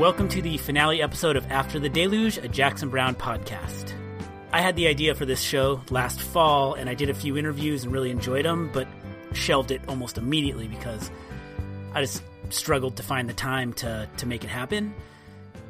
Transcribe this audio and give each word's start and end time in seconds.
Welcome 0.00 0.30
to 0.30 0.40
the 0.40 0.56
finale 0.56 1.02
episode 1.02 1.36
of 1.36 1.44
After 1.52 1.78
the 1.78 1.90
Deluge, 1.90 2.38
a 2.38 2.48
Jackson 2.48 2.88
Browne 2.88 3.14
podcast. 3.14 3.92
I 4.50 4.62
had 4.62 4.74
the 4.74 4.86
idea 4.86 5.14
for 5.14 5.26
this 5.26 5.42
show 5.42 5.82
last 5.90 6.22
fall, 6.22 6.72
and 6.72 6.88
I 6.88 6.94
did 6.94 7.10
a 7.10 7.14
few 7.14 7.36
interviews 7.36 7.84
and 7.84 7.92
really 7.92 8.10
enjoyed 8.10 8.46
them, 8.46 8.70
but 8.72 8.88
shelved 9.34 9.70
it 9.70 9.82
almost 9.88 10.16
immediately 10.16 10.68
because 10.68 11.10
I 11.92 12.00
just 12.00 12.22
struggled 12.48 12.96
to 12.96 13.02
find 13.02 13.28
the 13.28 13.34
time 13.34 13.74
to, 13.74 14.08
to 14.16 14.26
make 14.26 14.42
it 14.42 14.48
happen. 14.48 14.94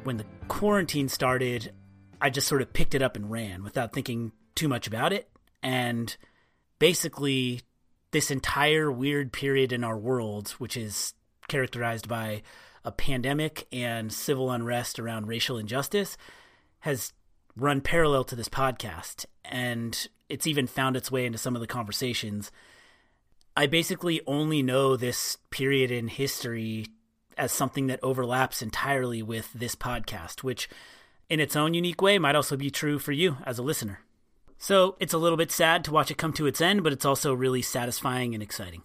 When 0.05 0.15
the 0.15 0.25
quarantine 0.47 1.09
started, 1.09 1.73
I 2.21 2.29
just 2.29 2.47
sort 2.47 2.61
of 2.61 2.71
picked 2.71 2.95
it 2.95 3.01
up 3.01 3.17
and 3.17 3.29
ran 3.29 3.65
without 3.65 3.91
thinking 3.91 4.31
too 4.55 4.69
much 4.69 4.87
about 4.87 5.11
it. 5.11 5.29
And 5.61 6.15
basically, 6.79 7.63
this 8.11 8.31
entire 8.31 8.89
weird 8.89 9.33
period 9.33 9.73
in 9.73 9.83
our 9.83 9.97
world, 9.97 10.51
which 10.51 10.77
is 10.77 11.15
characterized 11.49 12.07
by 12.07 12.43
a 12.83 12.91
pandemic 12.91 13.67
and 13.71 14.11
civil 14.11 14.51
unrest 14.51 14.99
around 14.99 15.27
racial 15.27 15.57
injustice 15.57 16.17
has 16.79 17.13
run 17.55 17.81
parallel 17.81 18.23
to 18.23 18.35
this 18.35 18.49
podcast 18.49 19.25
and 19.45 20.07
it's 20.29 20.47
even 20.47 20.67
found 20.67 20.95
its 20.95 21.11
way 21.11 21.25
into 21.25 21.37
some 21.37 21.55
of 21.55 21.61
the 21.61 21.67
conversations. 21.67 22.51
I 23.55 23.67
basically 23.67 24.21
only 24.25 24.63
know 24.63 24.95
this 24.95 25.37
period 25.49 25.91
in 25.91 26.07
history 26.07 26.85
as 27.37 27.51
something 27.51 27.87
that 27.87 27.99
overlaps 28.01 28.61
entirely 28.61 29.21
with 29.21 29.51
this 29.53 29.75
podcast, 29.75 30.43
which 30.43 30.69
in 31.29 31.39
its 31.39 31.55
own 31.55 31.73
unique 31.73 32.01
way 32.01 32.17
might 32.17 32.35
also 32.35 32.55
be 32.55 32.69
true 32.69 32.99
for 32.99 33.11
you 33.11 33.37
as 33.45 33.57
a 33.57 33.63
listener. 33.63 33.99
So 34.57 34.95
it's 34.99 35.13
a 35.13 35.17
little 35.17 35.37
bit 35.37 35.51
sad 35.51 35.83
to 35.85 35.91
watch 35.91 36.11
it 36.11 36.17
come 36.17 36.33
to 36.33 36.45
its 36.45 36.61
end, 36.61 36.83
but 36.83 36.93
it's 36.93 37.05
also 37.05 37.33
really 37.33 37.61
satisfying 37.61 38.33
and 38.33 38.43
exciting. 38.43 38.83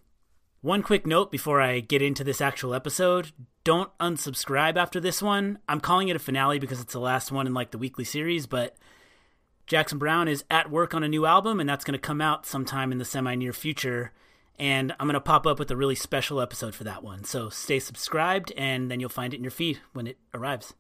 One 0.67 0.83
quick 0.83 1.07
note 1.07 1.31
before 1.31 1.61
I 1.61 1.79
get 1.79 2.03
into 2.03 2.25
this 2.25 2.41
actual 2.41 2.75
episode 2.75 3.31
don't 3.63 3.97
unsubscribe 3.99 4.77
after 4.77 4.99
this 4.99 5.23
one. 5.23 5.61
I'm 5.69 5.79
calling 5.79 6.09
it 6.09 6.17
a 6.17 6.19
finale 6.19 6.59
because 6.59 6.81
it's 6.81 6.93
the 6.93 6.99
last 6.99 7.31
one 7.31 7.47
in 7.47 7.55
like 7.55 7.71
the 7.71 7.79
weekly 7.79 8.03
series, 8.03 8.49
but 8.49 8.77
Jackson 9.69 9.97
Browne 9.97 10.27
is 10.27 10.43
at 10.51 10.69
work 10.69 10.93
on 10.93 11.05
a 11.05 11.09
new 11.09 11.25
album 11.25 11.61
and 11.61 11.69
that's 11.69 11.85
going 11.85 11.93
to 11.93 12.01
come 12.01 12.21
out 12.21 12.47
sometime 12.47 12.91
in 12.91 12.99
the 12.99 13.05
semi 13.05 13.37
near 13.37 13.53
future. 13.53 14.11
And 14.59 14.93
I'm 14.99 15.07
going 15.07 15.15
to 15.15 15.21
pop 15.21 15.47
up 15.47 15.61
with 15.61 15.71
a 15.71 15.77
really 15.77 15.95
special 15.95 16.41
episode 16.41 16.75
for 16.75 16.83
that 16.83 17.05
one. 17.05 17.23
So 17.23 17.49
stay 17.49 17.79
subscribed 17.79 18.51
and 18.57 18.91
then 18.91 18.99
you'll 18.99 19.09
find 19.09 19.33
it 19.33 19.37
in 19.37 19.45
your 19.45 19.53
feed 19.53 19.79
when 19.93 20.09
it 20.09 20.19
arrives. 20.35 20.75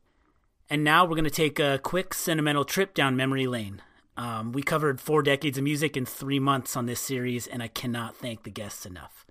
And 0.69 0.83
now 0.83 1.05
we're 1.05 1.15
going 1.15 1.23
to 1.27 1.31
take 1.31 1.61
a 1.61 1.79
quick 1.81 2.13
sentimental 2.13 2.65
trip 2.65 2.93
down 2.93 3.15
memory 3.15 3.47
lane. 3.47 3.83
Um, 4.17 4.51
we 4.51 4.65
covered 4.65 5.01
four 5.01 5.23
decades 5.23 5.59
of 5.59 5.63
music 5.63 5.97
in 5.97 6.07
three 6.07 6.41
months 6.41 6.77
on 6.77 6.87
this 6.87 7.01
series, 7.01 7.47
and 7.47 7.63
I 7.63 7.69
cannot 7.69 8.17
thank 8.17 8.43
the 8.43 8.51
guests 8.51 8.85
enough. 8.85 9.27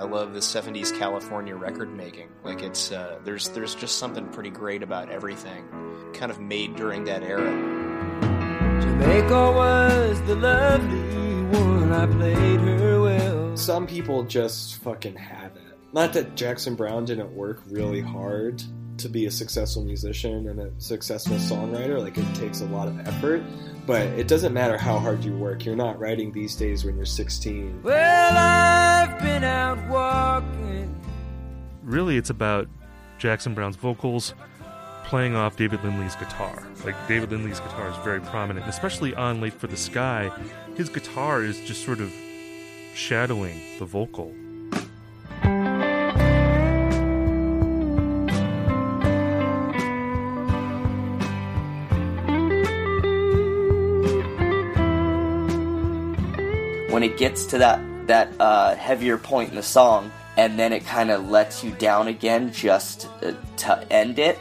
I 0.00 0.04
love 0.04 0.32
the 0.32 0.40
'70s 0.40 0.98
California 0.98 1.54
record 1.54 1.94
making. 1.94 2.30
Like 2.42 2.62
it's 2.62 2.90
uh, 2.90 3.18
there's 3.22 3.50
there's 3.50 3.74
just 3.74 3.98
something 3.98 4.26
pretty 4.28 4.48
great 4.48 4.82
about 4.82 5.10
everything, 5.10 5.62
kind 6.14 6.32
of 6.32 6.40
made 6.40 6.74
during 6.74 7.04
that 7.04 7.22
era. 7.22 7.50
Jamaica 8.80 9.52
was 9.52 10.22
the 10.22 10.36
lovely 10.36 11.58
one. 11.58 11.92
I 11.92 12.06
played 12.06 12.60
her 12.60 13.02
well. 13.02 13.56
Some 13.58 13.86
people 13.86 14.24
just 14.24 14.76
fucking 14.76 15.16
have 15.16 15.54
it. 15.56 15.78
Not 15.92 16.14
that 16.14 16.34
Jackson 16.34 16.76
Browne 16.76 17.04
didn't 17.04 17.34
work 17.34 17.60
really 17.68 18.00
hard 18.00 18.62
to 19.00 19.08
be 19.08 19.26
a 19.26 19.30
successful 19.30 19.84
musician 19.84 20.48
and 20.48 20.60
a 20.60 20.72
successful 20.78 21.36
songwriter. 21.36 22.00
Like 22.00 22.18
it 22.18 22.34
takes 22.34 22.60
a 22.60 22.66
lot 22.66 22.88
of 22.88 22.98
effort, 23.06 23.42
but 23.86 24.02
it 24.02 24.28
doesn't 24.28 24.52
matter 24.52 24.78
how 24.78 24.98
hard 24.98 25.24
you 25.24 25.36
work. 25.36 25.64
You're 25.64 25.76
not 25.76 25.98
writing 25.98 26.32
these 26.32 26.54
days 26.54 26.84
when 26.84 26.96
you're 26.96 27.06
16. 27.06 27.82
Well, 27.82 28.36
I've 28.36 29.18
been 29.20 29.44
out 29.44 29.88
walking. 29.88 30.94
Really, 31.82 32.16
it's 32.16 32.30
about 32.30 32.68
Jackson 33.18 33.54
Browne's 33.54 33.76
vocals 33.76 34.34
playing 35.04 35.34
off 35.34 35.56
David 35.56 35.82
Lindley's 35.82 36.14
guitar. 36.14 36.62
Like 36.84 36.94
David 37.08 37.32
Lindley's 37.32 37.58
guitar 37.58 37.90
is 37.90 37.96
very 38.04 38.20
prominent, 38.20 38.66
especially 38.68 39.14
on 39.14 39.40
Late 39.40 39.54
for 39.54 39.66
the 39.66 39.76
Sky. 39.76 40.30
His 40.76 40.88
guitar 40.88 41.42
is 41.42 41.60
just 41.60 41.84
sort 41.84 42.00
of 42.00 42.12
shadowing 42.94 43.60
the 43.78 43.84
vocal. 43.84 44.32
When 57.00 57.10
it 57.10 57.16
gets 57.16 57.46
to 57.46 57.56
that 57.56 57.80
that 58.08 58.28
uh, 58.38 58.74
heavier 58.74 59.16
point 59.16 59.48
in 59.48 59.56
the 59.56 59.62
song, 59.62 60.12
and 60.36 60.58
then 60.58 60.70
it 60.70 60.84
kind 60.84 61.10
of 61.10 61.30
lets 61.30 61.64
you 61.64 61.70
down 61.70 62.08
again 62.08 62.52
just 62.52 63.08
uh, 63.22 63.32
to 63.56 63.90
end 63.90 64.18
it. 64.18 64.38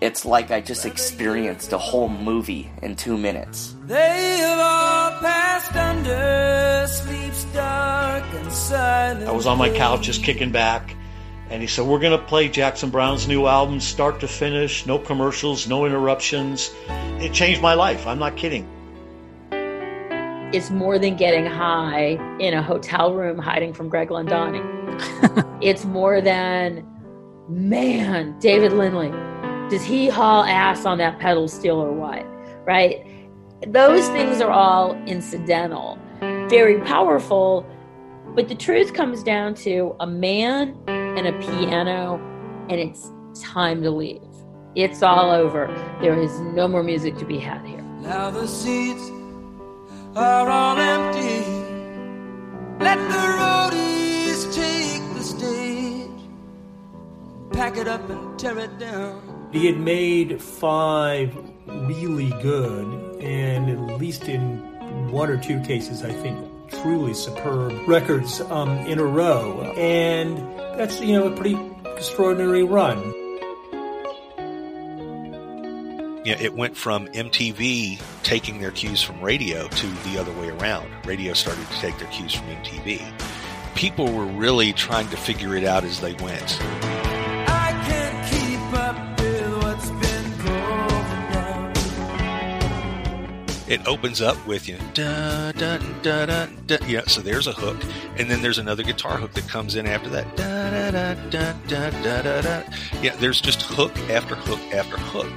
It's 0.00 0.24
like 0.24 0.52
I 0.52 0.60
just 0.60 0.86
experienced 0.86 1.72
a 1.72 1.78
whole 1.78 2.08
movie 2.08 2.70
in 2.82 2.94
two 2.94 3.16
minutes. 3.16 3.74
They 3.86 4.38
have 4.38 4.58
all 4.60 5.20
passed 5.20 5.74
under 5.74 6.86
sleep's 6.86 7.44
dark 7.46 8.24
and 8.34 8.52
silent. 8.52 9.28
I 9.28 9.32
was 9.32 9.46
on 9.48 9.58
my 9.58 9.70
couch 9.70 10.02
just 10.02 10.22
kicking 10.22 10.52
back, 10.52 10.94
and 11.50 11.60
he 11.60 11.66
said, 11.66 11.86
We're 11.86 11.98
going 11.98 12.16
to 12.16 12.24
play 12.24 12.48
Jackson 12.48 12.90
Browne's 12.90 13.26
new 13.26 13.46
album, 13.46 13.80
start 13.80 14.20
to 14.20 14.28
finish, 14.28 14.86
no 14.86 15.00
commercials, 15.00 15.66
no 15.66 15.86
interruptions. 15.86 16.70
It 17.18 17.32
changed 17.32 17.62
my 17.62 17.74
life. 17.74 18.06
I'm 18.06 18.20
not 18.20 18.36
kidding. 18.36 18.75
It's 20.56 20.70
more 20.70 20.98
than 20.98 21.16
getting 21.16 21.44
high 21.44 22.18
in 22.40 22.54
a 22.54 22.62
hotel 22.62 23.12
room 23.12 23.36
hiding 23.36 23.74
from 23.74 23.90
Greg 23.90 24.08
Ladanyi. 24.08 24.62
Mm. 24.62 25.58
it's 25.60 25.84
more 25.84 26.22
than, 26.22 26.82
man, 27.46 28.38
David 28.38 28.72
Lindley, 28.72 29.10
does 29.68 29.84
he 29.84 30.08
haul 30.08 30.44
ass 30.44 30.86
on 30.86 30.96
that 30.96 31.18
pedal 31.18 31.46
steel 31.46 31.76
or 31.76 31.92
what? 31.92 32.24
Right? 32.64 33.06
Those 33.66 34.08
things 34.08 34.40
are 34.40 34.50
all 34.50 34.94
incidental, 35.04 35.98
very 36.48 36.80
powerful, 36.80 37.66
but 38.34 38.48
the 38.48 38.54
truth 38.54 38.94
comes 38.94 39.22
down 39.22 39.52
to 39.56 39.94
a 40.00 40.06
man 40.06 40.74
and 40.88 41.26
a 41.26 41.32
piano, 41.34 42.14
and 42.70 42.80
it's 42.80 43.12
time 43.42 43.82
to 43.82 43.90
leave. 43.90 44.22
It's 44.74 45.02
all 45.02 45.30
over. 45.30 45.66
There 46.00 46.18
is 46.18 46.40
no 46.40 46.66
more 46.66 46.82
music 46.82 47.18
to 47.18 47.26
be 47.26 47.38
had 47.38 47.62
here. 47.66 47.82
Now 48.00 48.30
the 48.30 48.48
seats 48.48 49.10
are 50.16 50.48
all 50.48 50.78
empty. 50.78 51.44
Let 52.82 52.96
the 52.96 53.24
roadies 53.38 54.54
take 54.54 55.14
the 55.14 55.22
stage, 55.22 56.10
pack 57.52 57.76
it 57.76 57.86
up 57.86 58.08
and 58.08 58.38
tear 58.38 58.58
it 58.58 58.78
down. 58.78 59.48
He 59.52 59.66
had 59.66 59.78
made 59.78 60.40
five 60.40 61.36
really 61.66 62.30
good, 62.42 63.20
and 63.20 63.70
at 63.70 63.98
least 63.98 64.24
in 64.24 65.10
one 65.10 65.28
or 65.28 65.36
two 65.36 65.60
cases, 65.60 66.02
I 66.02 66.12
think 66.12 66.38
truly 66.82 67.14
superb 67.14 67.86
records 67.86 68.40
um, 68.40 68.70
in 68.86 68.98
a 68.98 69.04
row. 69.04 69.72
And 69.76 70.38
that's, 70.78 71.00
you 71.00 71.12
know, 71.12 71.28
a 71.28 71.36
pretty 71.36 71.58
extraordinary 71.84 72.62
run. 72.62 73.14
You 76.26 76.34
know, 76.34 76.40
it 76.40 76.54
went 76.54 76.76
from 76.76 77.06
MTV 77.08 78.02
taking 78.24 78.60
their 78.60 78.72
cues 78.72 79.00
from 79.00 79.20
radio 79.20 79.68
to 79.68 79.86
the 80.10 80.18
other 80.18 80.32
way 80.32 80.48
around. 80.48 80.90
Radio 81.06 81.32
started 81.34 81.64
to 81.68 81.74
take 81.74 81.96
their 81.98 82.08
cues 82.08 82.34
from 82.34 82.48
MTV. 82.48 83.00
People 83.76 84.12
were 84.12 84.26
really 84.26 84.72
trying 84.72 85.08
to 85.10 85.16
figure 85.16 85.54
it 85.54 85.62
out 85.62 85.84
as 85.84 86.00
they 86.00 86.14
went. 86.14 86.58
I 87.48 87.70
can't 87.86 88.26
keep 88.26 88.58
up 88.80 89.20
with 89.20 89.62
what's 89.62 89.88
been 89.88 90.38
going 90.38 91.32
down. 91.32 91.72
It 93.68 93.86
opens 93.86 94.20
up 94.20 94.44
with 94.48 94.66
you 94.66 94.78
know, 94.78 94.84
da, 94.94 95.52
da, 95.52 95.78
da, 96.02 96.26
da, 96.26 96.46
da, 96.66 96.76
yeah. 96.88 97.02
So 97.06 97.20
there's 97.20 97.46
a 97.46 97.52
hook, 97.52 97.80
and 98.16 98.28
then 98.28 98.42
there's 98.42 98.58
another 98.58 98.82
guitar 98.82 99.16
hook 99.16 99.32
that 99.34 99.46
comes 99.46 99.76
in 99.76 99.86
after 99.86 100.10
that. 100.10 100.36
Da, 100.36 100.90
da, 100.90 100.90
da, 100.90 101.52
da, 101.68 101.90
da, 102.02 102.22
da, 102.22 102.40
da. 102.40 102.62
Yeah, 103.00 103.14
there's 103.14 103.40
just 103.40 103.62
hook 103.62 103.96
after 104.10 104.34
hook 104.34 104.58
after 104.74 104.96
hook. 104.96 105.30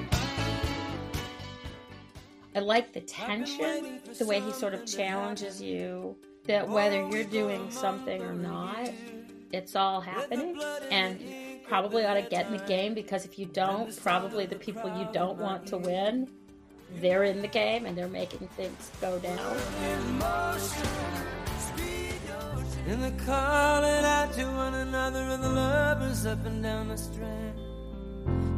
Like 2.69 2.93
the 2.93 3.01
tension, 3.01 3.99
the 4.19 4.27
way 4.27 4.39
he 4.41 4.51
sort 4.51 4.75
of 4.75 4.85
challenges 4.85 5.59
you 5.59 6.15
that 6.45 6.69
whether 6.69 7.03
you're 7.09 7.23
doing 7.23 7.71
something 7.71 8.21
or 8.21 8.33
not, 8.33 8.91
it's 9.51 9.75
all 9.75 9.99
happening. 9.99 10.61
And 10.91 11.19
you 11.19 11.61
probably 11.67 12.05
ought 12.05 12.13
to 12.13 12.21
get 12.21 12.45
in 12.45 12.55
the 12.55 12.63
game 12.65 12.93
because 12.93 13.25
if 13.25 13.39
you 13.39 13.47
don't, 13.47 13.99
probably 14.03 14.45
the 14.45 14.55
people 14.55 14.87
you 14.99 15.07
don't 15.11 15.39
want 15.39 15.65
to 15.69 15.79
win, 15.79 16.29
they're 17.01 17.23
in 17.23 17.41
the 17.41 17.47
game 17.47 17.87
and 17.87 17.97
they're 17.97 18.07
making 18.07 18.47
things 18.49 18.91
go 19.01 19.17
down. 19.17 19.57
And 22.85 23.01
they're 23.01 23.25
calling 23.25 24.05
out 24.05 24.31
to 24.33 24.45
one 24.45 24.75
another, 24.75 25.37
the 25.37 25.49
lovers 25.49 26.27
up 26.27 26.45
and 26.45 26.61
down 26.61 26.89
the 26.89 26.97
strand. 26.97 27.68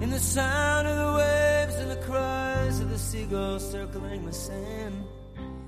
In 0.02 0.10
the 0.10 0.20
sound 0.20 0.88
of 0.88 0.98
the 0.98 1.14
waves 1.16 1.76
and 1.76 1.92
the 1.92 2.04
cries 2.08 2.80
of 2.80 2.90
the 2.90 2.98
seagulls 2.98 3.72
circling 3.72 4.26
the 4.26 4.34
sand. 4.34 5.06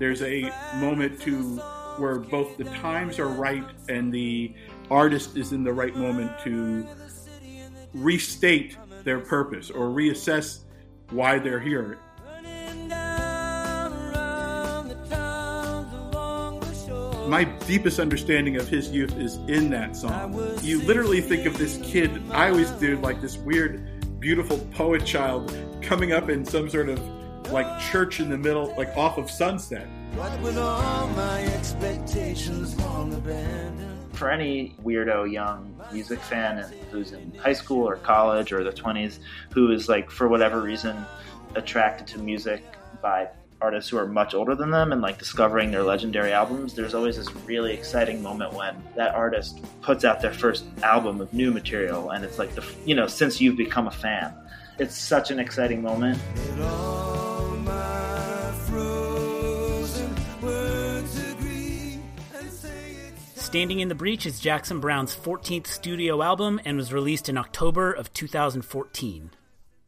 There's 0.00 0.22
a 0.22 0.50
moment 0.74 1.20
to 1.20 1.58
where 1.98 2.18
both 2.18 2.56
the 2.56 2.64
times 2.64 3.20
are 3.20 3.28
right 3.28 3.64
and 3.88 4.12
the 4.12 4.52
artist 4.90 5.36
is 5.36 5.52
in 5.52 5.62
the 5.62 5.72
right 5.72 5.94
moment 5.94 6.32
to 6.40 6.84
restate 7.94 8.76
their 9.04 9.20
purpose 9.20 9.70
or 9.70 9.86
reassess 9.86 10.64
why 11.10 11.38
they're 11.38 11.60
here. 11.60 12.00
My 17.28 17.44
deepest 17.66 18.00
understanding 18.00 18.56
of 18.56 18.68
his 18.68 18.90
youth 18.90 19.16
is 19.16 19.36
in 19.48 19.70
that 19.70 19.96
song. 19.96 20.34
You 20.60 20.82
literally 20.82 21.20
think 21.20 21.46
of 21.46 21.56
this 21.56 21.78
kid, 21.84 22.20
I 22.30 22.50
always 22.50 22.70
do, 22.72 22.98
like 22.98 23.20
this 23.20 23.38
weird, 23.38 23.93
beautiful 24.24 24.56
poet 24.72 25.04
child 25.04 25.54
coming 25.82 26.12
up 26.12 26.30
in 26.30 26.46
some 26.46 26.66
sort 26.66 26.88
of 26.88 26.98
like 27.52 27.78
church 27.78 28.20
in 28.20 28.30
the 28.30 28.38
middle, 28.38 28.74
like 28.74 28.88
off 28.96 29.18
of 29.18 29.30
Sunset. 29.30 29.86
What 30.14 30.40
with 30.40 30.56
all 30.56 31.08
my 31.08 31.42
expectations 31.44 32.74
long 32.80 33.12
abandoned? 33.12 33.90
for 34.14 34.30
any 34.30 34.76
weirdo 34.84 35.30
young 35.30 35.78
music 35.92 36.20
fan 36.20 36.64
who's 36.92 37.10
in 37.10 37.34
high 37.34 37.52
school 37.52 37.86
or 37.86 37.96
college 37.96 38.52
or 38.52 38.62
their 38.62 38.72
20s 38.72 39.18
who 39.52 39.72
is 39.72 39.88
like 39.88 40.08
for 40.08 40.28
whatever 40.28 40.60
reason 40.62 40.96
attracted 41.56 42.06
to 42.06 42.18
music 42.20 42.62
by 43.02 43.28
artists 43.60 43.90
who 43.90 43.96
are 43.96 44.06
much 44.06 44.34
older 44.34 44.54
than 44.54 44.70
them 44.70 44.92
and 44.92 45.00
like 45.00 45.18
discovering 45.18 45.70
their 45.70 45.82
legendary 45.82 46.32
albums 46.32 46.74
there's 46.74 46.94
always 46.94 47.16
this 47.16 47.34
really 47.46 47.72
exciting 47.72 48.22
moment 48.22 48.52
when 48.52 48.76
that 48.96 49.14
artist 49.14 49.60
puts 49.82 50.04
out 50.04 50.20
their 50.20 50.32
first 50.32 50.64
album 50.82 51.20
of 51.20 51.32
new 51.32 51.50
material 51.50 52.10
and 52.10 52.24
it's 52.24 52.38
like 52.38 52.54
the 52.54 52.64
you 52.84 52.94
know 52.94 53.06
since 53.06 53.40
you've 53.40 53.56
become 53.56 53.86
a 53.86 53.90
fan 53.90 54.34
it's 54.78 54.96
such 54.96 55.30
an 55.30 55.38
exciting 55.38 55.82
moment 55.82 56.18
All 56.60 57.46
my 57.58 58.52
frozen 58.66 60.14
words 60.42 61.30
agree 61.30 62.00
and 62.34 62.50
say 62.50 62.96
it's 63.08 63.42
Standing 63.42 63.80
in 63.80 63.88
the 63.88 63.94
Breach 63.94 64.26
is 64.26 64.40
Jackson 64.40 64.80
Browne's 64.80 65.14
14th 65.14 65.68
studio 65.68 66.22
album 66.22 66.60
and 66.64 66.76
was 66.76 66.92
released 66.92 67.28
in 67.28 67.38
October 67.38 67.92
of 67.92 68.12
2014. 68.12 69.30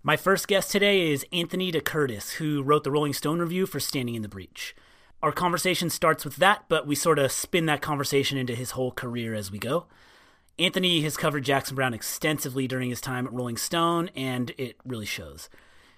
My 0.06 0.16
first 0.16 0.46
guest 0.46 0.70
today 0.70 1.10
is 1.10 1.26
Anthony 1.32 1.72
DeCurtis, 1.72 2.34
who 2.34 2.62
wrote 2.62 2.84
the 2.84 2.92
Rolling 2.92 3.12
Stone 3.12 3.40
review 3.40 3.66
for 3.66 3.80
Standing 3.80 4.14
in 4.14 4.22
the 4.22 4.28
Breach. 4.28 4.76
Our 5.20 5.32
conversation 5.32 5.90
starts 5.90 6.24
with 6.24 6.36
that, 6.36 6.66
but 6.68 6.86
we 6.86 6.94
sort 6.94 7.18
of 7.18 7.32
spin 7.32 7.66
that 7.66 7.82
conversation 7.82 8.38
into 8.38 8.54
his 8.54 8.70
whole 8.70 8.92
career 8.92 9.34
as 9.34 9.50
we 9.50 9.58
go. 9.58 9.86
Anthony 10.60 11.00
has 11.02 11.16
covered 11.16 11.42
Jackson 11.42 11.74
Browne 11.74 11.92
extensively 11.92 12.68
during 12.68 12.88
his 12.88 13.00
time 13.00 13.26
at 13.26 13.32
Rolling 13.32 13.56
Stone, 13.56 14.10
and 14.14 14.52
it 14.56 14.76
really 14.84 15.06
shows. 15.06 15.48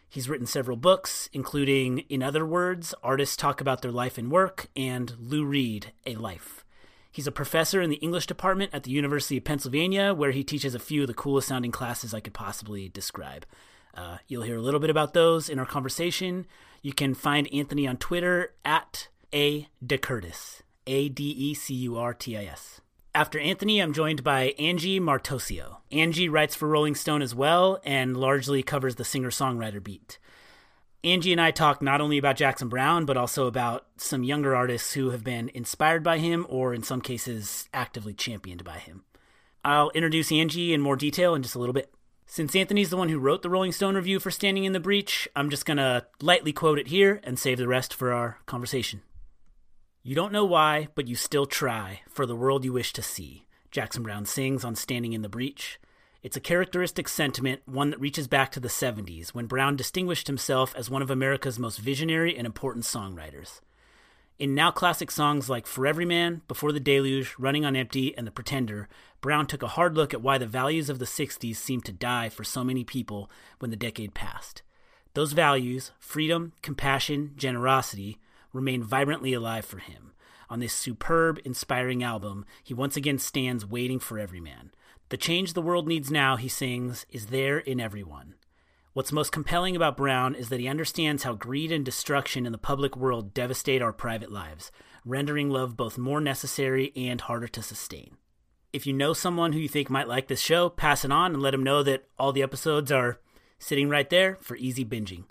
He's 0.09 0.27
written 0.27 0.47
several 0.47 0.79
books, 0.79 1.29
including 1.35 1.99
In 2.09 2.23
Other 2.23 2.47
Words, 2.47 2.95
Artists 3.03 3.37
Talk 3.37 3.61
About 3.61 3.83
Their 3.83 3.93
Life 3.93 4.17
and 4.17 4.31
Work, 4.31 4.69
and 4.75 5.13
Lou 5.21 5.45
Reed, 5.45 5.93
A 6.07 6.15
Life. 6.15 6.65
He's 7.13 7.27
a 7.27 7.31
professor 7.31 7.83
in 7.83 7.91
the 7.91 7.97
English 7.97 8.27
department 8.27 8.73
at 8.73 8.85
the 8.85 8.91
University 8.91 9.37
of 9.37 9.45
Pennsylvania, 9.45 10.15
where 10.15 10.31
he 10.31 10.45
teaches 10.45 10.75
a 10.75 10.79
few 10.79 11.03
of 11.03 11.09
the 11.09 11.13
coolest 11.13 11.49
sounding 11.49 11.73
classes 11.73 12.15
I 12.15 12.21
could 12.21 12.33
possibly 12.33 12.89
describe. 12.89 13.45
Uh, 13.95 14.19
you'll 14.27 14.43
hear 14.43 14.57
a 14.57 14.63
little 14.63 14.81
bit 14.81 14.91
about 14.91 15.15
those 15.15 15.49
in 15.49 15.59
our 15.59 15.67
conversation. 15.67 16.47
You 16.83 16.93
can 16.93 17.15
find 17.15 17.53
Anthony 17.53 17.87
on 17.87 17.97
Twitter 17.97 18.55
at 18.65 19.09
A 19.35 19.69
DeCurtis, 19.85 20.61
A 20.87 21.09
D 21.09 21.25
E 21.25 21.55
C 21.55 21.75
U 21.75 21.97
R 21.97 22.15
T 22.15 22.37
I 22.37 22.45
S. 22.45 22.81
After 23.15 23.41
Anthony, 23.41 23.81
I'm 23.81 23.93
joined 23.93 24.23
by 24.23 24.55
Angie 24.59 25.01
Martoccio. 25.01 25.79
Angie 25.91 26.29
writes 26.29 26.55
for 26.55 26.69
Rolling 26.69 26.95
Stone 26.95 27.23
as 27.23 27.35
well 27.35 27.81
and 27.85 28.17
largely 28.17 28.63
covers 28.63 28.95
the 28.95 29.05
singer 29.05 29.31
songwriter 29.31 29.83
beat. 29.83 30.19
Angie 31.03 31.33
and 31.33 31.41
I 31.41 31.51
talk 31.51 31.81
not 31.81 32.01
only 32.01 32.19
about 32.19 32.37
Jackson 32.37 32.69
Browne, 32.69 33.05
but 33.07 33.17
also 33.17 33.47
about 33.47 33.87
some 33.97 34.25
younger 34.25 34.55
artists 34.55 34.93
who 34.93 35.11
have 35.11 35.25
been 35.25 35.49
inspired 35.55 36.03
by 36.03 36.19
him 36.19 36.45
or, 36.49 36.75
in 36.75 36.83
some 36.83 37.01
cases, 37.01 37.69
actively 37.73 38.13
championed 38.13 38.65
by 38.65 38.79
him. 38.79 39.05
I'll 39.65 39.91
introduce 39.91 40.31
Angie 40.33 40.73
in 40.73 40.81
more 40.81 40.97
detail 40.97 41.35
in 41.35 41.43
just 41.43 41.55
a 41.55 41.59
little 41.59 41.73
bit. 41.73 41.93
Since 42.31 42.55
Anthony's 42.55 42.91
the 42.91 42.99
one 42.99 43.09
who 43.09 43.19
wrote 43.19 43.41
the 43.41 43.49
Rolling 43.49 43.73
Stone 43.73 43.95
review 43.95 44.21
for 44.21 44.31
Standing 44.31 44.65
in 44.65 44.75
the 44.75 44.79
Breach, 44.79 45.27
I'm 45.35 45.49
just 45.49 45.65
going 45.65 45.79
to 45.79 46.05
lightly 46.21 46.53
quote 46.53 46.79
it 46.79 46.89
here 46.89 47.23
and 47.25 47.39
save 47.39 47.57
the 47.57 47.67
rest 47.67 47.95
for 47.95 48.13
our 48.13 48.37
conversation. 48.45 49.01
You 50.03 50.15
don't 50.15 50.31
know 50.31 50.45
why, 50.45 50.89
but 50.95 51.09
you 51.09 51.17
still 51.17 51.47
try 51.47 52.03
for 52.07 52.27
the 52.27 52.37
world 52.37 52.67
you 52.67 52.73
wish 52.75 52.93
to 52.93 53.03
see, 53.03 53.47
Jackson 53.71 54.03
Browne 54.03 54.27
sings 54.27 54.63
on 54.63 54.77
Standing 54.77 55.15
in 55.15 55.23
the 55.23 55.31
Breach. 55.31 55.81
It's 56.23 56.37
a 56.37 56.41
characteristic 56.41 57.09
sentiment, 57.09 57.63
one 57.65 57.89
that 57.91 58.01
reaches 58.01 58.29
back 58.29 58.53
to 58.53 58.61
the 58.61 58.69
70s, 58.69 59.31
when 59.31 59.47
Browne 59.47 59.75
distinguished 59.75 60.27
himself 60.27 60.75
as 60.77 60.91
one 60.91 61.01
of 61.01 61.11
America's 61.11 61.59
most 61.59 61.79
visionary 61.79 62.37
and 62.37 62.47
important 62.47 62.85
songwriters. 62.85 63.63
In 64.39 64.55
now 64.55 64.71
classic 64.71 65.11
songs 65.11 65.49
like 65.49 65.67
For 65.67 65.87
Every 65.87 66.05
Man, 66.05 66.43
Before 66.47 66.73
the 66.73 66.79
Deluge, 66.79 67.35
Running 67.39 67.65
on 67.65 67.75
Empty, 67.75 68.15
and 68.19 68.27
The 68.27 68.31
Pretender, 68.31 68.87
Browne 69.21 69.47
took 69.47 69.63
a 69.63 69.69
hard 69.69 69.97
look 69.97 70.15
at 70.15 70.23
why 70.23 70.39
the 70.39 70.47
values 70.47 70.89
of 70.89 70.99
the 70.99 71.05
60s 71.05 71.57
seemed 71.57 71.85
to 71.87 71.93
die 71.93 72.29
for 72.29 72.45
so 72.45 72.63
many 72.63 72.85
people 72.85 73.31
when 73.59 73.71
the 73.71 73.77
decade 73.77 74.15
passed. 74.15 74.63
Those 75.15 75.33
values, 75.33 75.91
freedom, 75.99 76.53
compassion, 76.63 77.33
generosity, 77.37 78.19
remain 78.53 78.83
vibrantly 78.83 79.33
alive 79.33 79.65
for 79.65 79.79
him. 79.79 80.13
On 80.49 80.61
this 80.61 80.73
superb, 80.73 81.41
inspiring 81.45 82.03
album, 82.03 82.47
he 82.63 82.73
once 82.73 82.97
again 82.97 83.19
stands 83.19 83.67
waiting 83.67 83.99
for 83.99 84.19
every 84.19 84.41
man. 84.41 84.71
The 85.09 85.17
change 85.17 85.53
the 85.53 85.63
world 85.63 85.89
needs 85.89 86.11
now, 86.11 86.37
he 86.37 86.49
sings, 86.49 87.05
is 87.11 87.27
there 87.27 87.59
in 87.59 87.81
everyone. 87.81 88.35
What's 88.93 89.13
most 89.13 89.33
compelling 89.33 89.75
about 89.77 89.97
Browne 89.97 90.35
is 90.35 90.49
that 90.49 90.61
he 90.61 90.69
understands 90.69 91.23
how 91.23 91.35
greed 91.35 91.73
and 91.73 91.85
destruction 91.85 92.47
in 92.47 92.53
the 92.53 92.59
public 92.59 92.97
world 92.97 93.35
devastate 93.35 93.83
our 93.83 93.93
private 93.93 94.31
lives, 94.31 94.71
rendering 95.05 95.51
love 95.51 95.77
both 95.77 95.99
more 95.99 96.21
necessary 96.21 96.93
and 96.97 97.21
harder 97.21 97.49
to 97.49 97.63
sustain. 97.63 98.17
If 98.73 98.87
you 98.87 98.93
know 98.93 99.15
someone 99.15 99.53
who 99.53 99.59
you 99.59 99.69
think 99.69 99.89
might 99.89 100.09
like 100.09 100.29
this 100.29 100.41
show, 100.41 100.69
pass 100.69 101.05
it 101.05 101.11
on 101.11 101.33
and 101.33 101.43
let 101.43 101.53
them 101.53 101.63
know 101.63 101.83
that 101.83 102.05
all 102.19 102.33
the 102.33 102.43
episodes 102.43 102.93
are 102.93 103.19
sitting 103.59 103.89
right 103.89 104.09
there 104.11 104.37
for 104.41 104.57
easy 104.57 104.85
binging. 104.85 105.25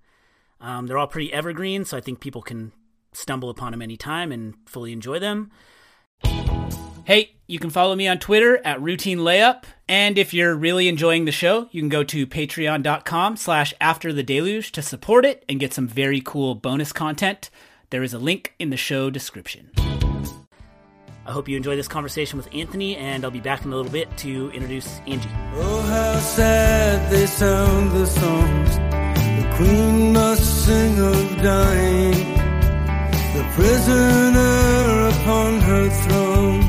Um, 0.59 0.87
they're 0.87 0.97
all 0.97 1.07
pretty 1.07 1.31
evergreen, 1.31 1.85
so 1.85 1.97
I 1.97 2.01
think 2.01 2.19
people 2.19 2.41
can 2.41 2.71
stumble 3.13 3.49
upon 3.49 3.71
them 3.71 3.81
anytime 3.81 4.31
and 4.31 4.55
fully 4.65 4.91
enjoy 4.91 5.19
them. 5.19 5.51
Hey, 7.03 7.35
you 7.45 7.59
can 7.59 7.69
follow 7.69 7.95
me 7.95 8.07
on 8.07 8.17
Twitter 8.17 8.57
at 8.65 8.81
Routine 8.81 9.19
Layup. 9.19 9.63
And 9.87 10.17
if 10.17 10.33
you're 10.33 10.55
really 10.55 10.87
enjoying 10.87 11.25
the 11.25 11.31
show, 11.31 11.69
you 11.71 11.81
can 11.81 11.89
go 11.89 12.03
to 12.03 12.27
patreon.com 12.27 13.37
slash 13.37 13.73
after 13.79 14.11
the 14.11 14.23
deluge 14.23 14.71
to 14.73 14.81
support 14.81 15.25
it 15.25 15.45
and 15.47 15.59
get 15.59 15.73
some 15.73 15.87
very 15.87 16.21
cool 16.21 16.55
bonus 16.55 16.91
content. 16.91 17.49
There 17.91 18.03
is 18.03 18.13
a 18.13 18.19
link 18.19 18.55
in 18.59 18.71
the 18.71 18.77
show 18.77 19.09
description. 19.09 19.71
I 21.27 21.31
hope 21.33 21.49
you 21.49 21.57
enjoy 21.57 21.75
this 21.75 21.89
conversation 21.89 22.37
with 22.37 22.47
Anthony, 22.53 22.95
and 22.95 23.25
I'll 23.25 23.31
be 23.31 23.41
back 23.41 23.65
in 23.65 23.73
a 23.73 23.75
little 23.75 23.91
bit 23.91 24.15
to 24.19 24.49
introduce 24.51 24.99
Angie. 24.99 25.29
Oh, 25.55 25.81
how 25.81 26.19
sad 26.19 27.11
they 27.11 27.25
sound 27.25 27.91
the 27.91 28.05
songs. 28.05 28.77
The 28.77 29.55
queen 29.57 30.13
must 30.13 30.65
sing 30.65 30.97
of 30.97 31.41
dying. 31.41 32.13
The 33.35 33.43
prisoner 33.55 35.09
upon 35.09 35.59
her 35.59 35.89
throne. 35.89 36.61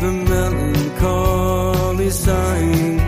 The 0.00 0.12
melancholy 0.28 2.10
sighing. 2.10 2.98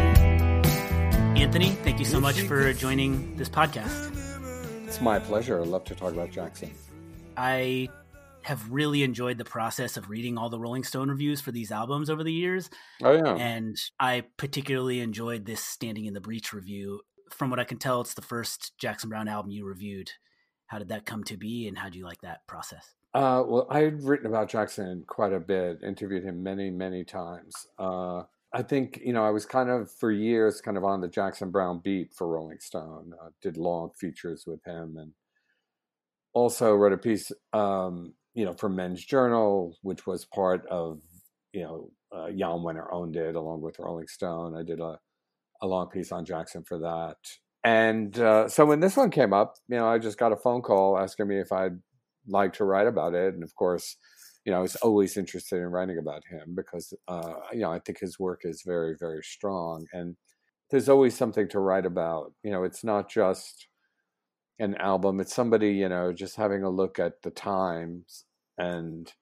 Anthony, 1.37 1.71
thank 1.83 1.99
you 1.99 2.05
so 2.05 2.21
much 2.21 2.40
for 2.43 2.73
joining 2.75 3.35
this 3.37 3.49
podcast. 3.49 4.12
It's 4.87 5.00
my 5.00 5.19
pleasure. 5.19 5.61
I'd 5.61 5.66
love 5.66 5.83
to 5.87 5.97
talk 5.97 6.12
about 6.12 6.31
Jackson. 6.31 6.71
I 7.37 7.88
have 8.46 8.70
really 8.70 9.02
enjoyed 9.02 9.38
the 9.38 9.44
process 9.44 9.96
of 9.96 10.08
reading 10.08 10.38
all 10.38 10.48
the 10.48 10.58
Rolling 10.58 10.84
Stone 10.84 11.10
reviews 11.10 11.40
for 11.40 11.50
these 11.50 11.72
albums 11.72 12.08
over 12.08 12.22
the 12.22 12.32
years. 12.32 12.70
Oh 13.02 13.10
yeah. 13.10 13.34
And 13.34 13.76
I 13.98 14.22
particularly 14.36 15.00
enjoyed 15.00 15.44
this 15.44 15.60
Standing 15.60 16.06
in 16.06 16.14
the 16.14 16.20
Breach 16.20 16.52
review. 16.52 17.00
From 17.32 17.50
what 17.50 17.58
I 17.58 17.64
can 17.64 17.78
tell, 17.78 18.00
it's 18.00 18.14
the 18.14 18.22
first 18.22 18.78
Jackson 18.78 19.10
Browne 19.10 19.26
album 19.26 19.50
you 19.50 19.66
reviewed. 19.66 20.12
How 20.68 20.78
did 20.78 20.90
that 20.90 21.06
come 21.06 21.24
to 21.24 21.36
be 21.36 21.66
and 21.66 21.76
how 21.76 21.88
do 21.88 21.98
you 21.98 22.04
like 22.04 22.20
that 22.20 22.46
process? 22.46 22.94
Uh, 23.14 23.42
well, 23.44 23.66
I'd 23.68 24.04
written 24.04 24.26
about 24.26 24.48
Jackson 24.48 25.02
quite 25.08 25.32
a 25.32 25.40
bit, 25.40 25.82
interviewed 25.82 26.22
him 26.22 26.40
many, 26.40 26.70
many 26.70 27.02
times. 27.02 27.66
Uh, 27.80 28.22
I 28.52 28.62
think, 28.62 29.00
you 29.04 29.12
know, 29.12 29.24
I 29.24 29.30
was 29.30 29.44
kind 29.44 29.70
of, 29.70 29.90
for 29.90 30.12
years, 30.12 30.60
kind 30.60 30.76
of 30.76 30.84
on 30.84 31.00
the 31.00 31.08
Jackson 31.08 31.50
Browne 31.50 31.80
beat 31.82 32.14
for 32.14 32.28
Rolling 32.28 32.60
Stone. 32.60 33.12
Uh, 33.20 33.30
did 33.42 33.56
long 33.56 33.90
features 33.98 34.44
with 34.46 34.62
him 34.64 34.98
and 34.98 35.10
also 36.32 36.74
wrote 36.74 36.92
a 36.92 36.98
piece 36.98 37.32
um, 37.52 38.12
you 38.37 38.45
know, 38.45 38.52
for 38.52 38.69
Men's 38.69 39.02
Journal, 39.02 39.75
which 39.83 40.07
was 40.07 40.26
part 40.26 40.64
of, 40.66 41.00
you 41.52 41.62
know, 41.62 41.90
uh, 42.12 42.28
Jan 42.28 42.61
Wenner 42.61 42.87
owned 42.93 43.16
it 43.16 43.35
along 43.35 43.62
with 43.62 43.78
Rolling 43.78 44.09
Stone. 44.09 44.55
I 44.55 44.62
did 44.62 44.78
a, 44.78 44.99
a 45.62 45.66
long 45.66 45.88
piece 45.88 46.12
on 46.12 46.26
Jackson 46.26 46.62
for 46.62 46.78
that. 46.81 47.16
And 47.64 48.16
uh, 48.21 48.47
so 48.49 48.66
when 48.66 48.81
this 48.81 48.95
one 48.95 49.11
came 49.11 49.33
up, 49.33 49.55
you 49.69 49.76
know, 49.76 49.88
I 49.88 49.99
just 49.99 50.19
got 50.19 50.33
a 50.33 50.37
phone 50.37 50.61
call 50.61 50.99
asking 50.99 51.28
me 51.28 51.40
if 51.40 51.50
I'd 51.50 51.78
like 52.28 52.52
to 52.55 52.64
write 52.64 52.87
about 52.87 53.14
it. 53.14 53.33
And 53.33 53.43
of 53.43 53.55
course, 53.55 53.97
you 54.45 54.52
know, 54.52 54.59
I 54.59 54.62
was 54.62 54.76
always 54.76 55.16
interested 55.16 55.57
in 55.57 55.69
writing 55.69 55.97
about 55.99 56.23
him 56.31 56.55
because, 56.55 56.93
uh, 57.09 57.37
you 57.52 57.61
know, 57.61 57.73
I 57.73 57.78
think 57.78 57.99
his 58.00 58.19
work 58.19 58.43
is 58.45 58.62
very, 58.66 58.97
very 59.00 59.23
strong. 59.23 59.87
And 59.95 60.14
there's 60.71 60.90
always 60.90 61.16
something 61.16 61.49
to 61.49 61.59
write 61.59 61.87
about. 61.87 62.35
You 62.45 62.50
know, 62.50 62.64
it's 62.64 62.85
not 62.85 63.09
just 63.09 63.66
an 64.58 64.75
album, 64.76 65.20
it's 65.20 65.34
somebody, 65.34 65.72
you 65.72 65.88
know, 65.88 66.12
just 66.12 66.36
having 66.36 66.62
a 66.62 66.70
look 66.70 66.98
at 66.98 67.22
the 67.22 67.30
times 67.30 68.25
and, 68.58 69.12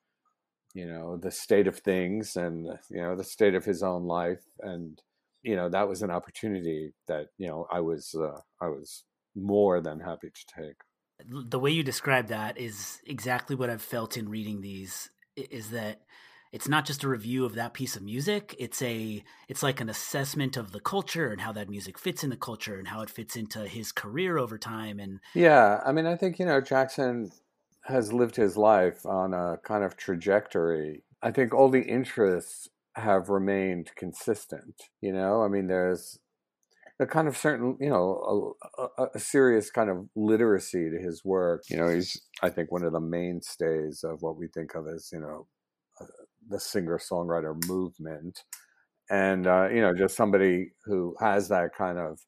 you 0.74 0.86
know, 0.86 1.16
the 1.16 1.30
state 1.30 1.66
of 1.66 1.78
things 1.78 2.36
and, 2.36 2.66
you 2.90 3.00
know, 3.02 3.16
the 3.16 3.24
state 3.24 3.54
of 3.54 3.64
his 3.64 3.82
own 3.82 4.04
life. 4.04 4.44
And, 4.60 5.00
you 5.42 5.56
know, 5.56 5.68
that 5.68 5.88
was 5.88 6.02
an 6.02 6.10
opportunity 6.10 6.94
that, 7.08 7.28
you 7.38 7.48
know, 7.48 7.66
I 7.70 7.80
was, 7.80 8.14
uh, 8.14 8.40
I 8.60 8.68
was 8.68 9.04
more 9.34 9.80
than 9.80 10.00
happy 10.00 10.30
to 10.30 10.62
take 10.62 10.76
the 11.26 11.58
way 11.58 11.70
you 11.70 11.82
describe 11.82 12.28
that 12.28 12.58
is 12.58 13.00
exactly 13.06 13.56
what 13.56 13.70
I've 13.70 13.82
felt 13.82 14.16
in 14.16 14.28
reading 14.28 14.60
these 14.60 15.10
is 15.36 15.70
that 15.70 16.02
it's 16.54 16.68
not 16.68 16.87
just 16.87 17.02
a 17.02 17.08
review 17.08 17.44
of 17.44 17.56
that 17.56 17.75
piece 17.75 17.96
of 17.96 18.02
music 18.02 18.54
it's 18.61 18.80
a 18.80 19.23
it's 19.49 19.62
like 19.62 19.80
an 19.80 19.90
assessment 19.90 20.56
of 20.56 20.70
the 20.70 20.78
culture 20.78 21.32
and 21.32 21.40
how 21.40 21.50
that 21.50 21.68
music 21.68 21.99
fits 21.99 22.23
in 22.23 22.30
the 22.30 22.37
culture 22.37 22.78
and 22.78 22.87
how 22.87 23.02
it 23.02 23.11
fits 23.11 23.34
into 23.34 23.66
his 23.66 23.90
career 23.90 24.38
over 24.38 24.56
time 24.56 25.00
and 25.00 25.18
yeah 25.34 25.80
i 25.84 25.90
mean 25.90 26.06
i 26.06 26.16
think 26.16 26.38
you 26.38 26.46
know 26.46 26.61
jackson 26.61 27.30
has 27.82 28.12
lived 28.12 28.37
his 28.37 28.56
life 28.56 29.04
on 29.04 29.34
a 29.34 29.58
kind 29.64 29.82
of 29.82 29.96
trajectory 29.96 31.02
i 31.23 31.30
think 31.30 31.52
all 31.52 31.68
the 31.68 31.82
interests 31.82 32.68
have 32.94 33.28
remained 33.28 33.90
consistent 33.96 34.84
you 35.00 35.12
know 35.12 35.42
i 35.42 35.49
mean 35.49 35.66
there's 35.66 36.20
a 37.00 37.06
kind 37.06 37.26
of 37.26 37.37
certain, 37.37 37.76
you 37.80 37.90
know, 37.90 38.54
a, 38.96 39.06
a, 39.14 39.18
serious 39.18 39.68
kind 39.68 39.90
of 39.90 40.06
literacy 40.14 40.90
to 40.90 40.96
his 40.96 41.25
work. 41.25 41.64
You 41.68 41.76
know, 41.76 41.88
he's, 41.88 42.23
I 42.40 42.50
think, 42.50 42.70
one 42.70 42.84
of 42.84 42.92
the 42.92 43.00
mainstays 43.00 44.04
of 44.04 44.23
what 44.23 44.37
we 44.37 44.46
think 44.46 44.76
of 44.76 44.87
as, 44.87 45.11
you 45.12 45.18
know, 45.18 45.49
the 46.48 46.60
singer 46.60 46.98
songwriter 46.98 47.54
movement. 47.68 48.44
And, 49.10 49.46
uh, 49.46 49.68
you 49.70 49.80
know, 49.80 49.94
just 49.94 50.16
somebody 50.16 50.72
who 50.84 51.14
has 51.20 51.48
that 51.48 51.74
kind 51.76 51.98
of, 51.98 52.18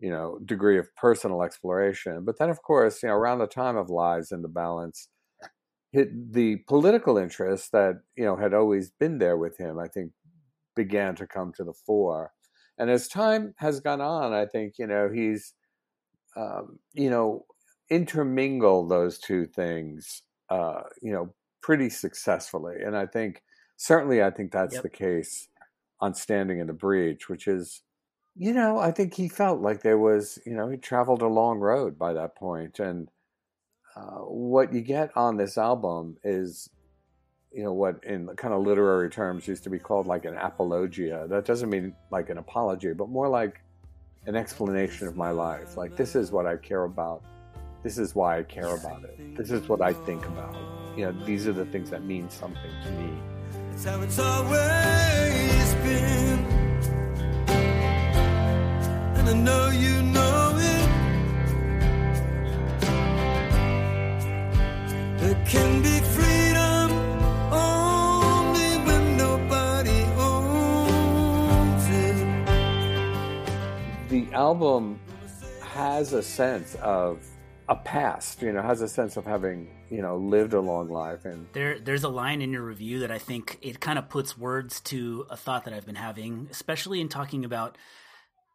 you 0.00 0.10
know, 0.10 0.38
degree 0.44 0.78
of 0.78 0.94
personal 0.96 1.42
exploration. 1.42 2.24
But 2.24 2.38
then, 2.38 2.50
of 2.50 2.62
course, 2.62 3.02
you 3.02 3.08
know, 3.08 3.14
around 3.14 3.38
the 3.38 3.46
time 3.46 3.76
of 3.76 3.90
Lives 3.90 4.32
in 4.32 4.42
the 4.42 4.48
Balance, 4.48 5.08
the 5.92 6.56
political 6.68 7.18
interest 7.18 7.72
that, 7.72 8.00
you 8.16 8.24
know, 8.24 8.36
had 8.36 8.54
always 8.54 8.90
been 8.90 9.18
there 9.18 9.36
with 9.36 9.56
him, 9.58 9.78
I 9.78 9.88
think, 9.88 10.12
began 10.76 11.14
to 11.16 11.26
come 11.26 11.52
to 11.54 11.64
the 11.64 11.74
fore 11.86 12.32
and 12.78 12.90
as 12.90 13.08
time 13.08 13.54
has 13.58 13.80
gone 13.80 14.00
on, 14.00 14.32
I 14.32 14.46
think 14.46 14.74
you 14.78 14.86
know 14.86 15.10
he's, 15.12 15.54
um, 16.36 16.78
you 16.94 17.10
know, 17.10 17.46
intermingle 17.90 18.86
those 18.86 19.18
two 19.18 19.46
things, 19.46 20.22
uh, 20.50 20.82
you 21.02 21.12
know, 21.12 21.34
pretty 21.62 21.90
successfully. 21.90 22.76
And 22.84 22.96
I 22.96 23.06
think 23.06 23.42
certainly, 23.78 24.22
I 24.22 24.30
think 24.30 24.52
that's 24.52 24.74
yep. 24.74 24.82
the 24.82 24.90
case 24.90 25.48
on 26.00 26.12
Standing 26.14 26.60
in 26.60 26.66
the 26.66 26.74
Breach, 26.74 27.30
which 27.30 27.48
is, 27.48 27.80
you 28.36 28.52
know, 28.52 28.78
I 28.78 28.90
think 28.90 29.14
he 29.14 29.28
felt 29.28 29.60
like 29.60 29.82
there 29.82 29.98
was, 29.98 30.38
you 30.44 30.54
know, 30.54 30.68
he 30.68 30.76
traveled 30.76 31.22
a 31.22 31.26
long 31.26 31.58
road 31.58 31.98
by 31.98 32.12
that 32.12 32.36
point, 32.36 32.78
and 32.78 33.08
uh, 33.96 34.20
what 34.20 34.72
you 34.72 34.80
get 34.80 35.16
on 35.16 35.38
this 35.38 35.56
album 35.56 36.18
is 36.22 36.68
you 37.52 37.64
know 37.64 37.72
what 37.72 38.04
in 38.04 38.28
kind 38.36 38.52
of 38.52 38.62
literary 38.62 39.08
terms 39.08 39.48
used 39.48 39.64
to 39.64 39.70
be 39.70 39.78
called 39.78 40.06
like 40.06 40.24
an 40.24 40.36
apologia. 40.36 41.26
That 41.28 41.44
doesn't 41.44 41.70
mean 41.70 41.94
like 42.10 42.30
an 42.30 42.38
apology 42.38 42.92
but 42.92 43.08
more 43.08 43.28
like 43.28 43.60
an 44.26 44.36
explanation 44.36 45.08
of 45.08 45.16
my 45.16 45.30
life. 45.30 45.76
Like 45.76 45.96
this 45.96 46.14
is 46.14 46.30
what 46.30 46.46
i 46.46 46.56
care 46.56 46.84
about. 46.84 47.22
This 47.82 47.96
is 47.96 48.14
why 48.14 48.38
i 48.38 48.42
care 48.42 48.76
about 48.76 49.04
it. 49.04 49.36
This 49.36 49.50
is 49.50 49.68
what 49.68 49.80
i 49.80 49.92
think 49.92 50.24
about. 50.26 50.54
You 50.96 51.06
know 51.06 51.24
these 51.24 51.48
are 51.48 51.52
the 51.52 51.66
things 51.66 51.90
that 51.90 52.04
mean 52.04 52.28
something 52.28 52.70
to 52.84 52.90
me 52.92 53.37
how 53.84 54.00
it's 54.00 54.18
always 54.18 55.74
been. 55.84 56.38
And 59.16 59.28
i 59.28 59.32
know 59.32 59.68
you 59.68 60.02
know 60.02 60.58
it. 60.58 60.88
It 65.30 65.46
can 65.46 65.82
be 65.82 65.98
album 74.38 75.00
has 75.62 76.12
a 76.12 76.22
sense 76.22 76.76
of 76.76 77.18
a 77.68 77.76
past, 77.76 78.40
you 78.40 78.52
know, 78.52 78.62
has 78.62 78.80
a 78.80 78.88
sense 78.88 79.16
of 79.16 79.26
having, 79.26 79.68
you 79.90 80.00
know, 80.00 80.16
lived 80.16 80.54
a 80.54 80.60
long 80.60 80.88
life 80.88 81.24
and 81.24 81.46
there 81.52 81.78
there's 81.78 82.04
a 82.04 82.08
line 82.08 82.40
in 82.40 82.52
your 82.52 82.62
review 82.62 83.00
that 83.00 83.10
I 83.10 83.18
think 83.18 83.58
it 83.60 83.80
kind 83.80 83.98
of 83.98 84.08
puts 84.08 84.38
words 84.38 84.80
to 84.82 85.26
a 85.28 85.36
thought 85.36 85.64
that 85.64 85.74
I've 85.74 85.86
been 85.86 85.94
having, 85.94 86.48
especially 86.50 87.00
in 87.00 87.08
talking 87.08 87.44
about 87.44 87.76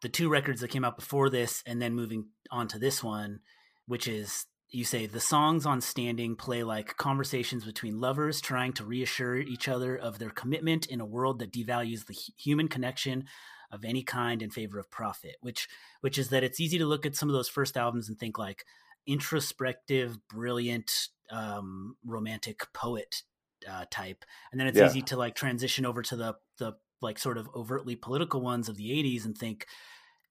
the 0.01 0.09
two 0.09 0.29
records 0.29 0.61
that 0.61 0.69
came 0.69 0.83
out 0.83 0.97
before 0.97 1.29
this 1.29 1.63
and 1.65 1.81
then 1.81 1.93
moving 1.93 2.25
on 2.51 2.67
to 2.69 2.79
this 2.79 3.03
one, 3.03 3.39
which 3.87 4.07
is 4.07 4.45
you 4.69 4.83
say 4.83 5.05
the 5.05 5.19
songs 5.19 5.67
on 5.67 5.79
standing 5.79 6.35
play 6.35 6.63
like 6.63 6.97
conversations 6.97 7.63
between 7.63 8.01
lovers 8.01 8.41
trying 8.41 8.73
to 8.73 8.83
reassure 8.83 9.37
each 9.37 9.67
other 9.67 9.95
of 9.95 10.17
their 10.17 10.31
commitment 10.31 10.87
in 10.87 10.99
a 10.99 11.05
world 11.05 11.37
that 11.37 11.53
devalues 11.53 12.07
the 12.07 12.17
human 12.35 12.67
connection 12.67 13.25
of 13.71 13.85
any 13.85 14.03
kind 14.03 14.41
in 14.41 14.49
favor 14.49 14.79
of 14.79 14.89
profit, 14.89 15.35
which 15.41 15.67
which 16.01 16.17
is 16.17 16.29
that 16.29 16.43
it's 16.43 16.59
easy 16.59 16.79
to 16.79 16.85
look 16.85 17.05
at 17.05 17.15
some 17.15 17.29
of 17.29 17.33
those 17.33 17.49
first 17.49 17.77
albums 17.77 18.09
and 18.09 18.17
think 18.17 18.39
like 18.39 18.65
introspective, 19.07 20.17
brilliant, 20.27 21.09
um, 21.31 21.95
romantic 22.05 22.61
poet 22.73 23.23
uh, 23.69 23.85
type, 23.89 24.25
and 24.51 24.59
then 24.59 24.67
it's 24.67 24.77
yeah. 24.77 24.87
easy 24.87 25.01
to 25.03 25.17
like 25.17 25.35
transition 25.35 25.85
over 25.85 26.01
to 26.03 26.15
the 26.15 26.35
the 26.57 26.73
like 27.01 27.19
sort 27.19 27.37
of 27.37 27.49
overtly 27.55 27.95
political 27.95 28.41
ones 28.41 28.69
of 28.69 28.77
the 28.77 28.91
'80s 28.91 29.25
and 29.25 29.37
think 29.37 29.67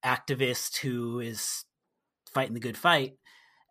activist 0.04 0.78
who 0.78 1.20
is 1.20 1.64
fighting 2.32 2.54
the 2.54 2.60
good 2.60 2.76
fight. 2.76 3.14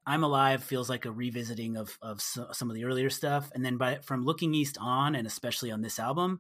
I'm 0.06 0.24
Alive 0.24 0.64
feels 0.64 0.90
like 0.90 1.06
a 1.06 1.12
revisiting 1.12 1.78
of 1.78 1.98
of 2.02 2.22
some 2.22 2.70
of 2.70 2.76
the 2.76 2.86
earlier 2.86 3.10
stuff, 3.10 3.52
and 3.54 3.64
then 3.64 3.78
by 3.78 4.00
from 4.02 4.26
Looking 4.26 4.54
East 4.54 4.78
on, 4.80 5.16
and 5.16 5.28
especially 5.28 5.72
on 5.72 5.82
this 5.82 6.00
album, 6.00 6.40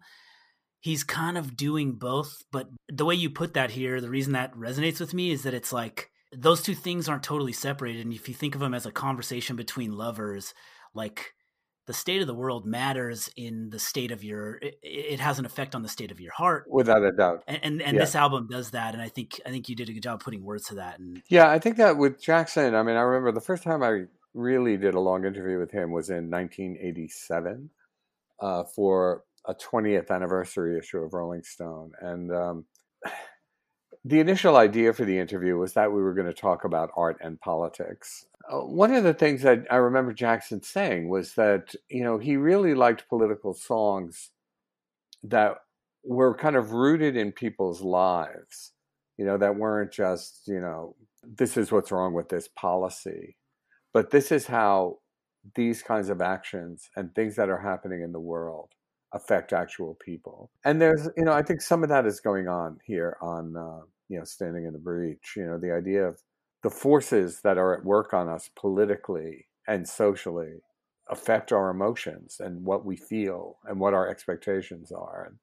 he's 0.80 1.04
kind 1.04 1.38
of 1.38 1.56
doing 1.56 1.94
both. 1.94 2.44
But 2.52 2.70
the 2.90 3.06
way 3.06 3.16
you 3.16 3.30
put 3.30 3.54
that 3.54 3.72
here, 3.72 4.02
the 4.02 4.10
reason 4.10 4.34
that 4.34 4.56
resonates 4.56 5.00
with 5.00 5.14
me 5.14 5.32
is 5.32 5.44
that 5.44 5.54
it's 5.54 5.72
like 5.72 6.12
those 6.32 6.62
two 6.62 6.76
things 6.76 7.10
aren't 7.10 7.24
totally 7.24 7.54
separated. 7.54 8.06
And 8.06 8.14
if 8.14 8.28
you 8.28 8.36
think 8.36 8.56
of 8.56 8.62
them 8.62 8.74
as 8.74 8.86
a 8.86 8.92
conversation 8.92 9.56
between 9.56 9.92
lovers, 9.92 10.54
like 10.94 11.34
the 11.88 11.94
state 11.94 12.22
of 12.22 12.28
the 12.28 12.34
world 12.34 12.66
matters 12.66 13.30
in 13.36 13.70
the 13.70 13.80
state 13.80 14.12
of 14.12 14.24
your 14.24 14.56
it, 14.62 14.80
it, 14.82 15.20
has 15.20 15.40
an 15.40 15.46
effect 15.46 15.76
on 15.76 15.82
the 15.82 15.90
state 15.90 16.12
of 16.12 16.22
your 16.22 16.32
heart 16.32 16.66
without 16.70 17.04
a 17.04 17.12
doubt 17.12 17.44
and 17.48 17.60
and, 17.64 17.82
and 17.82 17.96
yeah. 17.96 18.00
this 18.00 18.16
album 18.16 18.48
does 18.50 18.70
that 18.70 18.94
and 18.94 19.02
i 19.02 19.10
think 19.10 19.42
i 19.46 19.50
think 19.50 19.68
you 19.68 19.76
did 19.76 19.90
a 19.90 19.94
good 19.94 20.04
job 20.04 20.24
putting 20.24 20.44
words 20.44 20.66
to 20.66 20.76
that 20.76 21.00
and 21.00 21.22
yeah 21.28 21.50
i 21.50 21.60
think 21.60 21.76
that 21.78 21.98
with 21.98 22.22
jackson 22.22 22.76
i 22.76 22.84
mean 22.84 22.96
i 22.96 23.02
remember 23.02 23.32
the 23.32 23.42
first 23.42 23.64
time 23.64 23.84
i 23.84 24.04
really 24.34 24.78
did 24.78 24.94
a 24.94 25.00
long 25.00 25.26
interview 25.26 25.60
with 25.60 25.72
him 25.72 25.92
was 25.92 26.10
in 26.10 26.30
1987 26.30 27.70
uh, 28.40 28.64
for 28.64 29.24
a 29.46 29.54
20th 29.54 30.10
anniversary 30.10 30.78
issue 30.78 31.00
of 31.00 31.14
Rolling 31.14 31.44
Stone. 31.44 31.92
And 32.00 32.34
um, 32.34 32.66
the 34.04 34.20
initial 34.20 34.58
idea 34.58 34.94
for 34.94 35.06
the 35.06 35.20
interview 35.20 35.58
was 35.58 35.74
that 35.74 35.92
we 35.92 36.02
were 36.02 36.14
going 36.14 36.28
to 36.28 36.34
talk 36.34 36.64
about 36.64 36.92
art 36.98 37.18
and 37.22 37.40
politics. 37.40 38.26
Uh, 38.52 38.62
one 38.62 38.94
of 38.94 39.04
the 39.04 39.14
things 39.14 39.44
that 39.44 39.66
I 39.70 39.76
remember 39.76 40.14
Jackson 40.14 40.64
saying 40.64 41.10
was 41.10 41.36
that, 41.36 41.76
you 41.90 42.04
know, 42.04 42.18
he 42.18 42.36
really 42.36 42.74
liked 42.74 43.10
political 43.10 43.54
songs 43.54 44.32
that 45.24 45.58
were 46.04 46.36
kind 46.36 46.56
of 46.56 46.72
rooted 46.72 47.16
in 47.16 47.32
people's 47.32 47.82
lives, 47.82 48.72
you 49.18 49.26
know, 49.26 49.38
that 49.38 49.56
weren't 49.56 49.92
just, 49.92 50.42
you 50.48 50.60
know, 50.60 50.96
this 51.24 51.56
is 51.56 51.72
what's 51.72 51.92
wrong 51.92 52.14
with 52.14 52.30
this 52.30 52.48
policy, 52.48 53.38
but 53.94 54.10
this 54.10 54.32
is 54.32 54.48
how 54.48 54.98
these 55.56 55.84
kinds 55.84 56.10
of 56.10 56.22
actions 56.22 56.90
and 56.96 57.14
things 57.14 57.36
that 57.36 57.50
are 57.50 57.62
happening 57.62 58.02
in 58.02 58.12
the 58.12 58.20
world 58.20 58.70
affect 59.14 59.54
actual 59.54 59.98
people. 60.04 60.52
And 60.64 60.82
there's, 60.82 61.10
you 61.18 61.26
know, 61.26 61.34
I 61.34 61.42
think 61.42 61.62
some 61.62 61.84
of 61.84 61.90
that 61.90 62.06
is 62.06 62.20
going 62.20 62.48
on 62.48 62.80
here 62.86 63.18
on, 63.22 63.56
uh, 63.58 63.86
you 64.10 64.18
know, 64.18 64.24
standing 64.24 64.66
in 64.66 64.74
the 64.74 64.80
breach. 64.80 65.34
You 65.36 65.46
know, 65.46 65.58
the 65.58 65.74
idea 65.74 66.08
of 66.08 66.20
the 66.64 66.70
forces 66.70 67.42
that 67.44 67.58
are 67.58 67.78
at 67.78 67.86
work 67.86 68.14
on 68.14 68.30
us 68.30 68.50
politically 68.56 69.48
and 69.68 69.88
socially 69.88 70.62
affect 71.10 71.52
our 71.52 71.70
emotions 71.70 72.38
and 72.40 72.64
what 72.64 72.86
we 72.86 72.96
feel 72.96 73.58
and 73.66 73.80
what 73.80 73.94
our 73.94 74.10
expectations 74.10 74.92
are. 74.92 75.26
And 75.28 75.38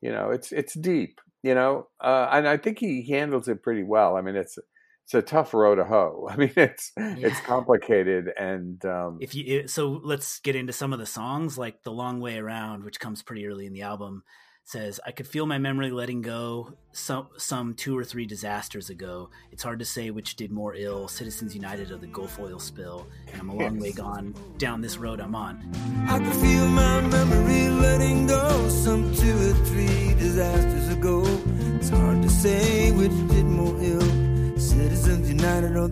you 0.00 0.10
know, 0.10 0.30
it's 0.30 0.52
it's 0.52 0.74
deep. 0.74 1.20
You 1.42 1.54
know, 1.54 1.88
uh, 2.00 2.28
and 2.30 2.46
I 2.46 2.56
think 2.56 2.78
he 2.78 3.08
handles 3.08 3.48
it 3.48 3.62
pretty 3.62 3.82
well. 3.82 4.16
I 4.16 4.20
mean, 4.20 4.36
it's 4.36 4.58
it's 5.04 5.14
a 5.14 5.22
tough 5.22 5.54
road 5.54 5.76
to 5.76 5.84
hoe. 5.84 6.28
I 6.30 6.36
mean, 6.36 6.52
it's 6.56 6.92
yeah. 6.96 7.14
it's 7.18 7.40
complicated, 7.40 8.32
and 8.38 8.84
um, 8.84 9.18
if 9.20 9.34
you 9.34 9.68
so 9.68 10.00
let's 10.02 10.40
get 10.40 10.56
into 10.56 10.72
some 10.72 10.92
of 10.92 10.98
the 10.98 11.06
songs, 11.06 11.58
like 11.58 11.82
"The 11.82 11.92
Long 11.92 12.20
Way 12.20 12.38
Around," 12.38 12.84
which 12.84 13.00
comes 13.00 13.22
pretty 13.22 13.46
early 13.46 13.66
in 13.66 13.72
the 13.72 13.82
album 13.82 14.22
says, 14.64 15.00
I 15.04 15.10
could 15.10 15.26
feel 15.26 15.44
my 15.44 15.58
memory 15.58 15.90
letting 15.90 16.22
go 16.22 16.74
some, 16.92 17.28
some 17.36 17.74
two 17.74 17.98
or 17.98 18.04
three 18.04 18.26
disasters 18.26 18.90
ago. 18.90 19.30
It's 19.50 19.62
hard 19.62 19.80
to 19.80 19.84
say 19.84 20.10
which 20.10 20.36
did 20.36 20.52
more 20.52 20.74
ill 20.74 21.08
Citizens 21.08 21.54
United 21.54 21.90
or 21.90 21.96
the 21.96 22.06
Gulf 22.06 22.38
oil 22.38 22.58
spill. 22.58 23.06
And 23.32 23.40
I'm 23.40 23.48
a 23.48 23.54
long 23.54 23.78
way 23.78 23.92
gone 23.92 24.34
down 24.58 24.80
this 24.80 24.98
road 24.98 25.20
I'm 25.20 25.34
on. 25.34 25.72
I 26.08 26.18
could 26.18 26.34
feel 26.36 26.68
my 26.68 27.00
memory 27.00 27.68
letting 27.70 28.21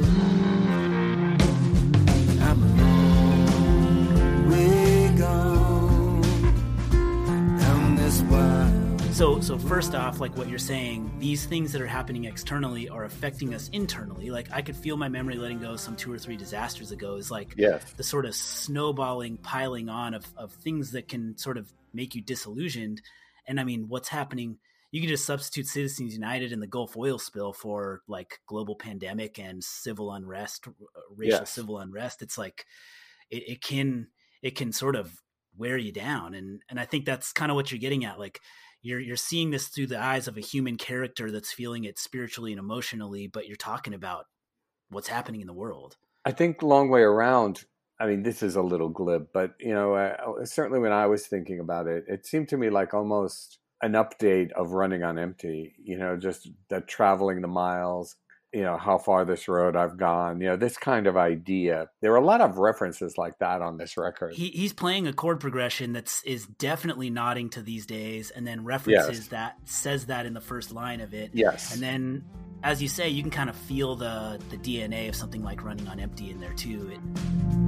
So, 9.19 9.41
so 9.41 9.59
first 9.59 9.95
off, 9.95 10.21
like 10.21 10.37
what 10.37 10.47
you're 10.47 10.57
saying, 10.57 11.11
these 11.19 11.45
things 11.45 11.73
that 11.73 11.81
are 11.81 11.87
happening 11.87 12.23
externally 12.23 12.87
are 12.87 13.03
affecting 13.03 13.53
us 13.53 13.67
internally. 13.73 14.29
Like 14.29 14.47
I 14.49 14.61
could 14.61 14.77
feel 14.77 14.95
my 14.95 15.09
memory 15.09 15.35
letting 15.35 15.59
go 15.59 15.75
some 15.75 15.97
two 15.97 16.09
or 16.09 16.17
three 16.17 16.37
disasters 16.37 16.93
ago 16.93 17.15
is 17.15 17.29
like 17.29 17.53
yes. 17.57 17.83
the 17.97 18.03
sort 18.03 18.25
of 18.25 18.33
snowballing, 18.33 19.35
piling 19.35 19.89
on 19.89 20.13
of, 20.13 20.25
of 20.37 20.53
things 20.53 20.91
that 20.91 21.09
can 21.09 21.37
sort 21.37 21.57
of 21.57 21.69
make 21.93 22.15
you 22.15 22.21
disillusioned. 22.21 23.01
And 23.45 23.59
I 23.59 23.65
mean, 23.65 23.89
what's 23.89 24.07
happening? 24.07 24.57
You 24.91 25.01
can 25.01 25.09
just 25.09 25.25
substitute 25.25 25.67
Citizens 25.67 26.13
United 26.13 26.51
and 26.51 26.61
the 26.61 26.67
Gulf 26.67 26.97
oil 26.97 27.19
spill 27.19 27.53
for 27.53 28.01
like 28.07 28.39
global 28.47 28.75
pandemic 28.75 29.37
and 29.37 29.63
civil 29.63 30.11
unrest, 30.11 30.67
racial 31.15 31.39
yes. 31.39 31.51
civil 31.51 31.77
unrest. 31.77 32.21
It's 32.21 32.37
like 32.37 32.65
it, 33.29 33.43
it 33.47 33.61
can 33.61 34.07
it 34.41 34.55
can 34.55 34.71
sort 34.71 34.95
of 34.95 35.11
wear 35.55 35.77
you 35.77 35.91
down, 35.91 36.33
and 36.33 36.61
and 36.69 36.79
I 36.79 36.85
think 36.85 37.05
that's 37.05 37.31
kind 37.31 37.51
of 37.51 37.55
what 37.55 37.71
you're 37.71 37.79
getting 37.79 38.05
at. 38.05 38.19
Like 38.19 38.39
you're 38.81 38.99
you're 38.99 39.15
seeing 39.15 39.51
this 39.51 39.67
through 39.67 39.87
the 39.87 40.01
eyes 40.01 40.27
of 40.27 40.37
a 40.37 40.41
human 40.41 40.77
character 40.77 41.31
that's 41.31 41.51
feeling 41.51 41.83
it 41.83 41.99
spiritually 41.99 42.51
and 42.51 42.59
emotionally, 42.59 43.27
but 43.27 43.47
you're 43.47 43.57
talking 43.57 43.93
about 43.93 44.25
what's 44.89 45.07
happening 45.07 45.41
in 45.41 45.47
the 45.47 45.53
world. 45.53 45.97
I 46.25 46.31
think 46.31 46.61
long 46.61 46.89
way 46.89 47.01
around. 47.01 47.63
I 48.01 48.07
mean, 48.07 48.23
this 48.23 48.41
is 48.41 48.55
a 48.55 48.61
little 48.61 48.89
glib, 48.89 49.27
but 49.33 49.55
you 49.59 49.73
know, 49.73 49.93
uh, 49.93 50.45
certainly 50.45 50.79
when 50.79 50.93
I 50.93 51.07
was 51.07 51.27
thinking 51.27 51.59
about 51.59 51.87
it, 51.87 52.05
it 52.07 52.25
seemed 52.25 52.47
to 52.49 52.57
me 52.57 52.69
like 52.69 52.93
almost 52.93 53.59
an 53.81 53.93
update 53.93 54.51
of 54.51 54.71
running 54.71 55.03
on 55.03 55.17
empty. 55.17 55.75
You 55.81 55.97
know, 55.97 56.17
just 56.17 56.49
that 56.69 56.87
traveling 56.87 57.41
the 57.41 57.47
miles, 57.47 58.15
you 58.53 58.63
know 58.63 58.77
how 58.77 58.97
far 58.97 59.25
this 59.25 59.47
road 59.47 59.75
I've 59.75 59.97
gone, 59.97 60.41
you 60.41 60.47
know 60.47 60.55
this 60.55 60.77
kind 60.77 61.07
of 61.07 61.15
idea. 61.17 61.89
There 62.01 62.11
are 62.13 62.17
a 62.17 62.25
lot 62.25 62.41
of 62.41 62.57
references 62.57 63.17
like 63.17 63.37
that 63.39 63.61
on 63.61 63.77
this 63.77 63.95
record. 63.95 64.33
He, 64.33 64.47
he's 64.47 64.73
playing 64.73 65.07
a 65.07 65.13
chord 65.13 65.39
progression 65.39 65.93
that's 65.93 66.23
is 66.23 66.45
definitely 66.45 67.09
nodding 67.09 67.49
to 67.51 67.61
these 67.61 67.85
days, 67.85 68.31
and 68.31 68.47
then 68.47 68.63
references 68.63 69.17
yes. 69.19 69.27
that 69.27 69.57
says 69.65 70.07
that 70.07 70.25
in 70.25 70.33
the 70.33 70.41
first 70.41 70.71
line 70.71 71.01
of 71.01 71.13
it. 71.13 71.31
Yes, 71.33 71.73
and 71.73 71.81
then 71.81 72.23
as 72.63 72.81
you 72.81 72.89
say, 72.89 73.09
you 73.09 73.21
can 73.21 73.31
kind 73.31 73.49
of 73.49 73.55
feel 73.55 73.95
the 73.95 74.39
the 74.49 74.57
DNA 74.57 75.09
of 75.09 75.15
something 75.15 75.43
like 75.43 75.63
running 75.63 75.87
on 75.87 75.99
empty 75.99 76.31
in 76.31 76.39
there 76.39 76.53
too. 76.53 76.91
It, 76.91 76.99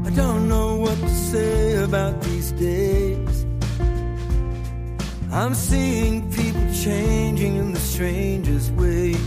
I 0.05 0.09
don't 0.15 0.49
know 0.49 0.77
what 0.77 0.97
to 0.97 1.09
say 1.09 1.75
about 1.83 2.19
these 2.23 2.51
days. 2.53 3.45
I'm 5.33 5.55
seeing 5.55 6.29
people 6.33 6.61
changing 6.73 7.55
in 7.55 7.71
the 7.71 7.79
strangest 7.79 8.69
ways. 8.71 9.17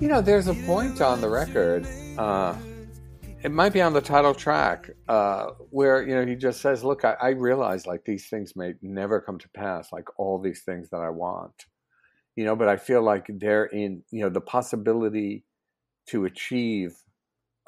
You 0.00 0.08
know, 0.08 0.20
there's 0.20 0.48
a 0.48 0.54
point 0.54 1.00
on 1.00 1.20
the 1.20 1.28
record. 1.28 1.86
Uh, 2.18 2.56
it 3.44 3.52
might 3.52 3.72
be 3.72 3.80
on 3.80 3.92
the 3.92 4.00
title 4.00 4.34
track 4.34 4.90
uh, 5.06 5.50
where 5.70 6.02
you 6.02 6.12
know 6.12 6.26
he 6.26 6.34
just 6.34 6.60
says, 6.60 6.82
"Look, 6.82 7.04
I, 7.04 7.14
I 7.22 7.28
realize 7.30 7.86
like 7.86 8.04
these 8.04 8.26
things 8.28 8.56
may 8.56 8.74
never 8.82 9.20
come 9.20 9.38
to 9.38 9.48
pass, 9.50 9.92
like 9.92 10.08
all 10.18 10.40
these 10.40 10.62
things 10.62 10.90
that 10.90 11.02
I 11.02 11.10
want, 11.10 11.66
you 12.34 12.44
know, 12.44 12.56
but 12.56 12.68
I 12.68 12.78
feel 12.78 13.02
like 13.02 13.26
they're 13.28 13.66
in 13.66 14.02
you 14.10 14.22
know 14.22 14.28
the 14.28 14.40
possibility 14.40 15.44
to 16.06 16.24
achieve 16.24 16.96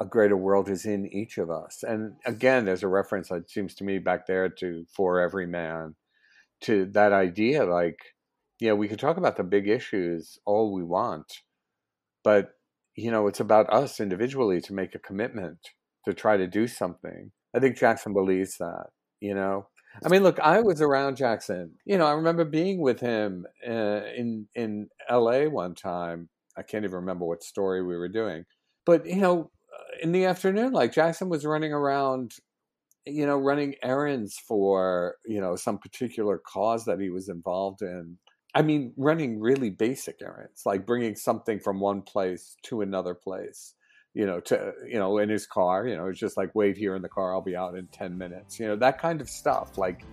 a 0.01 0.05
greater 0.05 0.35
world 0.35 0.69
is 0.69 0.85
in 0.85 1.05
each 1.13 1.37
of 1.37 1.49
us." 1.49 1.85
And 1.87 2.15
again, 2.25 2.65
there's 2.65 2.83
a 2.83 2.89
reference 2.89 3.31
it 3.31 3.49
seems 3.49 3.75
to 3.75 3.85
me 3.85 3.97
back 3.97 4.27
there 4.27 4.49
to 4.49 4.85
"For 4.93 5.21
Every 5.21 5.47
Man," 5.47 5.95
to 6.61 6.85
that 6.93 7.13
idea, 7.13 7.65
like 7.65 7.97
know, 8.69 8.75
we 8.75 8.87
could 8.87 8.99
talk 8.99 9.17
about 9.17 9.37
the 9.37 9.43
big 9.43 9.67
issues 9.67 10.37
all 10.45 10.73
we 10.73 10.83
want 10.83 11.41
but 12.23 12.51
you 12.95 13.11
know 13.11 13.27
it's 13.27 13.39
about 13.39 13.71
us 13.71 13.99
individually 13.99 14.61
to 14.61 14.73
make 14.73 14.95
a 14.95 14.99
commitment 14.99 15.57
to 16.05 16.13
try 16.13 16.35
to 16.35 16.47
do 16.47 16.67
something. 16.67 17.31
I 17.55 17.59
think 17.59 17.77
jackson 17.77 18.13
believes 18.13 18.57
that 18.57 18.87
you 19.19 19.35
know? 19.35 19.67
I 20.05 20.09
mean 20.09 20.23
look 20.23 20.39
i 20.39 20.61
was 20.61 20.81
around 20.81 21.17
jackson. 21.17 21.71
You 21.85 21.97
know 21.97 22.05
i 22.05 22.13
remember 22.13 22.45
being 22.45 22.81
with 22.81 22.99
him 22.99 23.45
uh, 23.67 24.01
in 24.15 24.47
in 24.55 24.89
la 25.09 25.43
one 25.45 25.75
time. 25.75 26.29
I 26.57 26.63
can't 26.63 26.83
even 26.83 26.95
remember 26.97 27.25
what 27.25 27.43
story 27.43 27.81
we 27.81 27.95
were 27.95 28.09
doing 28.09 28.45
but 28.85 29.05
you 29.05 29.21
know 29.21 29.51
in 30.01 30.11
the 30.11 30.25
afternoon 30.25 30.73
like 30.73 30.91
jackson 30.91 31.29
was 31.29 31.45
running 31.45 31.71
around 31.71 32.33
you 33.05 33.25
know 33.25 33.37
running 33.37 33.75
errands 33.81 34.37
for 34.47 35.15
you 35.25 35.41
know 35.41 35.55
some 35.55 35.77
particular 35.77 36.37
cause 36.37 36.85
that 36.85 36.99
he 36.99 37.09
was 37.09 37.29
involved 37.29 37.81
in 37.81 38.17
I 38.53 38.61
mean, 38.61 38.93
running 38.97 39.39
really 39.39 39.69
basic 39.69 40.21
errands, 40.21 40.63
like 40.65 40.85
bringing 40.85 41.15
something 41.15 41.59
from 41.59 41.79
one 41.79 42.01
place 42.01 42.57
to 42.63 42.81
another 42.81 43.13
place, 43.13 43.75
you 44.13 44.25
know, 44.25 44.41
to, 44.41 44.73
you 44.85 44.99
know, 44.99 45.19
in 45.19 45.29
his 45.29 45.45
car, 45.45 45.87
you 45.87 45.95
know, 45.95 46.07
it's 46.07 46.19
just 46.19 46.35
like, 46.35 46.53
wait 46.53 46.75
here 46.75 46.95
in 46.95 47.01
the 47.01 47.09
car, 47.09 47.33
I'll 47.33 47.41
be 47.41 47.55
out 47.55 47.75
in 47.75 47.87
10 47.87 48.17
minutes, 48.17 48.59
you 48.59 48.67
know, 48.67 48.75
that 48.75 48.99
kind 48.99 49.21
of 49.21 49.29
stuff. 49.29 49.77
Like, 49.77 50.03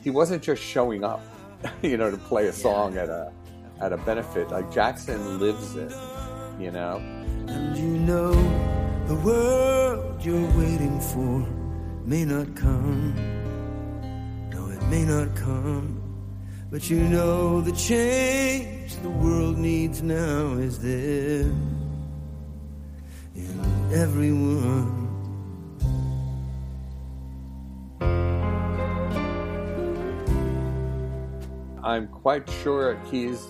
he 0.00 0.10
wasn't 0.10 0.44
just 0.44 0.62
showing 0.62 1.02
up, 1.02 1.20
you 1.82 1.96
know, 1.96 2.10
to 2.10 2.16
play 2.16 2.46
a 2.46 2.52
song 2.52 2.96
at 2.96 3.08
a, 3.08 3.32
at 3.80 3.92
a 3.92 3.96
benefit. 3.96 4.50
Like, 4.50 4.72
Jackson 4.72 5.40
lives 5.40 5.74
it, 5.74 5.92
you 6.60 6.70
know? 6.70 6.98
And 7.48 7.76
you 7.76 7.98
know, 7.98 8.32
the 9.08 9.16
world 9.16 10.24
you're 10.24 10.56
waiting 10.56 11.00
for 11.00 11.67
may 12.08 12.24
not 12.24 12.56
come. 12.56 13.14
No, 14.48 14.70
it 14.70 14.82
may 14.84 15.04
not 15.04 15.36
come. 15.36 16.02
But 16.70 16.88
you 16.88 17.00
know 17.00 17.60
the 17.60 17.72
change 17.72 18.96
the 19.02 19.10
world 19.10 19.58
needs 19.58 20.02
now 20.02 20.54
is 20.54 20.78
there 20.78 21.52
in 23.34 23.90
everyone. 23.92 25.04
I'm 31.84 32.08
quite 32.08 32.48
sure 32.62 32.98
he's 33.10 33.48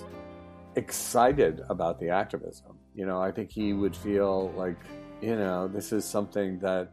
excited 0.74 1.60
about 1.68 2.00
the 2.00 2.08
activism. 2.10 2.76
You 2.96 3.06
know, 3.06 3.22
I 3.22 3.30
think 3.30 3.52
he 3.52 3.72
would 3.72 3.94
feel 3.94 4.50
like, 4.56 4.78
you 5.20 5.36
know, 5.36 5.68
this 5.68 5.92
is 5.92 6.04
something 6.04 6.58
that 6.58 6.90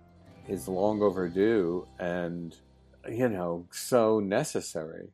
is 0.47 0.67
long 0.67 1.01
overdue 1.01 1.87
and, 1.99 2.55
you 3.09 3.29
know, 3.29 3.67
so 3.71 4.19
necessary 4.19 5.09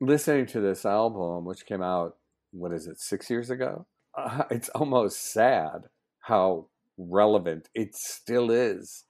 listening 0.00 0.46
to 0.46 0.60
this 0.60 0.84
album, 0.84 1.44
which 1.44 1.66
came 1.66 1.82
out, 1.82 2.16
what 2.52 2.72
is 2.72 2.86
it, 2.86 3.00
six 3.00 3.30
years 3.30 3.50
ago? 3.50 3.86
Uh, 4.16 4.44
it's 4.50 4.68
almost 4.70 5.32
sad 5.32 5.88
how 6.20 6.66
relevant 6.98 7.68
it 7.74 7.94
still 7.94 8.50
is. 8.50 9.04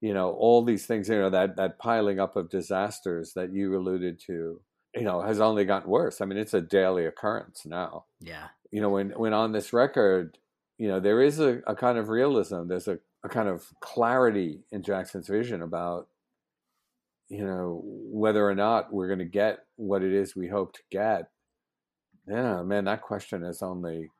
You 0.00 0.14
know, 0.14 0.30
all 0.32 0.64
these 0.64 0.86
things, 0.86 1.08
you 1.08 1.18
know, 1.18 1.30
that, 1.30 1.56
that 1.56 1.78
piling 1.78 2.18
up 2.18 2.34
of 2.34 2.50
disasters 2.50 3.34
that 3.34 3.52
you 3.52 3.76
alluded 3.76 4.18
to, 4.26 4.60
you 4.94 5.02
know, 5.02 5.22
has 5.22 5.40
only 5.40 5.64
gotten 5.64 5.88
worse. 5.90 6.20
I 6.20 6.24
mean, 6.24 6.38
it's 6.38 6.54
a 6.54 6.60
daily 6.60 7.06
occurrence 7.06 7.64
now. 7.64 8.06
Yeah. 8.20 8.48
You 8.72 8.80
know, 8.80 8.88
when, 8.88 9.10
when 9.10 9.32
on 9.32 9.52
this 9.52 9.72
record, 9.72 10.38
you 10.76 10.88
know, 10.88 10.98
there 10.98 11.20
is 11.20 11.38
a, 11.38 11.60
a 11.68 11.76
kind 11.76 11.98
of 11.98 12.08
realism, 12.08 12.66
there's 12.66 12.88
a, 12.88 12.98
a 13.24 13.28
kind 13.28 13.48
of 13.48 13.64
clarity 13.80 14.60
in 14.72 14.82
Jackson's 14.82 15.28
vision 15.28 15.62
about 15.62 16.08
you 17.32 17.46
know, 17.46 17.80
whether 17.84 18.46
or 18.46 18.54
not 18.54 18.92
we're 18.92 19.06
going 19.06 19.18
to 19.18 19.24
get 19.24 19.60
what 19.76 20.02
it 20.02 20.12
is 20.12 20.36
we 20.36 20.48
hope 20.48 20.74
to 20.74 20.82
get, 20.90 21.30
yeah, 22.28 22.62
man, 22.62 22.84
that 22.84 23.00
question 23.00 23.42
has 23.42 23.62
only 23.62 24.10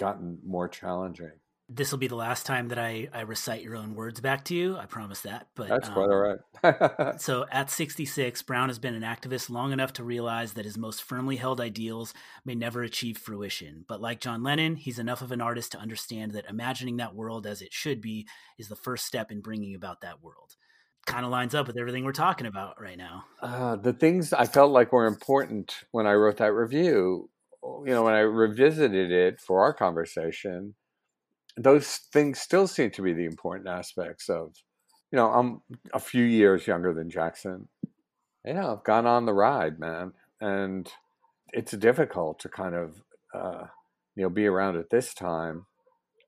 gotten 0.00 0.38
more 0.42 0.66
challenging. 0.66 1.41
This 1.74 1.90
will 1.90 1.98
be 1.98 2.08
the 2.08 2.16
last 2.16 2.44
time 2.44 2.68
that 2.68 2.78
I, 2.78 3.08
I 3.14 3.22
recite 3.22 3.62
your 3.62 3.76
own 3.76 3.94
words 3.94 4.20
back 4.20 4.44
to 4.46 4.54
you. 4.54 4.76
I 4.76 4.86
promise 4.86 5.20
that. 5.22 5.48
But 5.54 5.68
that's 5.68 5.88
um, 5.88 5.94
quite 5.94 6.10
all 6.10 6.38
right. 6.62 7.20
so 7.20 7.46
at 7.50 7.70
66, 7.70 8.42
Browne 8.42 8.68
has 8.68 8.78
been 8.78 8.94
an 8.94 9.02
activist 9.02 9.48
long 9.48 9.72
enough 9.72 9.92
to 9.94 10.04
realize 10.04 10.52
that 10.54 10.64
his 10.64 10.76
most 10.76 11.02
firmly 11.02 11.36
held 11.36 11.60
ideals 11.60 12.12
may 12.44 12.54
never 12.54 12.82
achieve 12.82 13.16
fruition. 13.16 13.84
But 13.88 14.00
like 14.00 14.20
John 14.20 14.42
Lennon, 14.42 14.76
he's 14.76 14.98
enough 14.98 15.22
of 15.22 15.32
an 15.32 15.40
artist 15.40 15.72
to 15.72 15.78
understand 15.78 16.32
that 16.32 16.48
imagining 16.48 16.98
that 16.98 17.14
world 17.14 17.46
as 17.46 17.62
it 17.62 17.72
should 17.72 18.00
be 18.00 18.26
is 18.58 18.68
the 18.68 18.76
first 18.76 19.06
step 19.06 19.30
in 19.30 19.40
bringing 19.40 19.74
about 19.74 20.02
that 20.02 20.22
world 20.22 20.56
kind 21.04 21.24
of 21.24 21.32
lines 21.32 21.52
up 21.52 21.66
with 21.66 21.76
everything 21.76 22.04
we're 22.04 22.12
talking 22.12 22.46
about 22.46 22.80
right 22.80 22.96
now. 22.96 23.24
Uh, 23.40 23.74
the 23.74 23.92
things 23.92 24.32
I 24.32 24.46
felt 24.46 24.70
like 24.70 24.92
were 24.92 25.06
important 25.06 25.74
when 25.90 26.06
I 26.06 26.12
wrote 26.12 26.36
that 26.36 26.52
review 26.52 27.28
you 27.62 27.92
know, 27.92 28.02
when 28.02 28.14
I 28.14 28.20
revisited 28.20 29.10
it 29.10 29.40
for 29.40 29.62
our 29.62 29.72
conversation, 29.72 30.74
those 31.56 31.96
things 32.12 32.40
still 32.40 32.66
seem 32.66 32.90
to 32.92 33.02
be 33.02 33.12
the 33.12 33.24
important 33.24 33.68
aspects 33.68 34.28
of, 34.28 34.54
you 35.10 35.16
know, 35.16 35.30
I'm 35.30 35.62
a 35.92 36.00
few 36.00 36.24
years 36.24 36.66
younger 36.66 36.94
than 36.94 37.10
Jackson. 37.10 37.68
You 38.44 38.54
know, 38.54 38.72
I've 38.72 38.84
gone 38.84 39.06
on 39.06 39.26
the 39.26 39.34
ride, 39.34 39.78
man, 39.78 40.14
and 40.40 40.90
it's 41.52 41.72
difficult 41.72 42.38
to 42.40 42.48
kind 42.48 42.74
of, 42.74 43.02
uh, 43.34 43.66
you 44.16 44.22
know, 44.24 44.30
be 44.30 44.46
around 44.46 44.76
at 44.76 44.90
this 44.90 45.14
time 45.14 45.66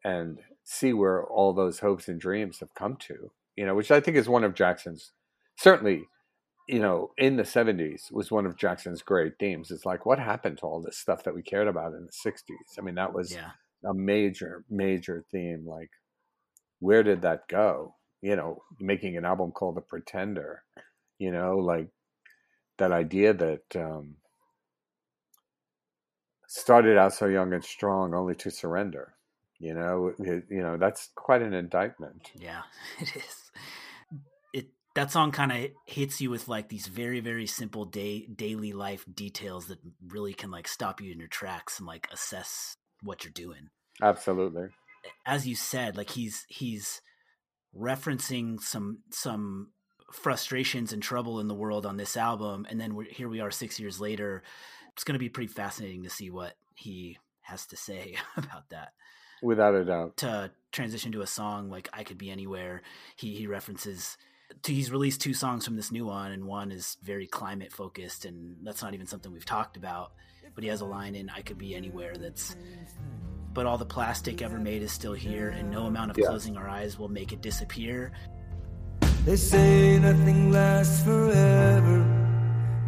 and 0.04 0.38
see 0.62 0.92
where 0.92 1.24
all 1.24 1.52
those 1.52 1.80
hopes 1.80 2.08
and 2.08 2.20
dreams 2.20 2.60
have 2.60 2.74
come 2.74 2.96
to. 2.96 3.30
You 3.56 3.66
know, 3.66 3.74
which 3.74 3.90
I 3.90 4.00
think 4.00 4.16
is 4.16 4.28
one 4.28 4.44
of 4.44 4.54
Jackson's 4.54 5.12
certainly 5.56 6.04
you 6.66 6.78
know, 6.78 7.10
in 7.18 7.36
the 7.36 7.42
70s 7.42 8.10
was 8.10 8.30
one 8.30 8.46
of 8.46 8.56
Jackson's 8.56 9.02
great 9.02 9.38
themes. 9.38 9.70
It's 9.70 9.84
like, 9.84 10.06
what 10.06 10.18
happened 10.18 10.58
to 10.58 10.66
all 10.66 10.80
this 10.80 10.96
stuff 10.96 11.22
that 11.24 11.34
we 11.34 11.42
cared 11.42 11.68
about 11.68 11.92
in 11.92 12.06
the 12.06 12.30
60s? 12.30 12.78
I 12.78 12.80
mean, 12.80 12.94
that 12.94 13.12
was 13.12 13.32
Yeah. 13.32 13.50
A 13.84 13.94
major, 13.94 14.64
major 14.70 15.24
theme. 15.30 15.64
Like, 15.66 15.90
where 16.80 17.02
did 17.02 17.22
that 17.22 17.48
go? 17.48 17.94
You 18.22 18.36
know, 18.36 18.62
making 18.80 19.16
an 19.16 19.24
album 19.24 19.52
called 19.52 19.76
The 19.76 19.82
Pretender, 19.82 20.62
you 21.18 21.30
know, 21.30 21.58
like 21.58 21.88
that 22.78 22.92
idea 22.92 23.34
that 23.34 23.76
um, 23.76 24.16
started 26.46 26.96
out 26.96 27.12
so 27.12 27.26
young 27.26 27.52
and 27.52 27.64
strong 27.64 28.14
only 28.14 28.34
to 28.36 28.50
surrender. 28.50 29.14
You 29.58 29.74
know, 29.74 30.12
it, 30.18 30.44
you 30.50 30.62
know 30.62 30.76
that's 30.76 31.10
quite 31.14 31.42
an 31.42 31.54
indictment. 31.54 32.30
Yeah, 32.34 32.62
it 33.00 33.16
is. 33.16 33.50
It 34.52 34.66
that 34.94 35.10
song 35.10 35.30
kind 35.32 35.52
of 35.52 35.70
hits 35.86 36.20
you 36.20 36.30
with 36.30 36.48
like 36.48 36.68
these 36.68 36.86
very 36.86 37.20
very 37.20 37.46
simple 37.46 37.84
day 37.84 38.26
daily 38.26 38.72
life 38.72 39.04
details 39.12 39.66
that 39.66 39.78
really 40.06 40.34
can 40.34 40.50
like 40.50 40.68
stop 40.68 41.00
you 41.00 41.12
in 41.12 41.18
your 41.18 41.28
tracks 41.28 41.78
and 41.78 41.86
like 41.86 42.08
assess 42.12 42.76
what 43.02 43.24
you're 43.24 43.32
doing. 43.32 43.70
Absolutely. 44.02 44.68
As 45.26 45.46
you 45.46 45.54
said, 45.54 45.96
like 45.96 46.10
he's 46.10 46.44
he's 46.48 47.00
referencing 47.76 48.60
some 48.60 48.98
some 49.10 49.70
frustrations 50.12 50.92
and 50.92 51.02
trouble 51.02 51.40
in 51.40 51.48
the 51.48 51.54
world 51.54 51.84
on 51.84 51.96
this 51.96 52.16
album 52.16 52.64
and 52.70 52.80
then 52.80 52.94
we're, 52.94 53.10
here 53.10 53.28
we 53.28 53.40
are 53.40 53.50
6 53.50 53.80
years 53.80 54.00
later. 54.00 54.42
It's 54.92 55.02
going 55.02 55.14
to 55.14 55.18
be 55.18 55.28
pretty 55.28 55.52
fascinating 55.52 56.04
to 56.04 56.10
see 56.10 56.30
what 56.30 56.54
he 56.76 57.18
has 57.40 57.66
to 57.66 57.76
say 57.76 58.16
about 58.36 58.68
that 58.70 58.92
Without 59.42 59.74
a 59.74 59.84
doubt. 59.84 60.16
to 60.18 60.50
transition 60.70 61.12
to 61.12 61.22
a 61.22 61.26
song 61.26 61.68
like 61.68 61.88
I 61.92 62.04
Could 62.04 62.18
Be 62.18 62.30
Anywhere, 62.30 62.82
he 63.16 63.34
he 63.34 63.46
references 63.46 64.16
to, 64.62 64.72
he's 64.72 64.90
released 64.92 65.20
two 65.20 65.34
songs 65.34 65.64
from 65.64 65.76
this 65.76 65.90
new 65.90 66.06
one, 66.06 66.32
and 66.32 66.44
one 66.44 66.70
is 66.70 66.96
very 67.02 67.26
climate 67.26 67.72
focused, 67.72 68.24
and 68.24 68.56
that's 68.62 68.82
not 68.82 68.94
even 68.94 69.06
something 69.06 69.32
we've 69.32 69.44
talked 69.44 69.76
about. 69.76 70.12
But 70.54 70.62
he 70.64 70.70
has 70.70 70.80
a 70.80 70.86
line 70.86 71.14
in 71.14 71.28
I 71.30 71.40
Could 71.42 71.58
Be 71.58 71.74
Anywhere 71.74 72.14
that's 72.16 72.54
but 73.54 73.66
all 73.66 73.78
the 73.78 73.86
plastic 73.86 74.42
ever 74.42 74.58
made 74.58 74.82
is 74.82 74.90
still 74.90 75.12
here, 75.12 75.50
and 75.50 75.70
no 75.70 75.86
amount 75.86 76.10
of 76.10 76.18
Yeah. 76.18 76.26
closing 76.26 76.56
our 76.56 76.68
eyes 76.68 76.98
will 76.98 77.08
make 77.08 77.32
it 77.32 77.40
disappear. 77.40 78.10
They 79.24 79.36
say 79.36 79.98
nothing 80.00 80.50
lasts 80.50 81.02
forever, 81.02 82.04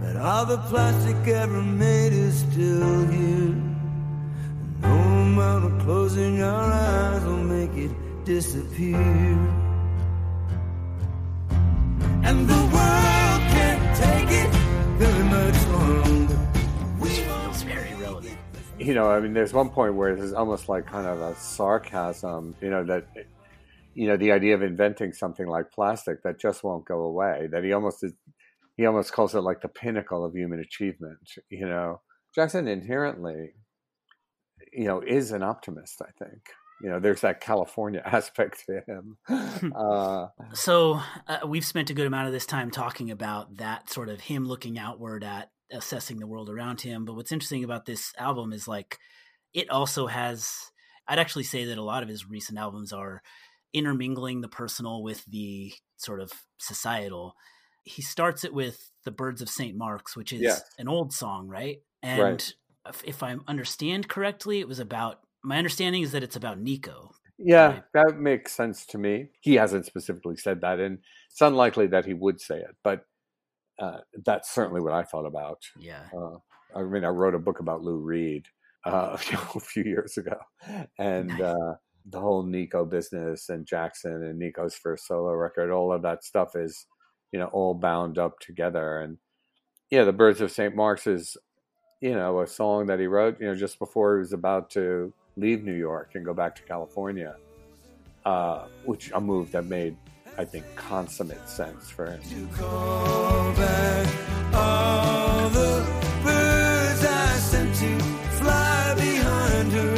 that 0.02 0.16
all 0.16 0.44
the 0.44 0.58
plastic 0.58 1.16
ever 1.28 1.62
made 1.62 2.12
is 2.12 2.34
still 2.40 3.06
here. 3.06 3.54
And 3.54 4.82
no 4.82 4.96
amount 5.28 5.64
of 5.64 5.78
closing 5.84 6.42
our 6.42 6.70
eyes 6.72 7.24
will 7.24 7.44
make 7.56 7.74
it 7.76 7.92
disappear. 8.24 8.98
And 12.28 12.48
the 12.48 12.62
world 12.74 13.40
can't 13.54 13.96
take 14.04 14.30
it 14.42 14.50
very 14.98 15.24
much 15.36 15.58
longer. 15.68 16.38
Feels 17.00 17.62
very 17.62 17.94
relevant. 17.94 18.36
You 18.78 18.94
know, 18.94 19.10
I 19.10 19.20
mean, 19.20 19.32
there's 19.32 19.52
one 19.52 19.70
point 19.70 19.94
where 19.94 20.10
it's 20.10 20.32
almost 20.32 20.68
like 20.68 20.86
kind 20.86 21.06
of 21.06 21.20
a 21.20 21.34
sarcasm, 21.36 22.54
you 22.60 22.70
know, 22.70 22.84
that, 22.84 23.06
you 23.94 24.06
know, 24.06 24.16
the 24.16 24.32
idea 24.32 24.54
of 24.54 24.62
inventing 24.62 25.12
something 25.12 25.46
like 25.46 25.72
plastic 25.72 26.22
that 26.22 26.38
just 26.38 26.62
won't 26.62 26.84
go 26.84 27.00
away, 27.00 27.48
that 27.52 27.64
he 27.64 27.72
almost 27.72 28.04
is, 28.04 28.12
he 28.76 28.84
almost 28.84 29.12
calls 29.12 29.34
it 29.34 29.40
like 29.40 29.62
the 29.62 29.68
pinnacle 29.68 30.24
of 30.24 30.34
human 30.34 30.60
achievement, 30.60 31.18
you 31.48 31.66
know. 31.66 32.00
Jackson 32.34 32.68
inherently, 32.68 33.54
you 34.72 34.84
know, 34.84 35.00
is 35.00 35.32
an 35.32 35.42
optimist, 35.42 36.02
I 36.02 36.10
think. 36.22 36.42
You 36.82 36.90
know, 36.90 37.00
there's 37.00 37.22
that 37.22 37.40
California 37.40 38.02
aspect 38.04 38.64
to 38.66 38.82
him. 38.86 39.72
uh, 39.74 40.26
So 40.52 41.00
uh, 41.26 41.46
we've 41.46 41.64
spent 41.64 41.88
a 41.88 41.94
good 41.94 42.06
amount 42.06 42.26
of 42.26 42.34
this 42.34 42.44
time 42.44 42.70
talking 42.70 43.10
about 43.10 43.56
that 43.56 43.88
sort 43.88 44.10
of 44.10 44.20
him 44.20 44.44
looking 44.46 44.78
outward 44.78 45.24
at 45.24 45.50
assessing 45.72 46.18
the 46.18 46.26
world 46.26 46.50
around 46.50 46.80
him. 46.80 47.04
But 47.04 47.14
what's 47.16 47.32
interesting 47.32 47.64
about 47.64 47.86
this 47.86 48.12
album 48.18 48.52
is 48.52 48.68
like 48.68 48.98
it 49.54 49.70
also 49.70 50.06
has. 50.06 50.52
I'd 51.08 51.18
actually 51.20 51.44
say 51.44 51.64
that 51.66 51.78
a 51.78 51.82
lot 51.84 52.02
of 52.02 52.08
his 52.08 52.28
recent 52.28 52.58
albums 52.58 52.92
are 52.92 53.22
intermingling 53.72 54.40
the 54.40 54.48
personal 54.48 55.02
with 55.02 55.24
the 55.26 55.72
sort 55.98 56.20
of 56.20 56.32
societal. 56.58 57.34
He 57.84 58.02
starts 58.02 58.44
it 58.44 58.52
with 58.54 58.90
"The 59.04 59.12
Birds 59.12 59.42
of 59.42 59.48
St. 59.48 59.76
Mark's," 59.76 60.16
which 60.16 60.32
is 60.32 60.42
Yes. 60.42 60.78
an 60.78 60.88
old 60.88 61.12
song, 61.12 61.48
right? 61.48 61.78
And 62.02 62.40
Right. 62.40 62.54
if, 62.88 63.04
if 63.04 63.22
I 63.22 63.36
understand 63.48 64.08
correctly, 64.08 64.60
it 64.60 64.68
was 64.68 64.78
about. 64.80 65.20
My 65.44 65.58
understanding 65.58 66.02
is 66.02 66.10
that 66.12 66.24
it's 66.24 66.34
about 66.36 66.58
Nico, 66.60 67.12
Yeah, 67.38 67.82
that 67.92 68.16
makes 68.18 68.52
sense 68.52 68.86
to 68.86 68.98
me. 68.98 69.30
He 69.40 69.54
hasn't 69.56 69.84
specifically 69.86 70.36
said 70.36 70.62
that, 70.62 70.80
and 70.80 71.00
it's 71.30 71.40
unlikely 71.42 71.86
that 71.88 72.06
he 72.06 72.14
would 72.14 72.40
say 72.40 72.60
it, 72.60 72.76
but 72.82 73.04
uh, 73.78 73.98
that's 74.24 74.50
certainly 74.50 74.80
what 74.80 74.92
I 74.92 75.02
thought 75.02 75.26
about. 75.26 75.62
Yeah. 75.78 76.02
Uh, 76.16 76.36
I 76.74 76.82
mean, 76.82 77.04
I 77.04 77.08
wrote 77.08 77.34
a 77.34 77.38
book 77.38 77.60
about 77.60 77.82
Lou 77.82 77.98
Reed 77.98 78.46
uh, 78.84 79.16
a 79.54 79.60
few 79.60 79.84
years 79.84 80.16
ago, 80.16 80.38
and 80.98 81.40
uh, 81.40 81.74
the 82.08 82.20
whole 82.20 82.42
Nico 82.42 82.84
business 82.84 83.48
and 83.48 83.66
Jackson 83.66 84.22
and 84.22 84.38
Nico's 84.38 84.76
first 84.76 85.06
solo 85.06 85.32
record, 85.32 85.70
all 85.70 85.92
of 85.92 86.02
that 86.02 86.24
stuff 86.24 86.54
is, 86.54 86.86
you 87.32 87.38
know, 87.38 87.46
all 87.46 87.74
bound 87.74 88.18
up 88.18 88.38
together. 88.38 89.00
And 89.00 89.18
yeah, 89.90 90.04
the 90.04 90.12
Birds 90.12 90.40
of 90.40 90.52
St. 90.52 90.74
Mark's 90.74 91.06
is, 91.06 91.36
you 92.00 92.14
know, 92.14 92.40
a 92.40 92.46
song 92.46 92.86
that 92.86 93.00
he 93.00 93.06
wrote, 93.06 93.40
you 93.40 93.46
know, 93.46 93.54
just 93.54 93.78
before 93.78 94.16
he 94.16 94.20
was 94.20 94.32
about 94.32 94.70
to 94.70 95.12
leave 95.36 95.64
New 95.64 95.74
York 95.74 96.12
and 96.14 96.24
go 96.24 96.32
back 96.32 96.54
to 96.56 96.62
California, 96.62 97.36
uh, 98.24 98.66
which 98.84 99.10
a 99.12 99.20
move 99.20 99.50
that 99.52 99.66
made, 99.66 99.96
I 100.38 100.44
think, 100.44 100.64
consummate 100.76 101.48
sense 101.48 101.90
for 101.90 102.06
him. 102.10 102.48
Call 102.50 103.52
back 103.54 104.54
all 104.54 105.48
the 105.48 105.86
birds 106.22 107.04
I 107.04 107.36
sent 107.38 107.74
to 107.76 107.98
fly 108.38 108.94
behind 108.96 109.72
her 109.72 109.96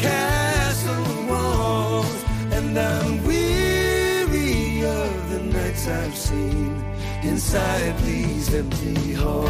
castle 0.00 1.26
walls, 1.28 2.24
and 2.52 2.76
I'm 2.76 3.24
weary 3.24 4.84
of 4.84 5.30
the 5.30 5.40
nights 5.52 5.86
I've 5.86 6.16
seen 6.16 6.74
inside 7.22 7.96
these 8.00 8.52
empty 8.52 9.12
halls. 9.14 9.46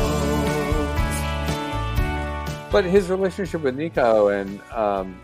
But 2.70 2.84
his 2.84 3.08
relationship 3.08 3.62
with 3.62 3.76
Nico 3.76 4.28
and 4.28 4.60
um, 4.72 5.18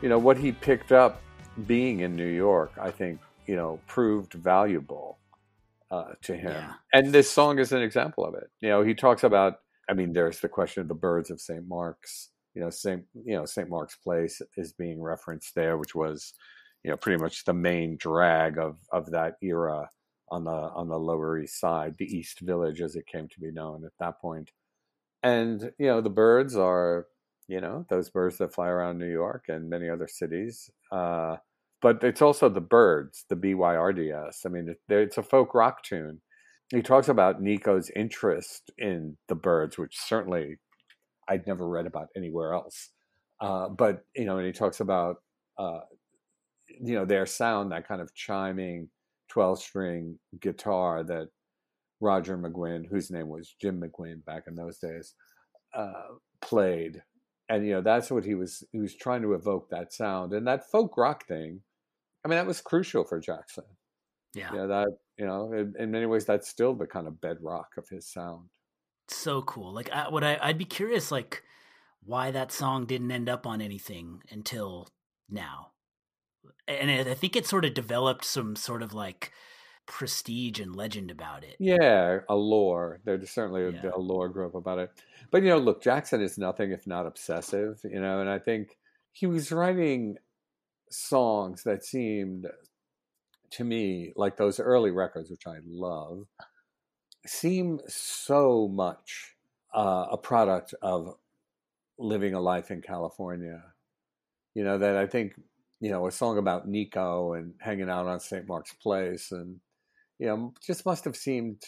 you 0.00 0.08
know 0.08 0.18
what 0.18 0.38
he 0.38 0.52
picked 0.52 0.92
up 0.92 1.20
being 1.66 2.00
in 2.00 2.16
New 2.16 2.28
York, 2.28 2.72
I 2.80 2.90
think 2.90 3.20
you 3.48 3.56
know 3.56 3.80
proved 3.86 4.34
valuable 4.34 5.18
uh, 5.90 6.12
to 6.22 6.36
him. 6.36 6.62
And 6.92 7.12
this 7.12 7.30
song 7.30 7.58
is 7.58 7.72
an 7.72 7.82
example 7.82 8.24
of 8.24 8.34
it. 8.34 8.50
You 8.60 8.68
know, 8.68 8.82
he 8.82 8.94
talks 8.94 9.24
about. 9.24 9.54
I 9.90 9.94
mean, 9.94 10.12
there's 10.12 10.40
the 10.40 10.50
question 10.50 10.82
of 10.82 10.88
the 10.88 10.94
birds 10.94 11.30
of 11.30 11.40
St. 11.40 11.66
Mark's. 11.66 12.28
You 12.54 12.62
know, 12.62 12.70
St. 12.70 13.04
You 13.14 13.36
know 13.36 13.44
St. 13.44 13.68
Mark's 13.68 13.96
Place 13.96 14.40
is 14.56 14.72
being 14.72 15.02
referenced 15.02 15.54
there, 15.54 15.76
which 15.78 15.94
was 15.94 16.34
you 16.84 16.90
know 16.90 16.96
pretty 16.96 17.20
much 17.20 17.44
the 17.44 17.54
main 17.54 17.96
drag 17.96 18.58
of 18.58 18.76
of 18.92 19.10
that 19.10 19.36
era 19.42 19.88
on 20.30 20.44
the 20.44 20.50
on 20.50 20.88
the 20.88 20.98
Lower 20.98 21.38
East 21.38 21.58
Side, 21.58 21.96
the 21.98 22.04
East 22.04 22.40
Village 22.40 22.80
as 22.82 22.94
it 22.94 23.06
came 23.06 23.28
to 23.28 23.40
be 23.40 23.50
known 23.50 23.84
at 23.84 23.92
that 23.98 24.20
point 24.20 24.52
and 25.22 25.72
you 25.78 25.86
know 25.86 26.00
the 26.00 26.10
birds 26.10 26.56
are 26.56 27.06
you 27.48 27.60
know 27.60 27.84
those 27.88 28.10
birds 28.10 28.38
that 28.38 28.54
fly 28.54 28.68
around 28.68 28.98
new 28.98 29.10
york 29.10 29.46
and 29.48 29.68
many 29.68 29.88
other 29.88 30.08
cities 30.08 30.70
uh, 30.92 31.36
but 31.80 32.02
it's 32.02 32.22
also 32.22 32.48
the 32.48 32.60
birds 32.60 33.24
the 33.28 33.36
byrds 33.36 34.42
i 34.44 34.48
mean 34.48 34.74
it's 34.88 35.18
a 35.18 35.22
folk 35.22 35.54
rock 35.54 35.82
tune 35.82 36.20
he 36.70 36.82
talks 36.82 37.08
about 37.08 37.42
nico's 37.42 37.90
interest 37.96 38.70
in 38.78 39.16
the 39.28 39.34
birds 39.34 39.78
which 39.78 39.96
certainly 39.98 40.56
i'd 41.28 41.46
never 41.46 41.68
read 41.68 41.86
about 41.86 42.08
anywhere 42.16 42.52
else 42.52 42.90
uh, 43.40 43.68
but 43.68 44.04
you 44.16 44.24
know 44.24 44.38
and 44.38 44.46
he 44.46 44.52
talks 44.52 44.80
about 44.80 45.16
uh, 45.58 45.80
you 46.80 46.94
know 46.94 47.04
their 47.04 47.26
sound 47.26 47.72
that 47.72 47.86
kind 47.86 48.00
of 48.00 48.14
chiming 48.14 48.88
12 49.28 49.60
string 49.60 50.18
guitar 50.40 51.04
that 51.04 51.28
Roger 52.00 52.38
McGuinn, 52.38 52.86
whose 52.88 53.10
name 53.10 53.28
was 53.28 53.54
Jim 53.60 53.80
McGuinn 53.80 54.24
back 54.24 54.44
in 54.46 54.54
those 54.54 54.78
days, 54.78 55.14
uh, 55.74 56.14
played, 56.40 57.02
and 57.48 57.66
you 57.66 57.72
know 57.72 57.80
that's 57.80 58.10
what 58.10 58.24
he 58.24 58.34
was. 58.34 58.62
He 58.72 58.78
was 58.78 58.94
trying 58.94 59.22
to 59.22 59.34
evoke 59.34 59.70
that 59.70 59.92
sound 59.92 60.32
and 60.32 60.46
that 60.46 60.70
folk 60.70 60.96
rock 60.96 61.26
thing. 61.26 61.62
I 62.24 62.28
mean, 62.28 62.36
that 62.36 62.46
was 62.46 62.60
crucial 62.60 63.04
for 63.04 63.20
Jackson. 63.20 63.64
Yeah. 64.34 64.50
Know, 64.50 64.68
that 64.68 64.88
you 65.16 65.26
know, 65.26 65.52
in, 65.52 65.74
in 65.78 65.90
many 65.90 66.06
ways, 66.06 66.24
that's 66.24 66.48
still 66.48 66.74
the 66.74 66.86
kind 66.86 67.06
of 67.06 67.20
bedrock 67.20 67.68
of 67.76 67.88
his 67.88 68.06
sound. 68.06 68.48
so 69.08 69.42
cool. 69.42 69.72
Like, 69.72 69.90
I, 69.90 70.08
what 70.08 70.22
I, 70.24 70.38
I'd 70.40 70.58
be 70.58 70.64
curious, 70.64 71.10
like, 71.10 71.42
why 72.04 72.30
that 72.30 72.52
song 72.52 72.86
didn't 72.86 73.10
end 73.10 73.28
up 73.28 73.46
on 73.46 73.60
anything 73.60 74.22
until 74.30 74.88
now. 75.28 75.72
And 76.66 76.90
I 76.90 77.14
think 77.14 77.34
it 77.36 77.46
sort 77.46 77.64
of 77.64 77.74
developed 77.74 78.24
some 78.24 78.54
sort 78.54 78.82
of 78.82 78.92
like 78.94 79.32
prestige 79.86 80.60
and 80.60 80.76
legend 80.76 81.10
about 81.10 81.42
it. 81.44 81.56
Yeah, 81.58 82.18
a 82.28 82.34
lore. 82.36 83.00
There's 83.04 83.30
certainly 83.30 83.64
a, 83.64 83.70
Yeah. 83.70 83.90
a 83.94 83.98
lore 83.98 84.28
grew 84.28 84.46
up 84.46 84.54
about 84.54 84.78
it. 84.78 84.90
But 85.30 85.42
you 85.42 85.48
know, 85.48 85.58
look, 85.58 85.82
Jackson 85.82 86.20
is 86.20 86.38
nothing 86.38 86.70
if 86.72 86.86
not 86.86 87.06
obsessive. 87.06 87.80
You 87.84 88.00
know, 88.00 88.20
and 88.20 88.28
I 88.30 88.38
think 88.38 88.76
he 89.12 89.26
was 89.26 89.50
writing 89.50 90.16
songs 90.90 91.62
that 91.64 91.84
seemed 91.84 92.46
to 93.50 93.64
me 93.64 94.12
like 94.16 94.36
those 94.36 94.60
early 94.60 94.90
records, 94.90 95.30
which 95.30 95.46
I 95.46 95.58
love, 95.66 96.26
seem 97.26 97.80
so 97.86 98.68
much 98.68 99.34
uh, 99.74 100.06
a 100.10 100.16
product 100.16 100.74
of 100.82 101.14
living 101.98 102.34
a 102.34 102.40
life 102.40 102.70
in 102.70 102.82
California. 102.82 103.62
You 104.54 104.64
know 104.64 104.78
that 104.78 104.96
I 104.96 105.06
think 105.06 105.34
you 105.80 105.90
know 105.90 106.06
a 106.06 106.12
song 106.12 106.38
about 106.38 106.68
Nico 106.68 107.34
and 107.34 107.54
hanging 107.60 107.90
out 107.90 108.06
on 108.06 108.20
St. 108.20 108.46
Mark's 108.48 108.74
Place 108.74 109.30
and 109.32 109.60
you 110.18 110.26
know, 110.26 110.52
just 110.64 110.84
must 110.84 111.04
have 111.04 111.16
seemed 111.16 111.62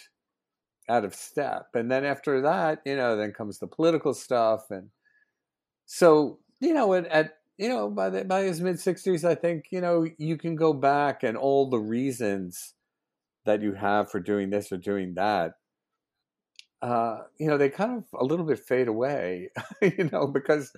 out 0.88 1.04
of 1.04 1.14
step. 1.14 1.68
And 1.74 1.90
then 1.90 2.04
after 2.04 2.42
that, 2.42 2.80
you 2.84 2.96
know, 2.96 3.16
then 3.16 3.32
comes 3.32 3.58
the 3.58 3.66
political 3.66 4.12
stuff, 4.12 4.70
and 4.70 4.90
so 5.86 6.40
you 6.60 6.74
know, 6.74 6.92
at, 6.94 7.06
at 7.06 7.34
you 7.60 7.68
know, 7.68 7.90
by 7.90 8.08
the, 8.08 8.24
by 8.24 8.42
his 8.44 8.60
mid 8.62 8.80
sixties, 8.80 9.22
I 9.22 9.34
think 9.34 9.66
you 9.70 9.82
know 9.82 10.06
you 10.16 10.38
can 10.38 10.56
go 10.56 10.72
back 10.72 11.22
and 11.22 11.36
all 11.36 11.68
the 11.68 11.78
reasons 11.78 12.72
that 13.44 13.60
you 13.60 13.74
have 13.74 14.10
for 14.10 14.18
doing 14.18 14.48
this 14.48 14.72
or 14.72 14.78
doing 14.78 15.14
that. 15.16 15.52
Uh, 16.80 17.18
you 17.38 17.46
know, 17.46 17.58
they 17.58 17.68
kind 17.68 17.98
of 17.98 18.04
a 18.18 18.24
little 18.24 18.46
bit 18.46 18.58
fade 18.58 18.88
away, 18.88 19.50
you 19.82 20.08
know, 20.10 20.26
because 20.26 20.72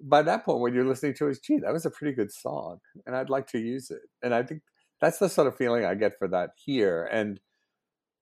by 0.00 0.22
that 0.22 0.44
point, 0.44 0.60
when 0.60 0.72
you're 0.72 0.86
listening 0.86 1.14
to 1.14 1.26
his, 1.26 1.40
gee, 1.40 1.58
that 1.58 1.72
was 1.72 1.84
a 1.84 1.90
pretty 1.90 2.14
good 2.14 2.30
song, 2.30 2.78
and 3.06 3.16
I'd 3.16 3.28
like 3.28 3.48
to 3.48 3.58
use 3.58 3.90
it. 3.90 4.02
And 4.22 4.32
I 4.32 4.44
think 4.44 4.62
that's 5.00 5.18
the 5.18 5.28
sort 5.28 5.48
of 5.48 5.56
feeling 5.56 5.84
I 5.84 5.96
get 5.96 6.16
for 6.16 6.28
that 6.28 6.50
here. 6.64 7.08
And 7.10 7.40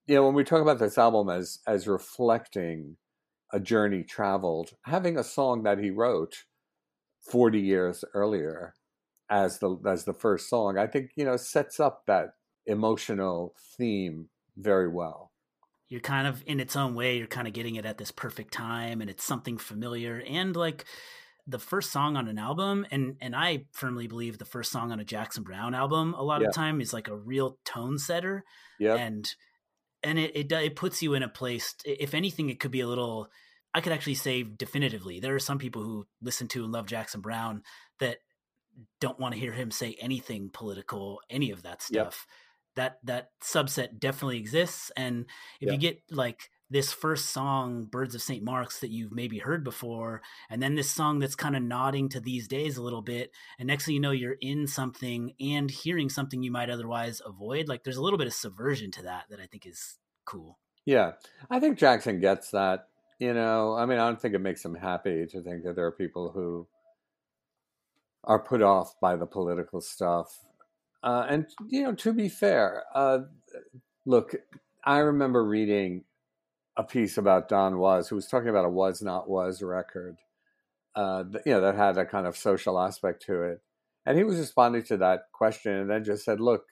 you 0.07 0.15
know, 0.15 0.25
when 0.25 0.35
we 0.35 0.45
talk 0.45 0.63
about 0.63 0.79
this 0.79 0.97
album 0.97 1.29
as 1.29 1.59
as 1.67 1.87
reflecting 1.87 2.97
a 3.53 3.61
journey 3.61 4.03
traveled, 4.03 4.71
having 4.87 5.19
a 5.19 5.25
song 5.25 5.65
that 5.65 5.79
he 5.79 5.91
wrote 5.91 6.45
40 7.29 7.61
years 7.61 8.05
earlier 8.15 8.75
as 9.31 9.59
the 9.59 9.77
as 9.87 10.05
the 10.05 10.15
first 10.15 10.49
song, 10.49 10.79
I 10.79 10.87
think, 10.87 11.13
you 11.17 11.25
know, 11.25 11.37
sets 11.37 11.81
up 11.81 12.07
that 12.07 12.31
emotional 12.67 13.55
theme 13.77 14.31
very 14.57 14.89
well. 14.89 15.33
You're 15.89 16.01
kind 16.01 16.27
of 16.27 16.43
in 16.47 16.61
its 16.61 16.77
own 16.77 16.95
way, 16.95 17.17
you're 17.17 17.27
kind 17.27 17.49
of 17.49 17.55
getting 17.55 17.77
it 17.77 17.87
at 17.87 17.97
this 17.97 18.11
perfect 18.11 18.53
time 18.53 19.01
and 19.01 19.09
it's 19.09 19.25
something 19.25 19.57
familiar 19.57 20.23
and 20.27 20.55
like 20.55 20.85
the 21.47 21.59
first 21.59 21.91
song 21.93 22.17
on 22.17 22.29
an 22.29 22.39
album 22.39 22.87
and 22.91 23.17
and 23.23 23.35
I 23.35 23.67
firmly 23.73 24.07
believe 24.07 24.37
the 24.37 24.45
first 24.45 24.71
song 24.71 24.93
on 24.93 25.01
a 25.01 25.05
Jackson 25.05 25.45
Browne 25.45 25.75
album 25.75 26.13
a 26.15 26.23
lot 26.23 26.43
Yeah. 26.43 26.49
of 26.49 26.53
time 26.53 26.83
is 26.83 26.93
like 26.93 27.09
a 27.09 27.17
real 27.17 27.59
tone 27.65 27.99
setter 27.99 28.45
Yeah. 28.79 28.97
and 28.97 29.35
and 30.03 30.19
it, 30.19 30.37
it 30.37 30.53
it 30.53 30.77
puts 30.77 31.03
you 31.03 31.15
in 31.15 31.23
a 31.23 31.29
place 31.29 31.75
if 31.85 32.15
anything 32.15 32.51
it 32.51 32.61
could 32.61 32.71
be 32.71 32.81
a 32.81 32.89
little 32.89 33.29
i 33.79 33.81
could 33.81 33.93
actually 33.93 34.15
say 34.15 34.43
definitively 34.43 35.21
there 35.21 35.35
are 35.35 35.39
some 35.41 35.59
people 35.59 35.83
who 35.83 36.07
listen 36.21 36.47
to 36.49 36.65
and 36.65 36.73
love 36.73 36.87
jackson 36.87 37.21
browne 37.21 37.63
that 38.01 38.19
don't 39.01 39.19
want 39.19 39.35
to 39.35 39.41
hear 39.41 39.53
him 39.53 39.71
say 39.71 39.97
anything 40.01 40.51
political 40.53 41.21
any 41.31 41.51
of 41.51 41.63
that 41.63 41.83
Yep. 41.91 42.13
stuff 42.13 42.27
that 42.77 42.99
that 43.05 43.31
subset 43.43 43.99
definitely 43.99 44.39
exists 44.39 44.93
and 44.97 45.27
if 45.61 45.67
Yeah. 45.69 45.73
you 45.73 45.79
get 45.79 46.03
like 46.11 46.51
this 46.71 46.93
first 46.93 47.31
song 47.31 47.87
birds 47.87 48.15
of 48.15 48.23
st 48.23 48.45
mark's 48.45 48.81
that 48.81 48.91
you've 48.91 49.11
maybe 49.11 49.39
heard 49.39 49.65
before 49.65 50.23
and 50.51 50.63
then 50.63 50.75
this 50.77 50.91
song 50.91 51.19
that's 51.19 51.35
kind 51.35 51.57
of 51.57 51.63
nodding 51.63 52.09
to 52.11 52.21
these 52.21 52.47
days 52.47 52.77
a 52.77 52.83
little 52.83 53.03
bit 53.03 53.33
and 53.59 53.67
next 53.67 53.87
thing 53.87 53.95
you 53.95 54.01
know 54.01 54.11
you're 54.13 54.37
in 54.41 54.67
something 54.67 55.33
and 55.41 55.71
hearing 55.71 56.09
something 56.09 56.43
you 56.43 56.53
might 56.53 56.71
otherwise 56.71 57.21
avoid 57.25 57.67
like 57.69 57.83
there's 57.85 57.97
a 57.97 58.03
little 58.03 58.19
bit 58.19 58.27
of 58.29 58.35
subversion 58.35 58.91
to 58.93 59.03
that 59.03 59.25
that 59.31 59.41
i 59.41 59.47
think 59.47 59.67
is 59.67 59.99
cool 60.25 60.59
Yeah. 60.85 61.13
I 61.51 61.59
think 61.61 61.79
Jackson 61.79 62.21
gets 62.21 62.51
that. 62.53 62.89
You 63.19 63.35
know, 63.35 63.75
I 63.75 63.85
mean, 63.87 63.99
I 63.99 64.07
don't 64.07 64.21
think 64.21 64.35
it 64.35 64.41
makes 64.41 64.65
him 64.65 64.75
happy 64.75 65.27
to 65.27 65.43
think 65.43 65.65
that 65.65 65.75
there 65.75 65.87
are 65.87 65.93
people 65.93 66.31
who 66.31 66.69
are 68.25 68.39
put 68.39 68.63
off 68.63 68.95
by 69.01 69.17
the 69.17 69.27
political 69.27 69.81
stuff. 69.81 70.45
Uh, 71.03 71.27
and, 71.29 71.47
you 71.69 71.83
know, 71.83 71.95
to 71.95 72.13
be 72.13 72.29
fair, 72.29 72.85
uh, 72.95 73.21
look, 74.07 74.35
I 74.85 74.99
remember 74.99 75.45
reading 75.45 76.05
a 76.77 76.85
piece 76.85 77.19
about 77.19 77.49
Don 77.49 77.79
Was, 77.79 78.09
who 78.09 78.17
was 78.17 78.29
talking 78.29 78.51
about 78.51 78.65
a 78.65 78.71
was 78.71 79.03
not 79.03 79.29
was 79.29 79.63
record, 79.63 80.17
uh, 80.95 81.25
you 81.45 81.53
know, 81.53 81.61
that 81.61 81.75
had 81.75 81.99
a 81.99 82.05
kind 82.05 82.27
of 82.27 82.37
social 82.37 82.79
aspect 82.79 83.25
to 83.27 83.43
it. 83.43 83.63
And 84.07 84.17
he 84.17 84.25
was 84.25 84.39
responding 84.39 84.85
to 84.85 84.97
that 84.99 85.23
question 85.33 85.73
and 85.73 85.91
then 85.91 86.05
just 86.05 86.25
said, 86.25 86.41
look, 86.41 86.65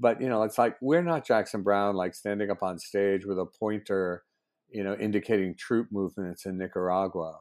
but 0.00 0.20
you 0.20 0.28
know 0.28 0.42
it's 0.42 0.58
like 0.58 0.76
we're 0.80 1.02
not 1.02 1.26
jackson 1.26 1.62
browne 1.62 1.94
like 1.94 2.14
standing 2.14 2.50
up 2.50 2.62
on 2.62 2.78
stage 2.78 3.24
with 3.24 3.38
a 3.38 3.46
pointer 3.46 4.24
you 4.74 4.84
know 4.84 4.96
indicating 4.96 5.54
troop 5.56 5.88
movements 5.92 6.46
in 6.46 6.58
nicaragua 6.58 7.38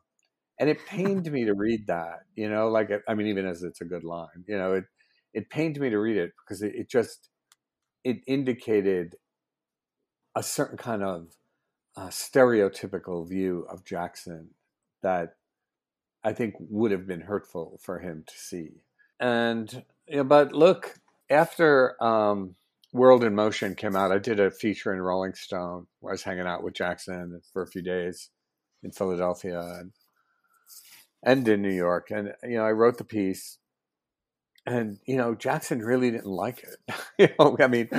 and 0.59 0.69
it 0.69 0.85
pained 0.87 1.31
me 1.31 1.45
to 1.45 1.53
read 1.53 1.87
that 1.87 2.21
you 2.35 2.49
know 2.49 2.69
like 2.69 2.91
i 3.07 3.13
mean 3.13 3.27
even 3.27 3.45
as 3.45 3.63
it's 3.63 3.81
a 3.81 3.85
good 3.85 4.03
line 4.03 4.45
you 4.47 4.57
know 4.57 4.73
it 4.73 4.85
it 5.33 5.49
pained 5.49 5.79
me 5.79 5.89
to 5.89 5.97
read 5.97 6.17
it 6.17 6.31
because 6.45 6.61
it, 6.61 6.73
it 6.75 6.89
just 6.89 7.29
it 8.03 8.19
indicated 8.27 9.15
a 10.35 10.43
certain 10.43 10.77
kind 10.77 11.03
of 11.03 11.27
uh, 11.95 12.07
stereotypical 12.07 13.27
view 13.27 13.65
of 13.69 13.83
jackson 13.85 14.49
that 15.01 15.35
i 16.23 16.33
think 16.33 16.55
would 16.59 16.91
have 16.91 17.07
been 17.07 17.21
hurtful 17.21 17.79
for 17.83 17.99
him 17.99 18.23
to 18.27 18.33
see. 18.37 18.71
And 19.19 19.83
you 20.07 20.17
know, 20.17 20.23
but 20.25 20.53
look 20.53 20.95
after 21.29 22.01
um, 22.03 22.55
World 22.93 23.23
in 23.23 23.33
Motion 23.33 23.73
came 23.75 23.95
out, 23.95 24.11
I 24.11 24.19
did 24.19 24.39
a 24.39 24.51
feature 24.51 24.93
in 24.93 25.01
Rolling 25.01 25.33
Stone 25.33 25.87
I 26.07 26.11
was 26.11 26.23
hanging 26.23 26.45
out 26.45 26.63
with 26.63 26.75
Jackson 26.75 27.41
for 27.51 27.63
a 27.63 27.67
few 27.67 27.81
days 27.81 28.29
in 28.83 28.91
Philadelphia 28.91 29.59
and, 29.79 29.91
and 31.23 31.47
in 31.47 31.61
New 31.63 31.73
York. 31.73 32.11
And, 32.11 32.33
you 32.43 32.57
know, 32.57 32.65
I 32.65 32.71
wrote 32.71 32.99
the 32.99 33.03
piece 33.03 33.57
and, 34.65 34.99
you 35.05 35.17
know, 35.17 35.33
Jackson 35.33 35.79
really 35.79 36.11
didn't 36.11 36.27
like 36.27 36.63
it. 36.63 36.95
you 37.19 37.29
know, 37.39 37.57
I 37.59 37.67
mean, 37.67 37.89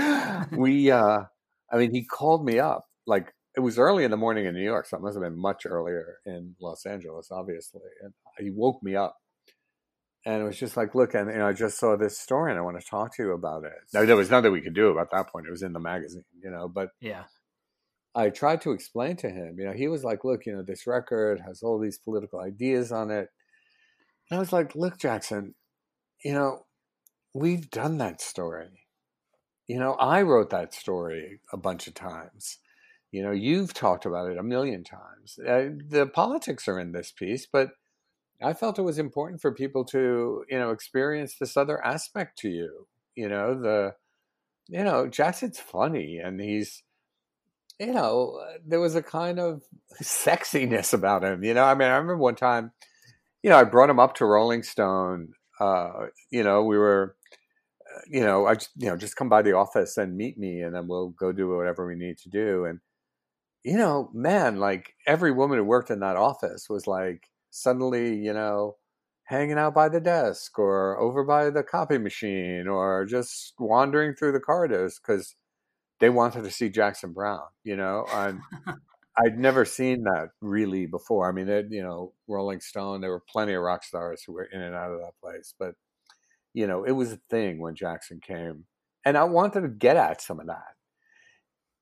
we, 0.53 0.91
uh, 0.91 1.25
I 1.73 1.77
mean, 1.77 1.91
he 1.91 2.05
called 2.05 2.47
me 2.47 2.61
up 2.61 2.85
like 3.07 3.35
it 3.57 3.61
was 3.61 3.79
early 3.79 4.05
in 4.05 4.11
the 4.11 4.17
morning 4.17 4.47
in 4.47 4.55
New 4.55 4.63
York, 4.63 4.87
so 4.87 4.97
it 4.97 5.03
must 5.03 5.15
have 5.17 5.23
been 5.23 5.39
much 5.39 5.67
earlier 5.67 6.19
in 6.25 6.55
Los 6.61 6.87
Angeles, 6.87 7.29
obviously. 7.31 7.83
And 8.03 8.13
he 8.39 8.51
woke 8.51 8.83
me 8.83 8.97
up 8.97 9.17
and 10.25 10.43
it 10.43 10.45
was 10.45 10.59
just 10.59 10.77
like, 10.77 10.95
look, 10.95 11.15
and 11.15 11.31
you 11.31 11.39
know, 11.39 11.49
I 11.49 11.53
just 11.53 11.79
saw 11.79 11.97
this 11.97 12.19
story, 12.19 12.51
and 12.51 12.59
I 12.59 12.63
want 12.63 12.81
to 12.81 12.87
talk 12.87 13.15
to 13.17 13.23
you 13.23 13.33
about 13.33 13.65
it. 13.65 13.73
Now, 13.93 14.05
there 14.05 14.17
was 14.17 14.31
nothing 14.31 14.53
we 14.53 14.61
could 14.61 14.75
do 14.75 14.89
about 14.89 15.11
that 15.13 15.29
point; 15.29 15.47
it 15.47 15.51
was 15.51 15.63
in 15.63 15.73
the 15.73 15.81
magazine, 15.81 16.25
you 16.43 16.51
know. 16.51 16.69
But 16.69 16.91
yeah 17.01 17.25
I 18.15 18.31
tried 18.31 18.61
to 18.63 18.73
explain 18.73 19.17
to 19.17 19.29
him, 19.29 19.57
you 19.59 19.65
know, 19.65 19.73
he 19.73 19.89
was 19.89 20.05
like, 20.05 20.25
look, 20.25 20.47
you 20.47 20.55
know, 20.55 20.63
this 20.63 20.87
record 20.87 21.41
has 21.41 21.63
all 21.63 21.81
these 21.81 21.99
political 21.99 22.41
ideas 22.41 22.93
on 22.93 23.11
it. 23.11 23.29
And 24.31 24.37
I 24.37 24.39
was 24.39 24.53
like, 24.53 24.77
look, 24.77 24.99
Jackson, 24.99 25.55
you 26.25 26.33
know, 26.33 26.67
we've 27.33 27.71
done 27.71 27.99
that 27.99 28.21
story. 28.21 28.69
You 29.67 29.79
know, 29.79 29.95
I 29.95 30.23
wrote 30.23 30.51
that 30.51 30.75
story 30.75 31.41
a 31.53 31.57
bunch 31.57 31.89
of 31.89 31.95
times. 31.95 32.59
You 33.11 33.23
know, 33.23 33.33
you've 33.33 33.75
talked 33.75 34.07
about 34.07 34.31
it 34.31 34.39
a 34.39 34.43
million 34.43 34.85
times. 34.85 35.39
Uh, 35.39 35.71
the 35.89 36.07
politics 36.07 36.69
are 36.69 36.79
in 36.79 36.93
this 36.93 37.11
piece, 37.11 37.47
but 37.51 37.71
I 38.45 38.53
felt 38.53 38.79
it 38.79 38.83
was 38.83 38.99
important 38.99 39.41
for 39.41 39.53
people 39.53 39.85
to, 39.87 40.45
you 40.51 40.59
know, 40.59 40.71
experience 40.71 41.37
this 41.39 41.57
other 41.57 41.85
aspect 41.85 42.39
to 42.41 42.49
you. 42.49 42.87
You 43.17 43.29
know, 43.29 43.59
the, 43.61 43.95
you 44.69 44.85
know, 44.85 45.07
Jackson's 45.09 45.59
funny 45.59 46.19
and 46.23 46.41
he's, 46.41 46.83
you 47.81 47.93
know, 47.93 48.41
uh, 48.43 48.59
there 48.67 48.81
was 48.81 48.95
a 48.95 49.03
kind 49.03 49.39
of 49.39 49.63
sexiness 50.03 50.93
about 50.93 51.25
him. 51.25 51.43
You 51.43 51.55
know, 51.55 51.65
I 51.65 51.75
mean, 51.75 51.89
I 51.89 51.93
remember 51.93 52.19
one 52.19 52.35
time, 52.35 52.73
you 53.43 53.51
know, 53.51 53.57
I 53.57 53.65
brought 53.65 53.91
him 53.91 53.99
up 53.99 54.15
to 54.17 54.27
Rolling 54.27 54.63
Stone. 54.63 55.33
Uh, 55.59 56.07
you 56.31 56.43
know, 56.43 56.65
we 56.65 56.77
were, 56.77 57.17
uh, 57.95 58.01
you 58.11 58.21
know, 58.21 58.47
I 58.47 58.55
just, 58.55 58.71
you 58.77 58.89
know, 58.89 58.97
just 58.97 59.17
come 59.17 59.29
by 59.29 59.43
the 59.43 59.53
office 59.55 59.97
and 59.97 60.17
meet 60.17 60.37
me, 60.37 60.61
and 60.61 60.75
then 60.75 60.89
we'll 60.89 61.11
go 61.11 61.33
do 61.33 61.49
whatever 61.49 61.87
we 61.87 61.95
need 61.95 62.19
to 62.19 62.29
do. 62.29 62.65
And, 62.65 62.81
you 63.63 63.77
know, 63.77 64.11
man, 64.13 64.57
like 64.57 64.95
every 65.07 65.33
woman 65.33 65.59
who 65.59 65.65
worked 65.65 65.91
in 65.91 66.01
that 66.01 66.17
office 66.17 66.69
was 66.69 66.87
like 66.87 67.29
suddenly, 67.55 68.17
you 68.17 68.33
know, 68.33 68.77
hanging 69.25 69.59
out 69.59 69.75
by 69.75 69.88
the 69.88 70.01
desk 70.01 70.59
or 70.59 70.99
over 70.99 71.25
by 71.25 71.51
the 71.51 71.62
copy 71.62 71.99
machine 71.99 72.67
or 72.69 73.07
just 73.07 73.55
wandering 73.59 74.14
through 74.14 74.33
the 74.33 74.40
corridors 74.40 74.99
because 74.99 75.37
they 76.01 76.11
wanted 76.11 76.43
to 76.45 76.51
see 76.51 76.69
Jackson 76.69 77.12
Browne, 77.12 77.40
you 77.62 77.77
know, 77.77 78.07
and 78.12 78.40
I'd 79.17 79.38
never 79.38 79.64
seen 79.64 80.03
that 80.03 80.31
really 80.40 80.87
before. 80.87 81.29
I 81.29 81.33
mean, 81.33 81.49
it, 81.49 81.67
you 81.71 81.83
know, 81.83 82.12
Rolling 82.27 82.61
Stone, 82.61 83.01
there 83.01 83.11
were 83.11 83.23
plenty 83.31 83.55
of 83.55 83.62
rock 83.62 83.85
stars 83.85 84.23
who 84.27 84.33
were 84.33 84.45
in 84.45 84.61
and 84.61 84.75
out 84.75 84.90
of 84.90 85.01
that 85.01 85.19
place, 85.23 85.55
but 85.59 85.75
you 86.53 86.67
know, 86.67 86.85
it 86.85 86.93
was 86.93 87.12
a 87.12 87.21
thing 87.31 87.59
when 87.59 87.75
Jackson 87.75 88.21
came, 88.21 88.64
and 89.05 89.17
I 89.17 89.25
wanted 89.25 89.62
to 89.62 89.69
get 89.69 89.97
at 89.97 90.21
some 90.21 90.40
of 90.40 90.47
that. 90.47 90.75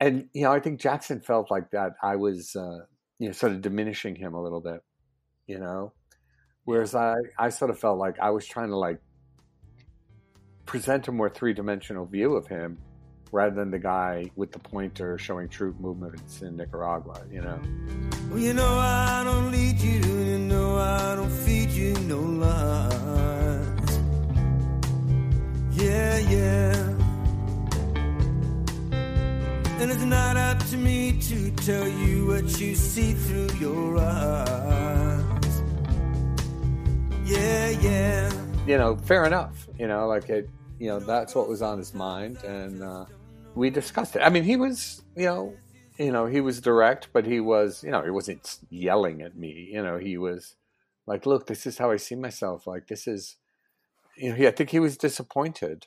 And 0.00 0.28
you 0.34 0.42
know, 0.42 0.52
I 0.52 0.60
think 0.60 0.80
Jackson 0.80 1.20
felt 1.20 1.50
like 1.50 1.70
that 1.70 1.92
I 2.02 2.16
was, 2.16 2.54
uh, 2.56 2.80
you 3.18 3.28
know, 3.28 3.32
sort 3.32 3.52
of 3.52 3.62
diminishing 3.62 4.16
him 4.16 4.34
a 4.34 4.42
little 4.42 4.60
bit, 4.60 4.80
you 5.46 5.58
know. 5.58 5.92
Whereas 6.64 6.94
I, 6.94 7.16
I 7.38 7.48
sort 7.48 7.70
of 7.70 7.78
felt 7.78 7.98
like 7.98 8.18
I 8.20 8.30
was 8.30 8.46
trying 8.46 8.68
to 8.68 8.76
like 8.76 8.98
present 10.66 11.08
a 11.08 11.12
more 11.12 11.28
three 11.28 11.52
dimensional 11.52 12.06
view 12.06 12.34
of 12.34 12.46
him 12.46 12.78
rather 13.32 13.54
than 13.54 13.70
the 13.70 13.78
guy 13.78 14.30
with 14.36 14.52
the 14.52 14.58
pointer 14.58 15.18
showing 15.18 15.48
troop 15.48 15.80
movements 15.80 16.42
in 16.42 16.56
Nicaragua, 16.56 17.22
you 17.30 17.40
know. 17.40 17.60
Well, 18.30 18.38
you 18.38 18.52
know 18.52 18.78
I 18.78 19.22
don't 19.24 19.50
lead 19.50 19.78
you, 19.80 20.00
you 20.00 20.38
know 20.38 20.76
I 20.76 21.16
don't 21.16 21.30
feed 21.30 21.70
you 21.70 21.94
no 22.00 22.20
lies. 22.20 22.92
Yeah, 25.72 26.18
yeah. 26.18 26.92
And 29.80 29.90
it's 29.90 30.02
not 30.02 30.36
up 30.36 30.58
to 30.66 30.76
me 30.76 31.18
to 31.22 31.50
tell 31.50 31.88
you 31.88 32.26
what 32.26 32.60
you 32.60 32.76
see 32.76 33.14
through 33.14 33.52
your 33.58 33.98
eyes. 33.98 35.11
Yeah, 37.24 37.68
yeah. 37.70 38.32
You 38.66 38.78
know, 38.78 38.96
fair 38.96 39.24
enough. 39.24 39.68
You 39.78 39.86
know, 39.86 40.06
like 40.08 40.28
it. 40.28 40.48
You 40.78 40.88
know, 40.88 40.98
that's 40.98 41.34
what 41.34 41.48
was 41.48 41.62
on 41.62 41.78
his 41.78 41.94
mind, 41.94 42.42
and 42.42 42.82
uh, 42.82 43.04
we 43.54 43.70
discussed 43.70 44.16
it. 44.16 44.22
I 44.22 44.30
mean, 44.30 44.42
he 44.42 44.56
was, 44.56 45.02
you 45.14 45.26
know, 45.26 45.54
you 45.96 46.10
know, 46.10 46.26
he 46.26 46.40
was 46.40 46.60
direct, 46.60 47.08
but 47.12 47.24
he 47.24 47.38
was, 47.38 47.84
you 47.84 47.90
know, 47.92 48.02
he 48.02 48.10
wasn't 48.10 48.58
yelling 48.68 49.22
at 49.22 49.36
me. 49.36 49.70
You 49.72 49.82
know, 49.82 49.98
he 49.98 50.18
was 50.18 50.56
like, 51.06 51.24
"Look, 51.24 51.46
this 51.46 51.66
is 51.66 51.78
how 51.78 51.92
I 51.92 51.98
see 51.98 52.16
myself. 52.16 52.66
Like, 52.66 52.88
this 52.88 53.06
is," 53.06 53.36
you 54.16 54.30
know, 54.30 54.34
he, 54.34 54.46
I 54.48 54.50
think 54.50 54.70
he 54.70 54.80
was 54.80 54.96
disappointed, 54.96 55.86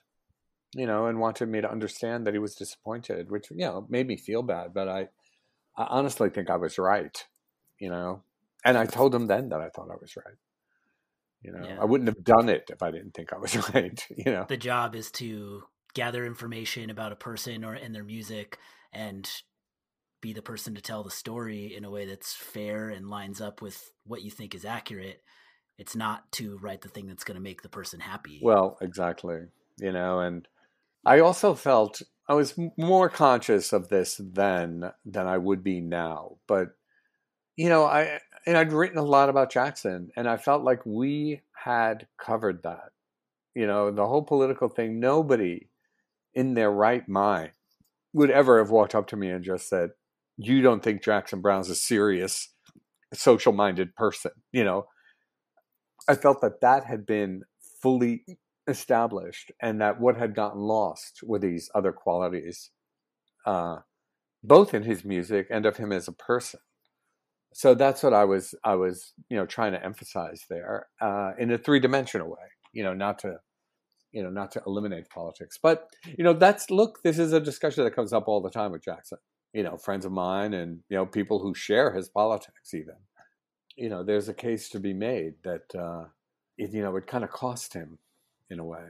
you 0.73 0.85
know, 0.85 1.07
and 1.07 1.19
wanted 1.19 1.49
me 1.49 1.59
to 1.59 1.69
understand 1.71 2.25
that 2.25 2.33
he 2.33 2.39
was 2.39 2.55
disappointed, 2.55 3.29
which 3.29 3.51
you 3.51 3.65
know 3.65 3.85
made 3.89 4.07
me 4.07 4.15
feel 4.15 4.43
bad. 4.43 4.73
But 4.73 4.87
I, 4.87 5.09
I 5.75 5.87
honestly 5.89 6.29
think 6.29 6.49
I 6.49 6.55
was 6.55 6.77
right, 6.77 7.25
you 7.79 7.89
know, 7.89 8.23
and 8.63 8.77
I 8.77 8.85
told 8.85 9.13
him 9.13 9.27
then 9.27 9.49
that 9.49 9.59
I 9.59 9.69
thought 9.69 9.91
I 9.91 9.97
was 9.99 10.15
right. 10.15 10.35
You 11.45 11.51
know, 11.51 11.63
Yeah. 11.63 11.77
I 11.79 11.85
wouldn't 11.85 12.09
have 12.09 12.23
done 12.23 12.49
it 12.49 12.65
if 12.69 12.81
I 12.81 12.89
didn't 12.89 13.11
think 13.13 13.31
I 13.31 13.37
was 13.37 13.55
right. 13.73 14.05
You 14.09 14.31
know, 14.31 14.45
The 14.47 14.57
job 14.57 14.95
is 14.95 15.11
to 15.11 15.63
gather 15.93 16.25
information 16.25 16.89
about 16.89 17.11
a 17.11 17.15
person 17.15 17.63
or 17.63 17.75
in 17.75 17.93
their 17.93 18.03
music 18.03 18.57
and 18.91 19.29
be 20.21 20.33
the 20.33 20.41
person 20.41 20.73
to 20.75 20.81
tell 20.81 21.03
the 21.03 21.11
story 21.11 21.75
in 21.75 21.85
a 21.85 21.91
way 21.91 22.05
that's 22.05 22.33
fair 22.33 22.89
and 22.89 23.09
lines 23.09 23.41
up 23.41 23.61
with 23.61 23.91
what 24.05 24.23
you 24.23 24.31
think 24.31 24.55
is 24.55 24.65
accurate. 24.65 25.21
It's 25.77 25.95
not 25.95 26.31
to 26.33 26.57
write 26.57 26.81
the 26.81 26.89
thing 26.89 27.05
that's 27.05 27.23
going 27.23 27.35
to 27.35 27.41
make 27.41 27.61
the 27.61 27.69
person 27.69 27.99
happy. 27.99 28.39
Well, 28.41 28.77
exactly. 28.81 29.41
You 29.77 29.91
know, 29.91 30.19
and 30.19 30.47
I 31.05 31.19
also 31.19 31.53
felt 31.53 32.01
I 32.27 32.33
was 32.33 32.57
more 32.77 33.09
conscious 33.09 33.71
of 33.71 33.89
this 33.89 34.19
then 34.19 34.91
than 35.05 35.27
I 35.27 35.37
would 35.37 35.63
be 35.63 35.79
now. 35.79 36.37
But 36.47 36.69
you 37.55 37.69
know, 37.69 37.85
I 37.85 38.19
and 38.45 38.57
I'd 38.57 38.73
written 38.73 38.97
a 38.97 39.03
lot 39.03 39.29
about 39.29 39.51
Jackson, 39.51 40.11
and 40.15 40.27
I 40.29 40.37
felt 40.37 40.63
like 40.63 40.85
we 40.85 41.41
had 41.63 42.07
covered 42.17 42.63
that. 42.63 42.91
You 43.55 43.67
know, 43.67 43.91
the 43.91 44.05
whole 44.05 44.23
political 44.23 44.69
thing. 44.69 44.99
Nobody 44.99 45.69
in 46.33 46.53
their 46.53 46.71
right 46.71 47.07
mind 47.07 47.51
would 48.13 48.29
ever 48.29 48.59
have 48.59 48.69
walked 48.69 48.95
up 48.95 49.07
to 49.07 49.15
me 49.15 49.29
and 49.29 49.43
just 49.43 49.69
said, 49.69 49.91
"You 50.37 50.61
don't 50.61 50.83
think 50.83 51.01
Jackson 51.03 51.41
Browne's 51.41 51.69
a 51.69 51.75
serious, 51.75 52.49
social-minded 53.13 53.95
person?" 53.95 54.31
You 54.51 54.63
know, 54.63 54.87
I 56.07 56.15
felt 56.15 56.41
that 56.41 56.61
that 56.61 56.85
had 56.85 57.05
been 57.05 57.43
fully 57.81 58.25
established 58.67 59.51
and 59.61 59.79
that 59.81 59.99
what 59.99 60.17
had 60.17 60.35
gotten 60.35 60.61
lost 60.61 61.21
were 61.23 61.39
these 61.39 61.69
other 61.75 61.91
qualities, 61.91 62.71
uh, 63.45 63.77
both 64.43 64.73
in 64.73 64.83
his 64.83 65.05
music 65.05 65.47
and 65.49 65.65
of 65.65 65.77
him 65.77 65.91
as 65.91 66.07
a 66.07 66.11
person. 66.11 66.59
So 67.57 67.73
that's 67.73 68.03
what 68.03 68.13
I 68.13 68.25
was 68.25 68.53
I 68.65 68.75
was 68.75 69.13
you 69.29 69.37
know 69.37 69.45
trying 69.45 69.71
to 69.71 69.83
emphasize 69.83 70.43
there 70.49 70.87
uh, 70.99 71.31
in 71.39 71.51
a 71.51 71.57
three 71.57 71.79
dimensional 71.79 72.29
way. 72.29 72.47
You 72.73 72.83
know, 72.83 72.93
not 72.93 73.19
to 73.19 73.37
you 74.11 74.23
know 74.23 74.29
not 74.29 74.51
to 74.51 74.61
eliminate 74.67 75.09
politics, 75.09 75.57
but 75.61 75.87
you 76.05 76.23
know 76.23 76.33
that's 76.33 76.69
look. 76.69 76.99
This 77.03 77.17
is 77.17 77.31
a 77.31 77.39
discussion 77.39 77.85
that 77.85 77.95
comes 77.95 78.11
up 78.11 78.27
all 78.27 78.41
the 78.41 78.49
time 78.49 78.71
with 78.71 78.83
Jackson. 78.83 79.19
You 79.53 79.63
know, 79.63 79.77
friends 79.77 80.05
of 80.05 80.11
mine 80.11 80.53
and 80.53 80.81
you 80.89 80.97
know 80.97 81.05
people 81.05 81.39
who 81.39 81.53
share 81.55 81.93
his 81.93 82.09
politics 82.09 82.73
even 82.73 82.95
you 83.75 83.89
know, 83.89 84.03
there's 84.03 84.29
a 84.29 84.33
case 84.33 84.69
to 84.69 84.79
be 84.79 84.93
made 84.93 85.33
that 85.43 85.75
uh, 85.77 86.05
it, 86.57 86.71
you 86.71 86.81
know 86.81 86.95
it 86.95 87.07
kind 87.07 87.23
of 87.23 87.31
cost 87.31 87.73
him 87.73 87.99
in 88.49 88.59
a 88.59 88.65
way. 88.65 88.83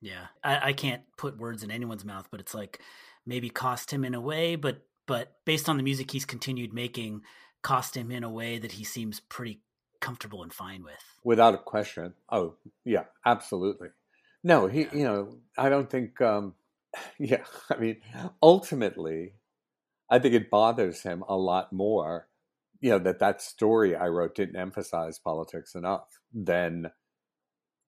Yeah, 0.00 0.26
I, 0.42 0.68
I 0.68 0.72
can't 0.72 1.02
put 1.16 1.38
words 1.38 1.62
in 1.62 1.70
anyone's 1.70 2.04
mouth, 2.04 2.28
but 2.30 2.40
it's 2.40 2.54
like 2.54 2.80
maybe 3.26 3.50
cost 3.50 3.92
him 3.92 4.04
in 4.04 4.14
a 4.14 4.20
way, 4.20 4.56
but 4.56 4.82
but 5.06 5.32
based 5.44 5.68
on 5.68 5.76
the 5.76 5.82
music 5.82 6.10
he's 6.10 6.24
continued 6.24 6.72
making, 6.72 7.22
cost 7.62 7.96
him 7.96 8.10
in 8.10 8.24
a 8.24 8.30
way 8.30 8.58
that 8.58 8.72
he 8.72 8.84
seems 8.84 9.20
pretty 9.20 9.60
comfortable 10.00 10.42
and 10.42 10.52
fine 10.52 10.82
with. 10.82 10.94
without 11.24 11.54
a 11.54 11.58
question. 11.58 12.14
Oh, 12.30 12.56
yeah, 12.84 13.04
absolutely. 13.24 13.88
No, 14.42 14.66
he, 14.66 14.88
you 14.92 15.04
know, 15.04 15.38
I 15.56 15.68
don't 15.68 15.88
think, 15.88 16.20
um, 16.20 16.54
yeah, 17.18 17.44
I 17.70 17.76
mean, 17.76 18.00
ultimately, 18.42 19.34
I 20.10 20.18
think 20.18 20.34
it 20.34 20.50
bothers 20.50 21.02
him 21.02 21.24
a 21.28 21.36
lot 21.36 21.72
more, 21.72 22.28
you 22.80 22.90
know, 22.90 22.98
that 22.98 23.20
that 23.20 23.40
story 23.40 23.94
I 23.94 24.08
wrote 24.08 24.34
didn't 24.34 24.56
emphasize 24.56 25.18
politics 25.18 25.74
enough 25.74 26.18
than 26.34 26.90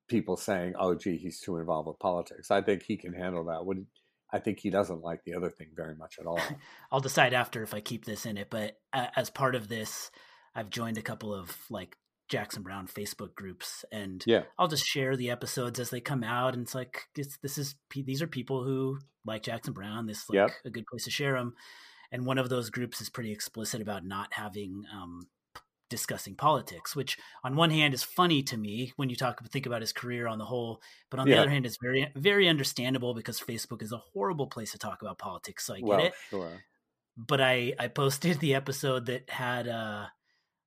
people 0.09 0.37
saying, 0.37 0.75
oh, 0.79 0.95
gee, 0.95 1.17
he's 1.17 1.41
too 1.41 1.59
involved 1.59 1.89
with 1.89 1.99
politics. 1.99 2.51
I 2.51 2.63
think 2.63 2.85
he 2.85 2.97
can 2.97 3.13
handle 3.13 3.45
that. 3.47 3.67
What 3.67 3.79
I 4.35 4.41
think 4.41 4.59
he 4.59 4.69
doesn't 4.69 5.01
like 5.03 5.23
the 5.25 5.35
other 5.35 5.49
thing 5.49 5.69
very 5.77 5.95
much 5.95 6.17
at 6.19 6.27
all. 6.27 6.41
I'll 6.91 6.99
decide 6.99 7.33
after 7.33 7.63
if 7.63 7.73
I 7.73 7.81
keep 7.81 8.05
this 8.05 8.27
in 8.27 8.37
it, 8.37 8.49
but 8.51 8.77
uh, 8.93 9.07
as 9.15 9.31
part 9.31 9.55
of 9.55 9.69
this, 9.69 10.11
I've 10.57 10.71
joined 10.71 10.99
a 10.99 11.03
couple 11.03 11.33
of 11.33 11.57
like 11.71 11.97
Jackson 12.29 12.65
Browne 12.65 12.89
Facebook 12.89 13.37
groups, 13.37 13.85
and 13.93 14.25
Yeah. 14.27 14.43
I'll 14.59 14.67
just 14.67 14.85
share 14.85 15.17
the 15.17 15.31
episodes 15.31 15.79
as 15.79 15.91
they 15.91 16.01
come 16.01 16.25
out. 16.25 16.55
And 16.55 16.65
it's 16.65 16.75
like 16.75 17.03
it's, 17.17 17.37
this 17.39 17.59
is 17.59 17.77
these 17.95 18.23
are 18.23 18.27
people 18.27 18.65
who 18.65 18.99
like 19.25 19.45
Jackson 19.45 19.73
Browne. 19.73 20.07
This 20.07 20.23
is 20.25 20.31
like 20.31 20.37
Yep. 20.37 20.51
a 20.65 20.71
good 20.71 20.87
place 20.91 21.05
to 21.05 21.11
share 21.11 21.35
them. 21.35 21.55
And 22.11 22.27
one 22.27 22.39
of 22.39 22.49
those 22.49 22.71
groups 22.71 23.01
is 23.01 23.11
pretty 23.11 23.31
explicit 23.31 23.81
about 23.81 24.05
not 24.05 24.33
having 24.33 24.85
um, 24.93 25.29
discussing 25.91 26.35
politics, 26.35 26.97
which 26.97 27.19
on 27.43 27.57
one 27.57 27.71
hand 27.71 27.95
is 27.95 28.03
funny 28.03 28.43
to 28.43 28.57
me 28.57 28.93
when 28.97 29.11
you 29.11 29.17
talk 29.17 29.45
think 29.49 29.67
about 29.67 29.81
his 29.81 29.93
career 29.93 30.27
on 30.27 30.39
the 30.39 30.45
whole, 30.45 30.81
but 31.11 31.21
on 31.21 31.29
the 31.29 31.37
other 31.37 31.51
hand, 31.51 31.67
it's 31.67 31.79
very 31.83 32.11
very 32.17 32.49
understandable 32.49 33.15
because 33.15 33.41
Facebook 33.41 33.83
is 33.83 33.93
a 33.93 34.03
horrible 34.13 34.47
place 34.47 34.73
to 34.73 34.79
talk 34.79 35.03
about 35.03 35.19
politics. 35.19 35.67
So 35.67 35.75
I 35.75 35.79
get 35.79 35.87
well, 35.87 36.01
it 36.01 36.15
sure. 36.31 36.65
but 37.17 37.41
I 37.41 37.75
I 37.79 37.89
posted 37.89 38.41
the 38.41 38.55
episode 38.55 39.07
that 39.07 39.29
had 39.31 39.69
uh 39.69 40.07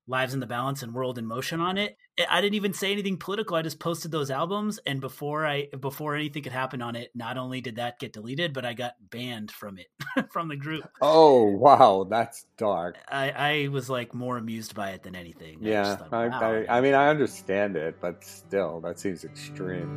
Lives 0.07 0.33
in 0.33 0.39
the 0.39 0.47
Balance 0.47 0.83
and 0.83 0.93
World 0.93 1.17
in 1.17 1.25
Motion 1.25 1.59
on 1.61 1.77
it. 1.77 1.97
I 2.29 2.41
didn't 2.41 2.55
even 2.55 2.73
say 2.73 2.91
anything 2.91 3.17
political. 3.17 3.55
I 3.55 3.61
just 3.61 3.79
posted 3.79 4.11
those 4.11 4.31
albums 4.31 4.79
and 4.85 5.01
before 5.01 5.45
I 5.45 5.67
before 5.79 6.15
anything 6.15 6.43
could 6.43 6.53
happen 6.53 6.81
on 6.81 6.95
it, 6.95 7.11
not 7.13 7.37
only 7.37 7.61
did 7.61 7.75
that 7.75 7.99
get 7.99 8.13
deleted, 8.13 8.53
but 8.53 8.65
I 8.65 8.73
got 8.73 8.93
banned 8.99 9.51
from 9.51 9.77
it 9.77 9.87
from 10.31 10.47
the 10.47 10.55
group. 10.55 10.89
Oh, 11.01 11.45
wow, 11.45 12.05
that's 12.09 12.45
dark. 12.57 13.03
I 13.09 13.31
I 13.31 13.67
was 13.69 13.89
like 13.89 14.13
more 14.13 14.37
amused 14.37 14.75
by 14.75 14.91
it 14.91 15.03
than 15.03 15.15
anything. 15.15 15.65
I 15.65 15.71
Yeah, 15.71 15.83
just 15.83 15.97
thought, 15.97 16.13
I, 16.13 16.27
wow. 16.27 16.63
I, 16.67 16.77
I 16.77 16.81
mean, 16.81 16.93
I 16.93 17.09
understand 17.09 17.75
it, 17.75 17.99
but 17.99 18.23
still, 18.23 18.79
that 18.81 18.99
seems 18.99 19.23
extreme. 19.23 19.89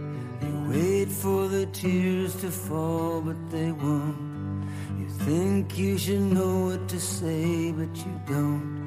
You 0.42 0.68
wait 0.70 1.08
for 1.08 1.48
the 1.48 1.66
tears 1.66 2.34
to 2.42 2.50
fall, 2.50 3.20
but 3.22 3.36
they 3.50 3.72
won't. 3.72 4.68
You 4.98 5.08
think 5.08 5.78
you 5.78 5.98
should 5.98 6.20
know 6.20 6.66
what 6.66 6.88
to 6.88 7.00
say, 7.00 7.72
but 7.72 7.94
you 7.96 8.20
don't. 8.26 8.79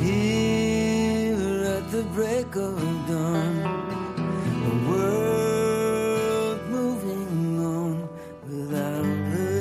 Here 0.00 1.64
at 1.76 1.90
the 1.90 2.02
break 2.14 2.56
of 2.56 2.80
dawn, 3.06 3.56
the 4.64 4.90
world 4.90 6.60
moving 6.70 7.58
on 7.64 8.08
without 8.48 9.04
her. 9.04 9.60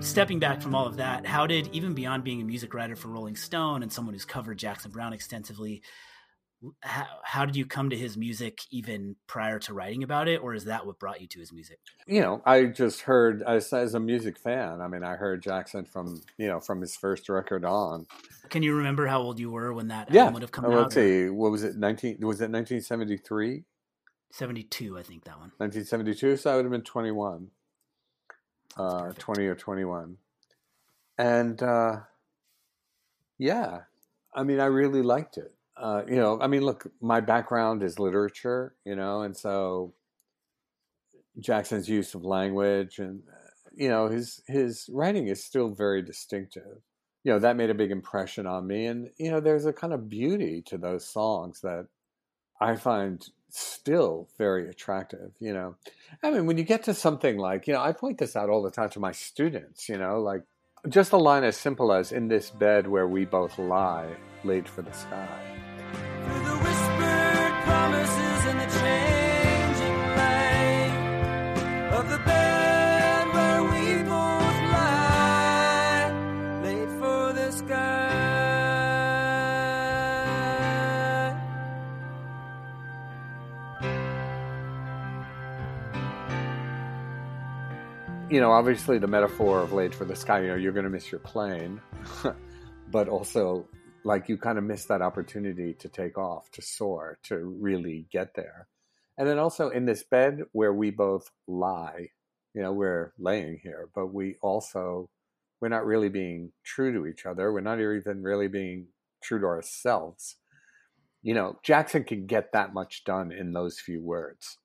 stepping 0.00 0.38
back 0.38 0.60
from 0.60 0.74
all 0.74 0.86
of 0.86 0.96
that, 0.96 1.26
how 1.26 1.46
did 1.46 1.68
even 1.72 1.94
beyond 1.94 2.24
being 2.24 2.40
a 2.40 2.44
music 2.44 2.74
writer 2.74 2.94
for 2.94 3.08
Rolling 3.08 3.36
Stone 3.36 3.82
and 3.82 3.92
someone 3.92 4.14
who's 4.14 4.24
covered 4.24 4.58
Jackson 4.58 4.90
Browne 4.90 5.12
extensively, 5.12 5.82
how, 6.82 7.06
how 7.24 7.44
did 7.44 7.56
you 7.56 7.66
come 7.66 7.90
to 7.90 7.96
his 7.96 8.16
music 8.16 8.60
even 8.70 9.16
prior 9.26 9.58
to 9.60 9.74
writing 9.74 10.02
about 10.02 10.28
it, 10.28 10.40
or 10.42 10.54
is 10.54 10.64
that 10.64 10.86
what 10.86 10.98
brought 10.98 11.20
you 11.20 11.26
to 11.28 11.40
his 11.40 11.52
music? 11.52 11.78
You 12.06 12.20
know, 12.20 12.42
I 12.44 12.66
just 12.66 13.02
heard 13.02 13.42
as, 13.42 13.72
as 13.72 13.94
a 13.94 14.00
music 14.00 14.38
fan. 14.38 14.80
I 14.80 14.88
mean, 14.88 15.02
I 15.04 15.16
heard 15.16 15.42
Jackson 15.42 15.84
from 15.84 16.22
you 16.38 16.46
know 16.46 16.60
from 16.60 16.80
his 16.80 16.96
first 16.96 17.28
record 17.28 17.64
on. 17.64 18.06
Can 18.50 18.62
you 18.62 18.74
remember 18.76 19.06
how 19.06 19.20
old 19.20 19.38
you 19.38 19.50
were 19.50 19.72
when 19.72 19.88
that 19.88 20.08
Yeah, 20.10 20.24
album 20.24 20.34
would 20.34 20.42
have 20.42 20.52
come 20.52 20.66
Uh, 20.66 20.68
out? 20.68 20.82
let's 20.82 20.94
see, 20.94 21.28
what 21.30 21.50
was 21.50 21.62
it? 21.64 21.76
Nineteen? 21.76 22.18
Was 22.20 22.40
it 22.40 22.50
nineteen 22.50 22.80
seventy 22.80 23.16
three? 23.16 23.64
Seventy-two, 24.32 24.98
I 24.98 25.02
think 25.02 25.24
that 25.24 25.38
one. 25.38 25.52
1972, 25.58 26.36
so 26.38 26.52
I 26.52 26.56
would 26.56 26.64
have 26.64 26.72
been 26.72 26.82
21, 26.82 27.50
uh, 28.76 29.12
20 29.12 29.46
or 29.46 29.54
21. 29.54 30.18
And 31.18 31.62
uh, 31.62 32.00
yeah, 33.38 33.82
I 34.34 34.42
mean, 34.42 34.58
I 34.58 34.66
really 34.66 35.02
liked 35.02 35.36
it. 35.38 35.54
Uh, 35.76 36.02
you 36.06 36.16
know, 36.16 36.40
I 36.40 36.46
mean, 36.46 36.62
look, 36.62 36.86
my 37.00 37.20
background 37.20 37.82
is 37.82 37.98
literature, 37.98 38.74
you 38.84 38.94
know, 38.94 39.22
and 39.22 39.36
so 39.36 39.94
Jackson's 41.40 41.88
use 41.88 42.14
of 42.14 42.24
language 42.24 42.98
and, 43.00 43.22
uh, 43.28 43.48
you 43.74 43.88
know, 43.88 44.08
his, 44.08 44.40
his 44.46 44.88
writing 44.92 45.26
is 45.26 45.42
still 45.42 45.70
very 45.70 46.00
distinctive. 46.00 46.78
you 47.24 47.32
know, 47.32 47.38
that 47.38 47.56
made 47.56 47.70
a 47.70 47.74
big 47.74 47.90
impression 47.90 48.46
on 48.46 48.66
me. 48.66 48.86
And, 48.86 49.10
you 49.18 49.30
know, 49.30 49.40
there's 49.40 49.64
a 49.64 49.72
kind 49.72 49.92
of 49.92 50.08
beauty 50.08 50.62
to 50.66 50.78
those 50.78 51.06
songs 51.06 51.60
that 51.62 51.86
I 52.60 52.76
find 52.76 53.26
still 53.50 54.28
very 54.38 54.68
attractive, 54.68 55.32
you 55.40 55.54
know. 55.54 55.76
I 56.22 56.30
mean, 56.30 56.46
when 56.46 56.58
you 56.58 56.64
get 56.64 56.84
to 56.84 56.94
something 56.94 57.38
like, 57.38 57.66
you 57.66 57.72
know, 57.72 57.80
I 57.80 57.92
point 57.92 58.18
this 58.18 58.36
out 58.36 58.50
all 58.50 58.62
the 58.62 58.70
time 58.70 58.90
to 58.90 59.00
my 59.00 59.12
students, 59.12 59.88
you 59.88 59.96
know, 59.96 60.20
like 60.20 60.42
just 60.88 61.12
a 61.12 61.16
line 61.16 61.44
as 61.44 61.56
simple 61.56 61.92
as 61.92 62.12
in 62.12 62.28
this 62.28 62.50
bed 62.50 62.86
where 62.86 63.08
we 63.08 63.24
both 63.24 63.58
lie, 63.58 64.14
late 64.44 64.68
for 64.68 64.82
the 64.82 64.92
sky. 64.92 65.63
You 88.34 88.40
know, 88.40 88.50
obviously 88.50 88.98
the 88.98 89.06
metaphor 89.06 89.60
of 89.60 89.72
late 89.72 89.94
for 89.94 90.04
the 90.04 90.16
sky, 90.16 90.40
you 90.40 90.48
know, 90.48 90.56
you're 90.56 90.72
going 90.72 90.82
to 90.82 90.90
miss 90.90 91.12
your 91.12 91.20
plane, 91.20 91.80
but 92.90 93.08
also 93.08 93.68
like 94.02 94.28
you 94.28 94.36
kind 94.36 94.58
of 94.58 94.64
miss 94.64 94.86
that 94.86 95.02
opportunity 95.02 95.72
to 95.74 95.88
take 95.88 96.18
off, 96.18 96.50
to 96.50 96.60
soar, 96.60 97.20
to 97.22 97.36
really 97.36 98.08
get 98.10 98.34
there. 98.34 98.66
And 99.16 99.28
then 99.28 99.38
also 99.38 99.68
in 99.68 99.84
this 99.86 100.02
bed 100.02 100.40
where 100.50 100.72
we 100.72 100.90
both 100.90 101.30
lie, 101.46 102.08
you 102.54 102.62
know, 102.62 102.72
we're 102.72 103.12
laying 103.20 103.60
here, 103.62 103.88
but 103.94 104.12
we 104.12 104.34
also, 104.42 105.08
we're 105.60 105.68
not 105.68 105.86
really 105.86 106.08
being 106.08 106.50
true 106.64 106.92
to 106.92 107.06
each 107.06 107.26
other. 107.26 107.52
We're 107.52 107.60
not 107.60 107.78
even 107.78 108.20
really 108.20 108.48
being 108.48 108.88
true 109.22 109.38
to 109.38 109.46
ourselves. 109.46 110.38
You 111.22 111.34
know, 111.34 111.60
Jackson 111.62 112.02
can 112.02 112.26
get 112.26 112.50
that 112.50 112.74
much 112.74 113.04
done 113.04 113.30
in 113.30 113.52
those 113.52 113.78
few 113.78 114.02
words. 114.02 114.58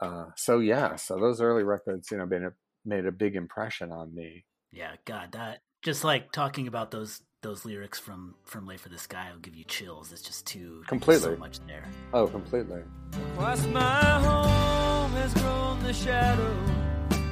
Uh, 0.00 0.26
so 0.36 0.60
yeah, 0.60 0.96
so 0.96 1.20
those 1.20 1.42
early 1.42 1.64
records, 1.64 2.10
you 2.10 2.16
know, 2.16 2.24
made 2.24 2.44
a, 2.44 2.52
made 2.88 3.06
a 3.06 3.12
big 3.12 3.36
impression 3.36 3.92
on 3.92 4.14
me. 4.14 4.44
Yeah, 4.72 4.92
God, 5.04 5.32
that 5.32 5.60
just 5.82 6.02
like 6.04 6.32
talking 6.32 6.66
about 6.66 6.90
those 6.90 7.20
those 7.42 7.64
lyrics 7.64 7.98
from 8.00 8.34
from 8.44 8.66
Late 8.66 8.80
for 8.80 8.88
the 8.88 8.98
Sky 8.98 9.28
will 9.32 9.38
give 9.40 9.54
you 9.54 9.64
chills. 9.64 10.10
It's 10.12 10.22
just 10.22 10.46
too 10.46 10.82
Completely. 10.88 11.34
so 11.34 11.36
much 11.36 11.60
there. 11.66 11.84
Oh, 12.12 12.26
completely. 12.26 12.80
Whilst 13.36 13.68
my 13.68 14.02
home 14.20 15.12
has 15.12 15.32
grown 15.34 15.82
the 15.84 15.92
shadow 15.92 16.56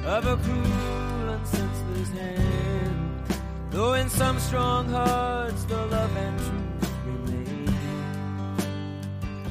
of 0.05 0.25
a 0.25 0.37
cruel 0.37 1.29
and 1.29 1.47
senseless 1.47 2.09
hand, 2.09 3.23
though 3.71 3.93
in 3.95 4.09
some 4.09 4.39
strong 4.39 4.87
hearts 4.89 5.63
the 5.65 5.85
love 5.87 6.15
and 6.15 6.39
truth 6.39 6.91
remain. 7.05 7.67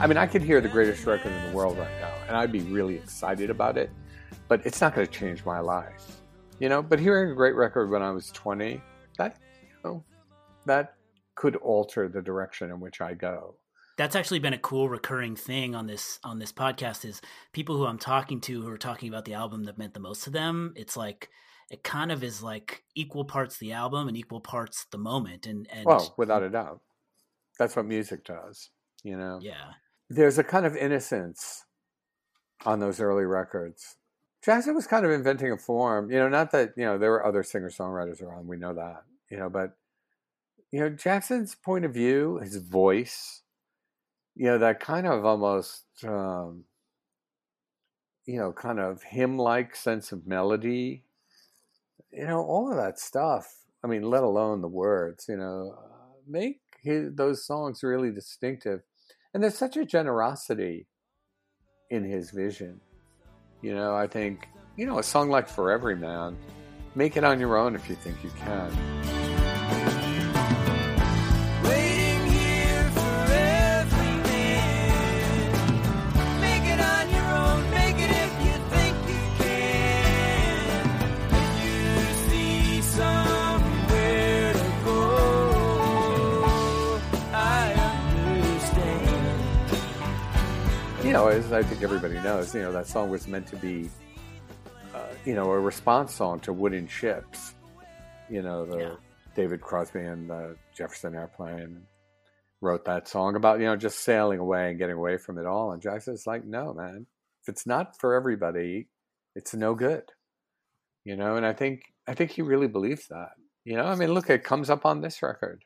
I 0.00 0.06
mean, 0.06 0.16
I 0.16 0.26
could 0.26 0.42
hear 0.42 0.60
the 0.60 0.68
greatest 0.68 1.04
record 1.06 1.32
in 1.32 1.50
the 1.50 1.56
world 1.56 1.76
right 1.78 2.00
now, 2.00 2.12
and 2.28 2.36
I'd 2.36 2.52
be 2.52 2.60
really 2.60 2.94
excited 2.96 3.50
about 3.50 3.76
it, 3.76 3.90
but 4.48 4.64
it's 4.64 4.80
not 4.80 4.94
going 4.94 5.06
to 5.06 5.12
change 5.12 5.44
my 5.44 5.60
life, 5.60 6.20
you 6.58 6.68
know. 6.68 6.82
But 6.82 6.98
hearing 6.98 7.30
a 7.30 7.34
great 7.34 7.54
record 7.54 7.90
when 7.90 8.02
I 8.02 8.10
was 8.10 8.30
twenty, 8.30 8.80
that 9.18 9.36
you 9.62 9.68
know, 9.84 10.04
that 10.66 10.94
could 11.34 11.56
alter 11.56 12.08
the 12.08 12.22
direction 12.22 12.70
in 12.70 12.80
which 12.80 13.00
I 13.00 13.14
go. 13.14 13.56
That's 13.98 14.16
actually 14.16 14.40
been 14.40 14.52
a 14.52 14.58
cool 14.58 14.88
recurring 14.88 15.36
thing 15.36 15.74
on 15.74 15.86
this 15.86 16.18
on 16.22 16.38
this 16.38 16.52
podcast 16.52 17.04
is 17.04 17.20
people 17.52 17.76
who 17.76 17.86
I'm 17.86 17.98
talking 17.98 18.40
to 18.42 18.62
who 18.62 18.68
are 18.68 18.78
talking 18.78 19.08
about 19.08 19.24
the 19.24 19.34
album 19.34 19.64
that 19.64 19.78
meant 19.78 19.94
the 19.94 20.00
most 20.00 20.24
to 20.24 20.30
them. 20.30 20.74
It's 20.76 20.96
like 20.96 21.30
it 21.70 21.82
kind 21.82 22.12
of 22.12 22.22
is 22.22 22.42
like 22.42 22.84
equal 22.94 23.24
parts 23.24 23.58
the 23.58 23.72
album 23.72 24.06
and 24.06 24.16
equal 24.16 24.40
parts 24.40 24.86
the 24.90 24.98
moment 24.98 25.46
and 25.46 25.66
and 25.72 25.84
Well, 25.86 26.14
without 26.16 26.42
a 26.42 26.50
doubt, 26.50 26.80
that's 27.58 27.74
what 27.74 27.86
music 27.86 28.24
does, 28.24 28.70
you 29.02 29.16
know. 29.16 29.38
yeah. 29.42 29.72
There's 30.08 30.38
a 30.38 30.44
kind 30.44 30.64
of 30.66 30.76
innocence 30.76 31.64
on 32.64 32.78
those 32.78 33.00
early 33.00 33.24
records. 33.24 33.96
Jackson 34.46 34.76
was 34.76 34.86
kind 34.86 35.04
of 35.04 35.10
inventing 35.10 35.50
a 35.50 35.58
form, 35.58 36.08
you 36.08 36.18
know. 36.18 36.28
Not 36.28 36.52
that 36.52 36.74
you 36.76 36.84
know 36.84 36.98
there 36.98 37.10
were 37.10 37.26
other 37.26 37.42
singer 37.42 37.68
songwriters 37.68 38.22
around, 38.22 38.46
we 38.46 38.56
know 38.56 38.74
that, 38.74 39.02
you 39.28 39.36
know, 39.36 39.50
but 39.50 39.76
you 40.70 40.78
know 40.78 40.88
Jackson's 40.88 41.56
point 41.56 41.84
of 41.84 41.92
view, 41.92 42.38
his 42.40 42.56
voice, 42.58 43.42
you 44.36 44.46
know, 44.46 44.58
that 44.58 44.78
kind 44.78 45.04
of 45.04 45.24
almost, 45.24 45.82
um, 46.04 46.62
you 48.24 48.38
know, 48.38 48.52
kind 48.52 48.78
of 48.78 49.02
hymn-like 49.02 49.74
sense 49.74 50.12
of 50.12 50.28
melody, 50.28 51.02
you 52.12 52.26
know, 52.26 52.40
all 52.40 52.70
of 52.70 52.76
that 52.76 53.00
stuff. 53.00 53.52
I 53.82 53.88
mean, 53.88 54.02
let 54.02 54.22
alone 54.22 54.60
the 54.60 54.68
words, 54.68 55.26
you 55.28 55.38
know, 55.38 55.74
uh, 55.76 56.14
make 56.28 56.60
his, 56.82 57.14
those 57.14 57.44
songs 57.44 57.82
really 57.82 58.12
distinctive. 58.12 58.82
And 59.34 59.42
there's 59.42 59.58
such 59.58 59.76
a 59.76 59.84
generosity 59.84 60.86
in 61.90 62.04
his 62.04 62.30
vision. 62.30 62.80
You 63.62 63.74
know, 63.74 63.94
I 63.94 64.06
think, 64.06 64.48
you 64.76 64.86
know, 64.86 64.98
a 64.98 65.02
song 65.02 65.30
like 65.30 65.48
For 65.48 65.70
Every 65.70 65.96
Man, 65.96 66.36
make 66.94 67.16
it 67.16 67.24
on 67.24 67.40
your 67.40 67.56
own 67.56 67.74
if 67.74 67.88
you 67.88 67.94
think 67.96 68.22
you 68.22 68.30
can. 68.38 69.25
Know, 91.26 91.32
as 91.32 91.52
I 91.52 91.62
think 91.62 91.82
everybody 91.82 92.14
knows, 92.14 92.54
you 92.54 92.62
know, 92.62 92.72
that 92.72 92.86
song 92.86 93.10
was 93.10 93.26
meant 93.26 93.48
to 93.48 93.56
be, 93.56 93.90
uh, 94.94 95.08
you 95.24 95.34
know, 95.34 95.50
a 95.50 95.58
response 95.58 96.14
song 96.14 96.38
to 96.40 96.52
Wooden 96.52 96.86
Ships. 96.86 97.54
You 98.30 98.42
know, 98.42 98.64
the 98.64 98.96
David 99.34 99.60
Crosby 99.60 100.00
and 100.00 100.30
the 100.30 100.56
Jefferson 100.76 101.14
Airplane 101.14 101.82
wrote 102.60 102.84
that 102.84 103.08
song 103.08 103.34
about, 103.34 103.58
you 103.58 103.66
know, 103.66 103.76
just 103.76 104.00
sailing 104.00 104.38
away 104.38 104.70
and 104.70 104.78
getting 104.78 104.96
away 104.96 105.16
from 105.16 105.38
it 105.38 105.46
all. 105.46 105.72
And 105.72 105.82
Jackson's 105.82 106.26
like, 106.26 106.44
no, 106.44 106.72
man, 106.72 107.06
if 107.42 107.48
it's 107.48 107.66
not 107.66 107.98
for 107.98 108.14
everybody, 108.14 108.88
it's 109.34 109.54
no 109.54 109.74
good. 109.74 110.04
You 111.04 111.16
know, 111.16 111.36
and 111.36 111.46
I 111.46 111.52
think 111.52 111.82
I 112.06 112.14
think 112.14 112.30
he 112.30 112.42
really 112.42 112.68
believes 112.68 113.08
that. 113.08 113.30
You 113.64 113.76
know, 113.76 113.84
I 113.84 113.96
mean, 113.96 114.12
look, 114.12 114.30
it 114.30 114.44
comes 114.44 114.70
up 114.70 114.86
on 114.86 115.00
this 115.00 115.22
record, 115.22 115.62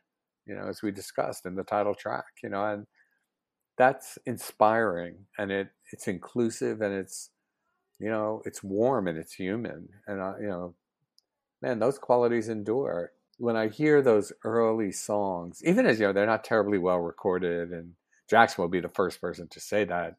you 0.47 0.55
know, 0.55 0.69
as 0.69 0.83
we 0.83 0.91
discussed 0.91 1.45
in 1.45 1.55
the 1.55 1.65
title 1.65 1.95
track, 1.95 2.25
you 2.43 2.49
know, 2.49 2.65
and 2.65 2.87
that's 3.81 4.19
inspiring 4.27 5.15
and 5.39 5.51
it 5.51 5.69
it's 5.91 6.07
inclusive 6.07 6.83
and 6.83 6.93
it's 6.93 7.31
you 7.99 8.11
know 8.11 8.43
it's 8.45 8.63
warm 8.63 9.09
and 9.09 9.17
it's 9.17 9.33
human 9.33 9.89
and 10.07 10.21
I, 10.21 10.35
you 10.39 10.49
know 10.49 10.75
man 11.63 11.79
those 11.79 11.99
qualities 11.99 12.51
endure. 12.51 13.13
When 13.39 13.57
i 13.57 13.69
hear 13.69 14.03
those 14.03 14.35
early 14.45 14.93
songs 14.93 15.63
even 15.65 15.87
as 15.87 15.99
you 15.99 16.07
know 16.07 16.13
they're 16.13 16.27
not 16.27 16.45
terribly 16.45 16.77
well 16.77 16.99
recorded 16.99 17.71
and 17.71 17.95
jackson 18.29 18.61
will 18.61 18.69
be 18.69 18.81
the 18.81 18.91
first 18.91 19.19
person 19.19 19.49
to 19.49 19.61
say 19.61 19.85
that. 19.85 20.17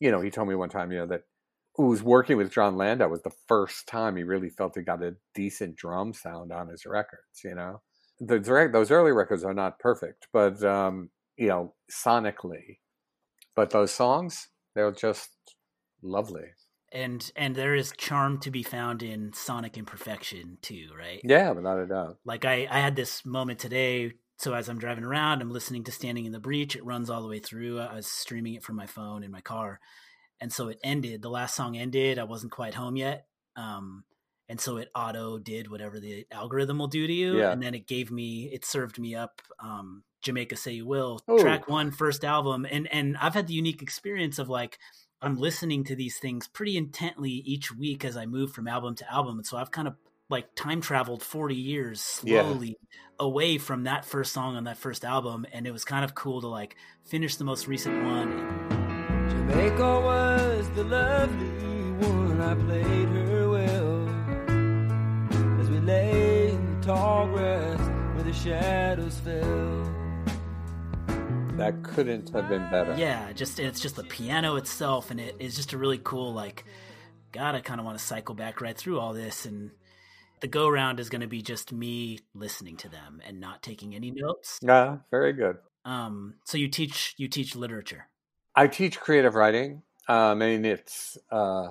You 0.00 0.10
know 0.10 0.20
he 0.20 0.30
told 0.32 0.48
me 0.48 0.56
one 0.56 0.68
time 0.68 0.90
you 0.90 0.98
know 0.98 1.06
that 1.06 1.22
who 1.76 1.86
was 1.86 2.02
working 2.02 2.36
with 2.36 2.52
Jon 2.52 2.76
Landau 2.76 3.06
was 3.06 3.22
the 3.22 3.38
first 3.46 3.86
time 3.86 4.16
he 4.16 4.24
really 4.24 4.50
felt 4.50 4.74
he 4.74 4.82
got 4.82 5.04
a 5.04 5.14
decent 5.32 5.76
drum 5.76 6.12
sound 6.12 6.50
on 6.50 6.66
his 6.66 6.84
records 6.84 7.44
you 7.44 7.54
know? 7.54 7.82
The 8.18 8.40
direct 8.40 8.72
those 8.72 8.90
early 8.90 9.12
records 9.12 9.44
are 9.44 9.54
not 9.54 9.78
perfect 9.78 10.26
but 10.32 10.60
um 10.64 11.10
you 11.36 11.46
know 11.46 11.72
sonically 11.88 12.78
but 13.56 13.70
those 13.70 13.92
songs 13.92 14.48
they're 14.74 14.92
just 14.92 15.30
lovely 16.02 16.44
And 16.92 17.30
and 17.36 17.54
there 17.54 17.74
is 17.74 17.92
charm 17.96 18.38
to 18.40 18.50
be 18.50 18.62
found 18.62 19.02
in 19.02 19.32
sonic 19.32 19.76
imperfection 19.76 20.58
too, 20.62 20.90
right? 20.96 21.20
yeah 21.22 21.50
without 21.50 21.78
a 21.78 21.86
doubt 21.86 22.18
Like 22.24 22.44
I, 22.44 22.66
I 22.70 22.80
had 22.80 22.96
this 22.96 23.24
moment 23.24 23.58
today. 23.58 24.14
So 24.38 24.52
as 24.54 24.68
I'm 24.68 24.78
driving 24.78 25.04
around, 25.04 25.40
I'm 25.40 25.50
listening 25.50 25.84
to 25.84 25.92
"Standing 25.92 26.26
in 26.26 26.32
the 26.32 26.40
Breach." 26.40 26.76
It 26.76 26.84
runs 26.84 27.08
all 27.08 27.22
the 27.22 27.28
way 27.28 27.38
through. 27.38 27.80
I 27.80 27.94
was 27.94 28.06
streaming 28.06 28.54
it 28.54 28.62
from 28.64 28.76
my 28.76 28.86
phone 28.86 29.22
in 29.24 29.30
my 29.30 29.40
car, 29.40 29.80
and 30.40 30.52
so 30.52 30.68
it 30.68 30.78
ended. 30.84 31.22
The 31.22 31.30
last 31.30 31.54
song 31.56 31.76
ended. 31.76 32.18
I 32.18 32.24
wasn't 32.24 32.52
quite 32.52 32.74
home 32.74 32.96
yet, 32.96 33.28
um, 33.56 34.04
and 34.48 34.60
so 34.60 34.76
it 34.76 34.90
auto 34.94 35.38
did 35.38 35.70
whatever 35.70 36.00
the 36.00 36.26
algorithm 36.30 36.78
will 36.78 36.88
do 36.88 37.06
to 37.06 37.12
you, 37.12 37.40
Yeah. 37.40 37.52
and 37.52 37.62
then 37.62 37.74
it 37.74 37.86
gave 37.86 38.10
me, 38.10 38.50
it 38.52 38.64
served 38.64 38.98
me 38.98 39.14
up 39.14 39.40
um, 39.58 40.04
"Jamaica 40.26 40.56
Say 40.56 40.72
You 40.72 40.86
Will" 40.86 41.20
Ooh. 41.30 41.38
track 41.38 41.68
one, 41.68 41.90
first 41.90 42.24
album, 42.24 42.66
and 42.70 42.86
and 42.92 43.16
I've 43.16 43.34
had 43.34 43.46
the 43.46 43.54
unique 43.54 43.80
experience 43.82 44.38
of 44.38 44.48
like 44.48 44.78
I'm 45.22 45.36
listening 45.38 45.84
to 45.84 45.96
these 45.96 46.18
things 46.18 46.46
pretty 46.46 46.76
intently 46.76 47.30
each 47.30 47.74
week 47.74 48.04
as 48.04 48.16
I 48.16 48.26
move 48.26 48.52
from 48.52 48.68
album 48.68 48.94
to 48.96 49.10
album, 49.10 49.38
and 49.38 49.46
so 49.46 49.56
I've 49.56 49.70
kind 49.70 49.88
of 49.88 49.94
like 50.28 50.54
time 50.56 50.80
traveled 50.80 51.22
40 51.22 51.54
years 51.54 52.20
Yeah. 52.24 52.42
slowly 52.42 52.76
away 53.18 53.58
from 53.58 53.84
that 53.84 54.04
first 54.04 54.32
song 54.32 54.56
on 54.56 54.64
that 54.64 54.76
first 54.76 55.04
album 55.04 55.46
and 55.52 55.66
it 55.66 55.70
was 55.70 55.84
kind 55.84 56.04
of 56.04 56.14
cool 56.16 56.40
to 56.40 56.48
like 56.48 56.76
finish 57.04 57.36
the 57.36 57.44
most 57.44 57.68
recent 57.68 58.04
one 58.04 58.30
Jamaica 59.30 60.00
was 60.00 60.68
the 60.70 60.84
lovely 60.84 61.92
one. 62.08 62.40
I 62.40 62.54
played 62.56 63.08
her 63.08 63.48
well 63.48 64.08
as 65.60 65.70
we 65.70 65.78
lay 65.80 66.50
in 66.50 66.80
the 66.80 66.86
tall 66.86 67.28
grass 67.28 67.80
where 68.14 68.24
the 68.24 68.32
shadows 68.32 69.18
fell. 69.20 69.85
That 71.56 71.82
couldn't 71.82 72.28
have 72.34 72.50
been 72.50 72.68
better. 72.70 72.94
Yeah, 72.98 73.32
just 73.32 73.58
it's 73.58 73.80
just 73.80 73.96
the 73.96 74.04
piano 74.04 74.56
itself, 74.56 75.10
and 75.10 75.18
it 75.18 75.36
is 75.38 75.56
just 75.56 75.72
a 75.72 75.78
really 75.78 75.98
cool 75.98 76.34
like. 76.34 76.64
God, 77.32 77.54
I 77.54 77.60
kind 77.60 77.80
of 77.80 77.86
want 77.86 77.98
to 77.98 78.04
cycle 78.04 78.34
back 78.34 78.60
right 78.60 78.76
through 78.76 79.00
all 79.00 79.14
this, 79.14 79.46
and 79.46 79.70
the 80.40 80.48
go 80.48 80.68
round 80.68 81.00
is 81.00 81.08
going 81.08 81.22
to 81.22 81.26
be 81.26 81.40
just 81.40 81.72
me 81.72 82.18
listening 82.34 82.76
to 82.78 82.90
them 82.90 83.22
and 83.26 83.40
not 83.40 83.62
taking 83.62 83.94
any 83.94 84.10
notes. 84.10 84.58
Yeah, 84.62 84.98
very 85.10 85.32
good. 85.32 85.56
Um, 85.86 86.34
so 86.44 86.58
you 86.58 86.68
teach 86.68 87.14
you 87.16 87.26
teach 87.26 87.56
literature. 87.56 88.08
I 88.54 88.68
teach 88.68 89.00
creative 89.00 89.34
writing. 89.34 89.82
Um, 90.08 90.38
mean, 90.40 90.64
it's 90.66 91.16
uh, 91.32 91.68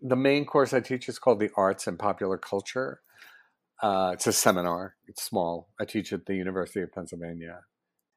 the 0.00 0.16
main 0.16 0.44
course 0.44 0.72
I 0.72 0.80
teach 0.80 1.08
is 1.08 1.18
called 1.18 1.40
the 1.40 1.50
Arts 1.56 1.88
and 1.88 1.98
Popular 1.98 2.38
Culture. 2.38 3.00
Uh, 3.82 4.12
it's 4.14 4.28
a 4.28 4.32
seminar. 4.32 4.94
It's 5.06 5.22
small. 5.22 5.70
I 5.80 5.84
teach 5.84 6.12
at 6.12 6.26
the 6.26 6.34
University 6.34 6.82
of 6.82 6.92
Pennsylvania, 6.92 7.60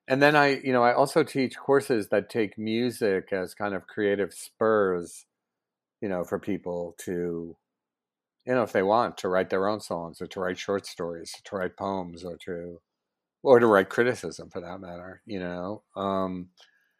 and 0.07 0.21
then 0.21 0.35
I, 0.35 0.59
you 0.63 0.73
know, 0.73 0.83
I 0.83 0.93
also 0.93 1.23
teach 1.23 1.57
courses 1.57 2.09
that 2.09 2.29
take 2.29 2.57
music 2.57 3.29
as 3.31 3.53
kind 3.53 3.73
of 3.73 3.87
creative 3.87 4.33
spurs, 4.33 5.25
you 6.01 6.09
know, 6.09 6.23
for 6.23 6.39
people 6.39 6.95
to, 7.05 7.55
you 8.45 8.53
know, 8.53 8.63
if 8.63 8.71
they 8.71 8.83
want 8.83 9.17
to 9.19 9.29
write 9.29 9.49
their 9.49 9.67
own 9.67 9.79
songs 9.79 10.21
or 10.21 10.27
to 10.27 10.39
write 10.39 10.57
short 10.57 10.85
stories, 10.85 11.33
to 11.45 11.55
write 11.55 11.77
poems, 11.77 12.23
or 12.23 12.37
to, 12.45 12.81
or 13.43 13.59
to 13.59 13.67
write 13.67 13.89
criticism 13.89 14.49
for 14.49 14.61
that 14.61 14.81
matter. 14.81 15.21
You 15.25 15.39
know, 15.39 15.83
um, 15.95 16.49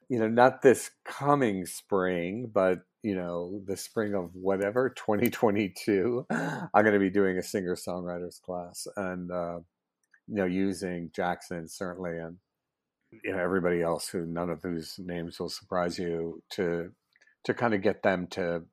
you 0.10 0.20
know, 0.20 0.28
not 0.28 0.62
this 0.62 0.92
coming 1.06 1.66
spring, 1.66 2.52
but 2.54 2.82
you 3.04 3.16
know, 3.16 3.62
the 3.66 3.76
spring 3.78 4.14
of 4.14 4.36
whatever 4.36 4.90
2022, 4.90 6.28
I'm 6.30 6.70
going 6.74 6.94
to 6.94 7.00
be 7.00 7.10
doing 7.10 7.38
a 7.38 7.44
singer 7.44 7.76
songwriters 7.76 8.42
class 8.42 8.88
and 8.96 9.32
uh, 9.32 9.60
you 10.28 10.36
know 10.36 10.46
using 10.46 11.10
Jackson 11.14 11.68
certainly 11.68 12.18
and 12.18 12.38
you 13.24 13.32
know 13.32 13.40
everybody 13.40 13.82
else 13.82 14.08
who 14.08 14.26
none 14.26 14.50
of 14.50 14.62
whose 14.62 14.98
names 15.00 15.40
will 15.40 15.50
surprise 15.50 16.00
you 16.00 16.42
to 16.52 16.92
to 17.44 17.54
kind 17.54 17.74
of 17.74 17.82
get 17.82 18.04
them 18.04 18.28
to 18.28 18.64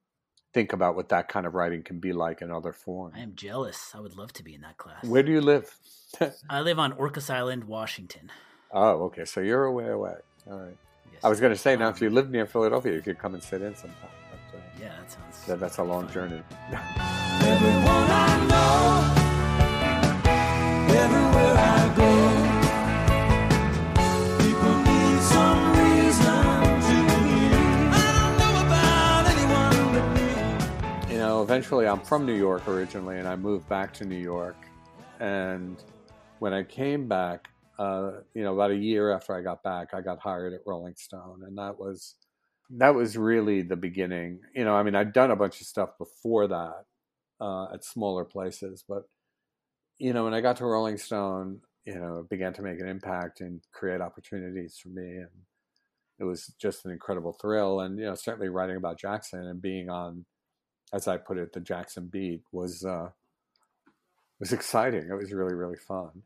think 0.55 0.73
about 0.73 0.97
what 0.97 1.11
that 1.11 1.29
kind 1.29 1.47
of 1.47 1.55
writing 1.55 1.83
can 1.83 2.01
be 2.01 2.13
like 2.13 2.43
in 2.43 2.51
other 2.51 2.73
forms. 2.73 3.15
I 3.17 3.21
am 3.21 3.35
jealous. 3.35 3.93
I 3.95 4.01
would 4.01 4.17
love 4.17 4.33
to 4.35 4.43
be 4.43 4.55
in 4.55 4.63
that 4.63 4.77
class. 4.77 5.05
Where 5.05 5.23
do 5.23 5.31
you 5.33 5.41
live? 5.41 5.77
I 6.51 6.61
live 6.61 6.79
on 6.79 6.93
Orcas 6.93 7.31
Island, 7.31 7.65
Washington. 7.65 8.31
Oh, 8.73 9.05
okay. 9.05 9.25
So 9.25 9.41
you're 9.41 9.65
a 9.65 9.73
way 9.73 9.89
away. 9.89 10.15
All 10.51 10.59
right. 10.59 10.77
I 11.23 11.29
was 11.29 11.41
going 11.41 11.53
to 11.53 11.59
say 11.59 11.77
now, 11.77 11.89
if 11.89 12.01
you 12.01 12.11
lived 12.11 12.31
near 12.31 12.47
Philadelphia, 12.47 12.93
you 12.93 13.01
could 13.01 13.19
come 13.19 13.35
and 13.35 13.43
sit 13.43 13.61
in 13.61 13.75
sometime. 13.75 14.09
But, 14.31 14.59
uh, 14.59 14.63
yeah, 14.81 14.95
that 15.01 15.11
sounds. 15.11 15.45
That, 15.47 15.59
that's 15.61 15.79
a 15.79 15.83
long 15.83 16.05
fun. 16.05 16.15
journey. 16.15 16.43
Everyone 17.41 18.11
I 18.11 18.47
know, 18.51 19.15
everywhere 20.95 21.55
I 21.57 21.95
eventually 31.49 31.89
I'm 31.89 32.01
from 32.01 32.27
New 32.27 32.35
York 32.35 32.69
originally, 32.69 33.17
and 33.17 33.27
I 33.27 33.35
moved 33.35 33.67
back 33.71 33.95
to 33.95 34.05
New 34.05 34.19
York. 34.19 34.55
And 35.19 35.83
when 36.41 36.53
I 36.53 36.63
came 36.63 37.09
back, 37.09 37.49
uh, 37.79 38.19
you 38.35 38.43
know, 38.43 38.53
about 38.53 38.71
a 38.71 38.77
year 38.77 39.11
after 39.13 39.35
I 39.35 39.41
got 39.41 39.63
back, 39.63 39.95
I 39.95 40.03
got 40.03 40.19
hired 40.19 40.53
at 40.53 40.61
Rolling 40.67 40.95
Stone, 40.97 41.45
and 41.47 41.57
that 41.57 41.79
was 41.79 42.17
that 42.77 42.95
was 42.95 43.17
really 43.17 43.63
the 43.63 43.77
beginning. 43.77 44.41
You 44.55 44.67
know, 44.67 44.75
I 44.75 44.83
mean, 44.83 44.95
I'd 44.95 45.15
done 45.15 45.31
a 45.31 45.37
bunch 45.37 45.63
of 45.63 45.67
stuff 45.67 45.97
before 45.97 46.49
that 46.49 46.85
uh, 47.41 47.73
at 47.73 47.83
smaller 47.83 48.27
places, 48.27 48.85
but 48.87 49.05
you 49.99 50.13
know, 50.13 50.25
when 50.25 50.35
I 50.35 50.43
got 50.43 50.59
to 50.59 50.67
Rolling 50.67 50.99
Stone, 50.99 51.63
you 51.87 51.95
know, 51.95 52.19
it 52.19 52.29
began 52.29 52.53
to 52.53 52.63
make 52.63 52.79
an 52.79 52.89
impact 52.89 53.41
and 53.41 53.63
create 53.73 54.03
opportunities 54.03 54.77
for 54.77 54.91
me, 54.91 55.17
and 55.17 55.31
it 56.19 56.25
was 56.25 56.53
just 56.61 56.85
an 56.85 56.91
incredible 56.91 57.33
thrill. 57.33 57.81
And 57.81 57.99
you 57.99 58.05
know, 58.05 58.15
certainly 58.17 58.51
writing 58.51 58.77
about 58.77 59.01
Jackson 59.01 59.47
and 59.47 59.63
being 59.63 59.89
on, 59.89 60.27
as 60.93 61.09
I 61.09 61.17
put 61.17 61.39
it, 61.39 61.53
the 61.53 61.61
Jackson 61.61 62.07
beat 62.07 62.43
was 62.53 62.85
uh, 62.85 63.11
was 64.41 64.53
exciting. 64.53 65.09
It 65.11 65.15
was 65.15 65.33
really 65.33 65.55
really 65.55 65.77
fun. 65.77 66.23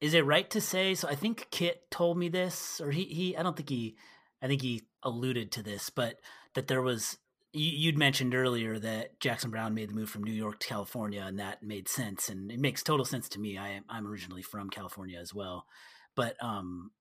Is 0.00 0.14
it 0.14 0.24
right 0.24 0.48
to 0.50 0.60
say? 0.60 0.94
So 0.94 1.08
I 1.08 1.14
think 1.14 1.48
Kit 1.50 1.90
told 1.90 2.16
me 2.16 2.28
this, 2.28 2.80
or 2.80 2.90
he 2.90 3.04
he. 3.04 3.36
I 3.36 3.42
don't 3.42 3.56
think 3.56 3.68
he. 3.68 3.96
I 4.42 4.46
think 4.46 4.62
he 4.62 4.82
alluded 5.02 5.52
to 5.52 5.62
this, 5.62 5.90
but 5.90 6.16
that 6.54 6.68
there 6.68 6.82
was. 6.82 7.18
You, 7.52 7.70
you'd 7.70 7.98
mentioned 7.98 8.34
earlier 8.34 8.78
that 8.78 9.18
Jackson 9.18 9.50
Browne 9.50 9.74
made 9.74 9.90
the 9.90 9.94
move 9.94 10.08
from 10.08 10.22
New 10.22 10.32
York 10.32 10.60
to 10.60 10.68
California, 10.68 11.24
and 11.26 11.40
that 11.40 11.62
made 11.62 11.88
sense, 11.88 12.28
and 12.28 12.50
it 12.50 12.60
makes 12.60 12.82
total 12.82 13.04
sense 13.04 13.28
to 13.30 13.40
me. 13.40 13.58
I 13.58 13.70
am 13.70 13.84
I'm 13.88 14.06
originally 14.06 14.42
from 14.42 14.70
California 14.70 15.18
as 15.18 15.34
well, 15.34 15.66
but 16.14 16.36
um, 16.42 16.92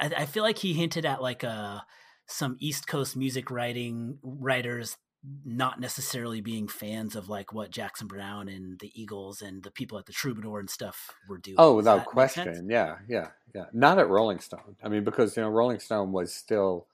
I, 0.00 0.10
I 0.18 0.26
feel 0.26 0.44
like 0.44 0.58
he 0.58 0.72
hinted 0.72 1.04
at 1.04 1.20
like 1.20 1.44
uh 1.44 1.80
some 2.26 2.56
East 2.58 2.86
Coast 2.88 3.16
music 3.16 3.50
writing 3.50 4.18
writers 4.22 4.96
not 5.44 5.80
necessarily 5.80 6.40
being 6.40 6.68
fans 6.68 7.16
of 7.16 7.28
like 7.28 7.52
what 7.52 7.70
Jackson 7.70 8.06
Browne 8.06 8.48
and 8.48 8.78
the 8.78 8.92
Eagles 8.94 9.42
and 9.42 9.62
the 9.62 9.70
people 9.70 9.98
at 9.98 10.06
the 10.06 10.12
Troubadour 10.12 10.60
and 10.60 10.70
stuff 10.70 11.10
were 11.28 11.38
doing. 11.38 11.56
Oh, 11.58 11.76
without 11.76 12.04
that 12.04 12.16
make 12.16 12.30
sense? 12.30 12.44
question. 12.46 12.70
Yeah, 12.70 12.96
yeah, 13.08 13.28
yeah. 13.54 13.66
Not 13.72 13.98
at 13.98 14.08
Rolling 14.08 14.40
Stone. 14.40 14.76
I 14.82 14.88
mean, 14.88 15.04
because 15.04 15.36
you 15.36 15.42
know, 15.42 15.48
Rolling 15.48 15.80
Stone 15.80 16.12
was 16.12 16.32
still, 16.32 16.86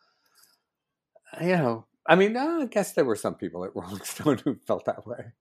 you 1.40 1.56
know, 1.56 1.86
I 2.06 2.16
mean, 2.16 2.36
uh, 2.36 2.60
I 2.62 2.66
guess 2.66 2.92
there 2.92 3.04
were 3.04 3.16
some 3.16 3.34
people 3.34 3.64
at 3.64 3.70
Rolling 3.76 4.02
Stone 4.02 4.38
who 4.44 4.56
felt 4.66 4.86
that 4.86 5.06
way. 5.06 5.32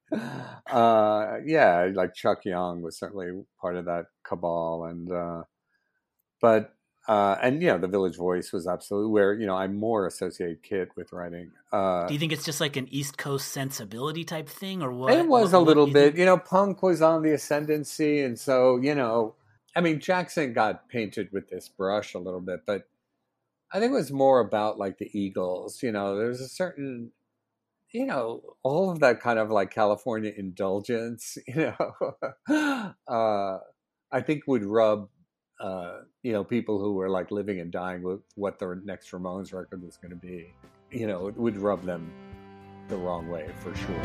Uh, 0.70 1.38
yeah, 1.46 1.89
like 1.94 2.14
Chuck 2.14 2.46
Young 2.46 2.82
was 2.82 2.98
certainly 2.98 3.44
part 3.60 3.76
of 3.76 3.86
that 3.86 4.06
cabal, 4.24 4.86
and 4.86 5.12
uh, 5.12 5.44
but 6.42 6.74
uh, 7.08 7.36
and 7.41 7.62
you 7.62 7.68
know, 7.70 7.78
the 7.78 7.88
Village 7.88 8.16
Voice 8.16 8.52
was 8.52 8.68
absolutely 8.68 9.12
where 9.12 9.34
you 9.34 9.45
know 9.47 9.56
I 9.56 9.68
more 9.68 10.06
associate 10.06 10.62
Kit 10.64 10.89
with 10.95 11.12
writing. 11.14 11.52
Uh, 11.72 12.08
Do 12.08 12.14
you 12.14 12.20
think 12.20 12.32
it's 12.32 12.45
just 12.45 12.62
like 12.62 12.76
an 12.78 12.88
East 12.91 13.18
Coast 13.18 13.49
sensibility 13.49 14.24
type 14.24 14.47
thing, 14.49 14.82
or 14.84 14.91
what? 14.91 15.14
It 15.14 15.28
was 15.28 15.52
what- 15.54 15.60
a 15.60 15.62
little 15.62 15.88
you 15.88 15.93
think? 15.93 16.14
bit. 16.16 16.20
You 16.20 16.26
know, 16.26 16.38
punk 16.38 16.84
was 16.84 17.02
on 17.02 17.24
the 17.24 17.34
ascendancy, 17.34 18.22
and 18.22 18.39
so 18.39 18.78
you 18.78 18.93
know, 18.95 19.36
I 19.76 19.82
mean, 19.82 19.99
Jackson 19.99 20.54
got 20.54 20.89
painted 20.89 21.32
with 21.32 21.49
this 21.49 21.70
brush 21.70 22.14
a 22.14 22.20
little 22.20 22.41
bit, 22.41 22.62
but 22.66 22.88
I 23.74 23.80
think 23.80 23.91
it 23.93 23.95
was 23.95 24.12
more 24.12 24.39
about 24.39 24.78
like 24.78 24.97
the 24.97 25.10
Eagles. 25.18 25.82
You 25.82 25.91
know, 25.91 26.18
there's 26.18 26.41
a 26.41 26.47
certain, 26.49 27.12
you 27.91 28.06
know, 28.06 28.41
all 28.64 28.91
of 28.91 28.99
that 28.99 29.22
kind 29.22 29.39
of 29.39 29.49
like 29.49 29.72
California 29.74 30.32
indulgence. 30.36 31.38
You 31.47 31.74
know, 31.80 32.16
uh, 33.08 33.58
I 34.12 34.22
think 34.22 34.43
would 34.47 34.64
rub. 34.66 35.10
Uh, 35.62 36.01
you 36.24 36.32
know, 36.32 36.43
people 36.43 36.80
who 36.80 36.93
were 36.93 37.07
like 37.07 37.30
living 37.30 37.59
and 37.59 37.72
dying 37.72 38.01
with 38.01 38.22
what 38.34 38.57
their 38.57 38.76
next 38.84 39.12
Ramones 39.12 39.53
record 39.53 39.84
was 39.84 39.95
going 39.97 40.09
to 40.09 40.16
be, 40.16 40.51
you 40.89 41.05
know, 41.05 41.28
it 41.28 41.38
would 41.38 41.55
rub 41.55 41.86
them 41.86 42.12
the 42.88 42.97
wrong 42.97 43.28
way 43.28 43.47
for 43.59 43.76
sure. 43.76 44.01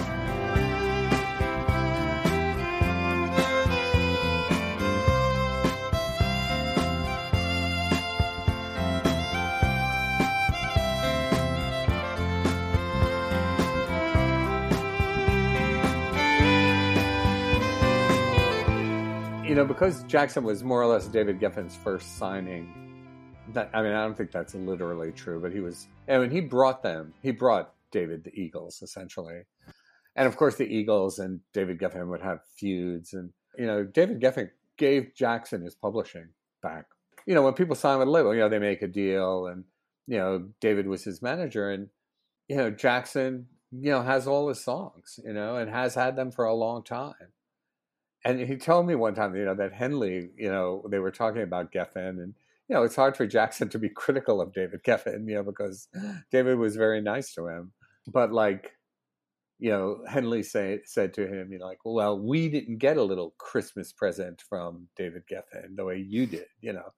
Know, 19.56 19.64
because 19.64 20.02
Jackson 20.04 20.44
was 20.44 20.62
more 20.62 20.82
or 20.82 20.86
less 20.86 21.06
David 21.06 21.40
Geffen's 21.40 21.74
first 21.74 22.18
signing. 22.18 22.70
That 23.54 23.70
I 23.72 23.82
mean, 23.82 23.92
I 23.92 24.04
don't 24.04 24.16
think 24.16 24.30
that's 24.30 24.54
literally 24.54 25.12
true, 25.12 25.40
but 25.40 25.50
he 25.52 25.60
was. 25.60 25.88
I 26.08 26.18
mean, 26.18 26.30
he 26.30 26.40
brought 26.40 26.82
them. 26.82 27.14
He 27.22 27.30
brought 27.30 27.72
David 27.90 28.24
the 28.24 28.38
Eagles 28.38 28.82
essentially, 28.82 29.42
and 30.14 30.26
of 30.26 30.36
course, 30.36 30.56
the 30.56 30.66
Eagles 30.66 31.18
and 31.18 31.40
David 31.54 31.78
Geffen 31.78 32.08
would 32.08 32.20
have 32.20 32.40
feuds, 32.56 33.14
and 33.14 33.30
you 33.56 33.66
know, 33.66 33.82
David 33.84 34.20
Geffen 34.20 34.50
gave 34.76 35.14
Jackson 35.14 35.62
his 35.62 35.74
publishing 35.74 36.28
back. 36.62 36.84
You 37.24 37.34
know, 37.34 37.42
when 37.42 37.54
people 37.54 37.76
sign 37.76 37.98
with 37.98 38.08
a 38.08 38.10
label, 38.10 38.34
you 38.34 38.40
know, 38.40 38.48
they 38.48 38.58
make 38.58 38.82
a 38.82 38.88
deal, 38.88 39.46
and 39.46 39.64
you 40.06 40.18
know, 40.18 40.48
David 40.60 40.86
was 40.86 41.04
his 41.04 41.22
manager, 41.22 41.70
and 41.70 41.88
you 42.48 42.56
know, 42.56 42.70
Jackson, 42.70 43.46
you 43.72 43.90
know, 43.90 44.02
has 44.02 44.26
all 44.26 44.48
his 44.48 44.62
songs, 44.62 45.18
you 45.24 45.32
know, 45.32 45.56
and 45.56 45.70
has 45.70 45.94
had 45.94 46.14
them 46.14 46.30
for 46.30 46.44
a 46.44 46.54
long 46.54 46.82
time. 46.82 47.14
And 48.24 48.40
he 48.40 48.56
told 48.56 48.86
me 48.86 48.94
one 48.94 49.14
time, 49.14 49.36
you 49.36 49.44
know, 49.44 49.54
that 49.54 49.72
Henley, 49.72 50.30
you 50.36 50.50
know, 50.50 50.84
they 50.90 50.98
were 50.98 51.12
talking 51.12 51.42
about 51.42 51.72
Geffen, 51.72 52.20
and 52.22 52.34
you 52.68 52.74
know, 52.74 52.82
it's 52.82 52.96
hard 52.96 53.16
for 53.16 53.26
Jackson 53.26 53.68
to 53.68 53.78
be 53.78 53.88
critical 53.88 54.40
of 54.40 54.52
David 54.52 54.82
Geffen, 54.82 55.28
you 55.28 55.36
know, 55.36 55.44
because 55.44 55.88
David 56.32 56.58
was 56.58 56.76
very 56.76 57.00
nice 57.00 57.32
to 57.34 57.46
him. 57.46 57.72
But 58.12 58.32
like, 58.32 58.72
you 59.58 59.70
know, 59.70 59.98
Henley 60.08 60.42
say, 60.42 60.80
said 60.84 61.14
to 61.14 61.26
him, 61.26 61.52
you 61.52 61.58
know, 61.58 61.66
like, 61.66 61.78
well, 61.84 62.18
we 62.18 62.48
didn't 62.48 62.78
get 62.78 62.96
a 62.96 63.02
little 63.02 63.34
Christmas 63.38 63.92
present 63.92 64.42
from 64.48 64.88
David 64.96 65.22
Geffen 65.30 65.76
the 65.76 65.84
way 65.84 66.04
you 66.06 66.26
did, 66.26 66.46
you 66.60 66.72
know, 66.72 66.90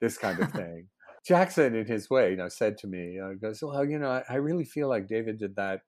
this 0.00 0.18
kind 0.18 0.40
of 0.40 0.50
thing. 0.52 0.88
Jackson, 1.24 1.74
in 1.76 1.86
his 1.86 2.10
way, 2.10 2.32
you 2.32 2.36
know, 2.36 2.48
said 2.48 2.76
to 2.78 2.88
me, 2.88 3.12
he 3.12 3.36
goes, 3.40 3.62
well, 3.62 3.84
you 3.84 3.98
know, 3.98 4.10
I, 4.10 4.24
I 4.28 4.34
really 4.36 4.64
feel 4.64 4.88
like 4.88 5.06
David 5.06 5.38
did 5.38 5.54
that 5.54 5.82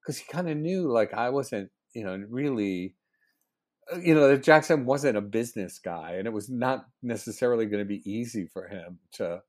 because 0.00 0.16
he 0.18 0.24
kind 0.32 0.48
of 0.48 0.56
knew, 0.56 0.90
like, 0.90 1.12
I 1.12 1.28
wasn't, 1.28 1.70
you 1.94 2.04
know, 2.04 2.24
really 2.30 2.94
uh, 2.94 3.01
you 4.02 4.14
know 4.14 4.28
that 4.28 4.42
Jackson 4.42 4.84
wasn't 4.84 5.16
a 5.16 5.22
business 5.22 5.78
guy, 5.78 6.14
and 6.18 6.26
it 6.26 6.32
was 6.32 6.48
not 6.48 6.86
necessarily 7.02 7.66
going 7.66 7.82
to 7.82 7.88
be 7.88 8.08
easy 8.10 8.46
for 8.46 8.68
him 8.68 8.98
to 9.12 9.42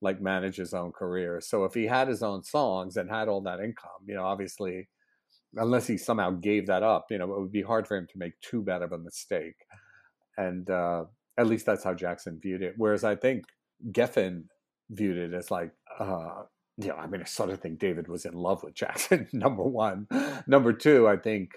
like 0.00 0.20
manage 0.20 0.56
his 0.56 0.72
own 0.72 0.92
career. 0.92 1.40
So 1.40 1.64
if 1.64 1.74
he 1.74 1.86
had 1.86 2.08
his 2.08 2.22
own 2.22 2.42
songs 2.42 2.96
and 2.96 3.10
had 3.10 3.28
all 3.28 3.42
that 3.42 3.60
income, 3.60 4.06
you 4.06 4.14
know, 4.14 4.24
obviously, 4.24 4.88
unless 5.56 5.86
he 5.86 5.98
somehow 5.98 6.30
gave 6.30 6.66
that 6.66 6.82
up, 6.82 7.06
you 7.10 7.18
know, 7.18 7.32
it 7.34 7.40
would 7.40 7.52
be 7.52 7.62
hard 7.62 7.86
for 7.86 7.96
him 7.96 8.06
to 8.06 8.18
make 8.18 8.40
too 8.40 8.62
bad 8.62 8.82
of 8.82 8.92
a 8.92 8.98
mistake. 8.98 9.56
And 10.38 10.70
uh, 10.70 11.04
at 11.36 11.46
least 11.46 11.66
that's 11.66 11.84
how 11.84 11.94
Jackson 11.94 12.38
viewed 12.42 12.62
it. 12.62 12.74
Whereas 12.76 13.04
I 13.04 13.14
think 13.14 13.44
Geffen 13.90 14.44
viewed 14.90 15.18
it 15.18 15.34
as 15.34 15.50
like, 15.50 15.72
uh, 15.98 16.44
you 16.78 16.88
know, 16.88 16.96
I 16.96 17.06
mean, 17.06 17.20
I 17.20 17.24
sort 17.24 17.50
of 17.50 17.60
think 17.60 17.78
David 17.78 18.08
was 18.08 18.24
in 18.24 18.32
love 18.32 18.62
with 18.62 18.74
Jackson. 18.74 19.28
number 19.32 19.62
one, 19.62 20.06
number 20.46 20.72
two, 20.72 21.06
I 21.08 21.16
think 21.16 21.50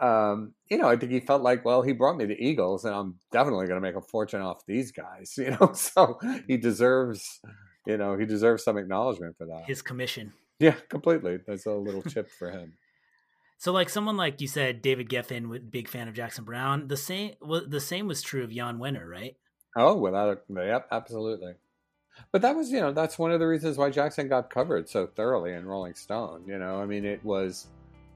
um, 0.00 0.54
you 0.68 0.78
know, 0.78 0.88
I 0.88 0.96
think 0.96 1.12
he 1.12 1.20
felt 1.20 1.42
like, 1.42 1.64
well, 1.64 1.82
he 1.82 1.92
brought 1.92 2.16
me 2.16 2.24
the 2.24 2.42
Eagles, 2.42 2.84
and 2.84 2.94
I'm 2.94 3.16
definitely 3.30 3.66
going 3.66 3.80
to 3.80 3.86
make 3.86 3.96
a 3.96 4.00
fortune 4.00 4.40
off 4.40 4.66
these 4.66 4.92
guys. 4.92 5.34
You 5.38 5.56
know, 5.60 5.72
so 5.74 6.18
he 6.46 6.56
deserves, 6.56 7.40
you 7.86 7.96
know, 7.96 8.16
he 8.16 8.24
deserves 8.24 8.64
some 8.64 8.78
acknowledgement 8.78 9.36
for 9.36 9.46
that. 9.46 9.64
His 9.66 9.82
commission. 9.82 10.32
Yeah, 10.58 10.76
completely. 10.88 11.38
There's 11.46 11.66
a 11.66 11.72
little 11.72 12.02
chip 12.02 12.30
for 12.30 12.50
him. 12.50 12.74
So, 13.58 13.72
like 13.72 13.88
someone 13.88 14.16
like 14.16 14.40
you 14.40 14.48
said, 14.48 14.82
David 14.82 15.08
Geffen, 15.08 15.70
big 15.70 15.88
fan 15.88 16.08
of 16.08 16.14
Jackson 16.14 16.44
Browne. 16.44 16.88
The 16.88 16.96
same, 16.96 17.34
well, 17.40 17.62
the 17.66 17.80
same 17.80 18.06
was 18.06 18.22
true 18.22 18.42
of 18.42 18.50
Jan 18.50 18.78
Wenner, 18.78 19.06
right? 19.06 19.36
Oh, 19.76 19.96
without 19.96 20.38
a, 20.50 20.66
yep, 20.66 20.86
absolutely. 20.90 21.54
But 22.32 22.42
that 22.42 22.54
was, 22.54 22.70
you 22.70 22.80
know, 22.80 22.92
that's 22.92 23.18
one 23.18 23.32
of 23.32 23.40
the 23.40 23.46
reasons 23.46 23.76
why 23.76 23.90
Jackson 23.90 24.28
got 24.28 24.50
covered 24.50 24.88
so 24.88 25.06
thoroughly 25.06 25.52
in 25.52 25.66
Rolling 25.66 25.94
Stone. 25.94 26.44
You 26.46 26.58
know, 26.58 26.80
I 26.80 26.86
mean, 26.86 27.04
it 27.04 27.24
was 27.24 27.66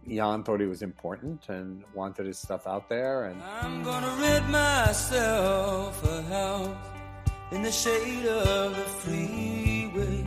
Jan 0.08 0.42
thought 0.42 0.60
he 0.60 0.66
was 0.66 0.82
important 0.82 1.48
and 1.48 1.84
wanted 1.94 2.26
his 2.26 2.38
stuff 2.38 2.66
out 2.66 2.88
there. 2.88 3.26
And 3.26 3.42
I'm 3.42 3.82
gonna 3.82 4.14
rid 4.20 4.48
myself 4.48 6.02
a 6.04 6.22
house 6.22 6.76
in 7.50 7.62
the 7.62 7.72
shade 7.72 8.26
of 8.26 8.76
the 8.76 8.84
freeway. 9.02 10.24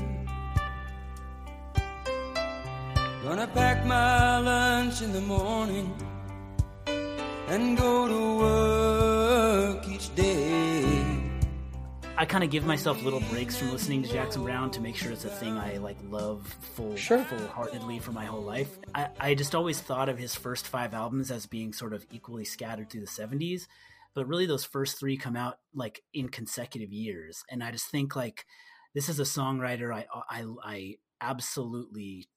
Gonna 3.23 3.47
pack 3.47 3.85
my 3.85 4.39
lunch 4.39 5.01
in 5.01 5.13
the 5.13 5.21
morning 5.21 5.95
and 7.47 7.77
go 7.77 8.07
to 8.07 8.37
work 8.39 9.10
I 12.21 12.25
kind 12.25 12.43
of 12.43 12.51
give 12.51 12.67
myself 12.67 13.01
little 13.01 13.23
breaks 13.31 13.57
from 13.57 13.71
listening 13.71 14.03
to 14.03 14.09
Jackson 14.09 14.43
Browne 14.43 14.69
to 14.71 14.79
make 14.79 14.95
sure 14.95 15.11
it's 15.11 15.25
a 15.25 15.29
thing 15.29 15.57
I 15.57 15.77
like 15.77 15.97
love 16.07 16.45
full 16.75 16.95
sure. 16.95 17.23
full 17.23 17.47
heartedly 17.47 17.97
for 17.97 18.11
my 18.11 18.25
whole 18.25 18.43
life. 18.43 18.77
I, 18.93 19.07
I 19.19 19.33
just 19.33 19.55
always 19.55 19.81
thought 19.81 20.07
of 20.07 20.19
his 20.19 20.35
first 20.35 20.67
five 20.67 20.93
albums 20.93 21.31
as 21.31 21.47
being 21.47 21.73
sort 21.73 21.93
of 21.95 22.05
equally 22.11 22.45
scattered 22.45 22.91
through 22.91 23.01
the 23.01 23.07
seventies, 23.07 23.67
but 24.13 24.27
really 24.27 24.45
those 24.45 24.63
first 24.63 24.99
three 24.99 25.17
come 25.17 25.35
out 25.35 25.57
like 25.73 26.03
in 26.13 26.29
consecutive 26.29 26.93
years, 26.93 27.43
and 27.49 27.63
I 27.63 27.71
just 27.71 27.87
think 27.87 28.15
like 28.15 28.45
this 28.93 29.09
is 29.09 29.19
a 29.19 29.23
songwriter 29.23 29.91
I 29.91 30.05
I, 30.29 30.45
I 30.63 30.95
absolutely 31.21 32.29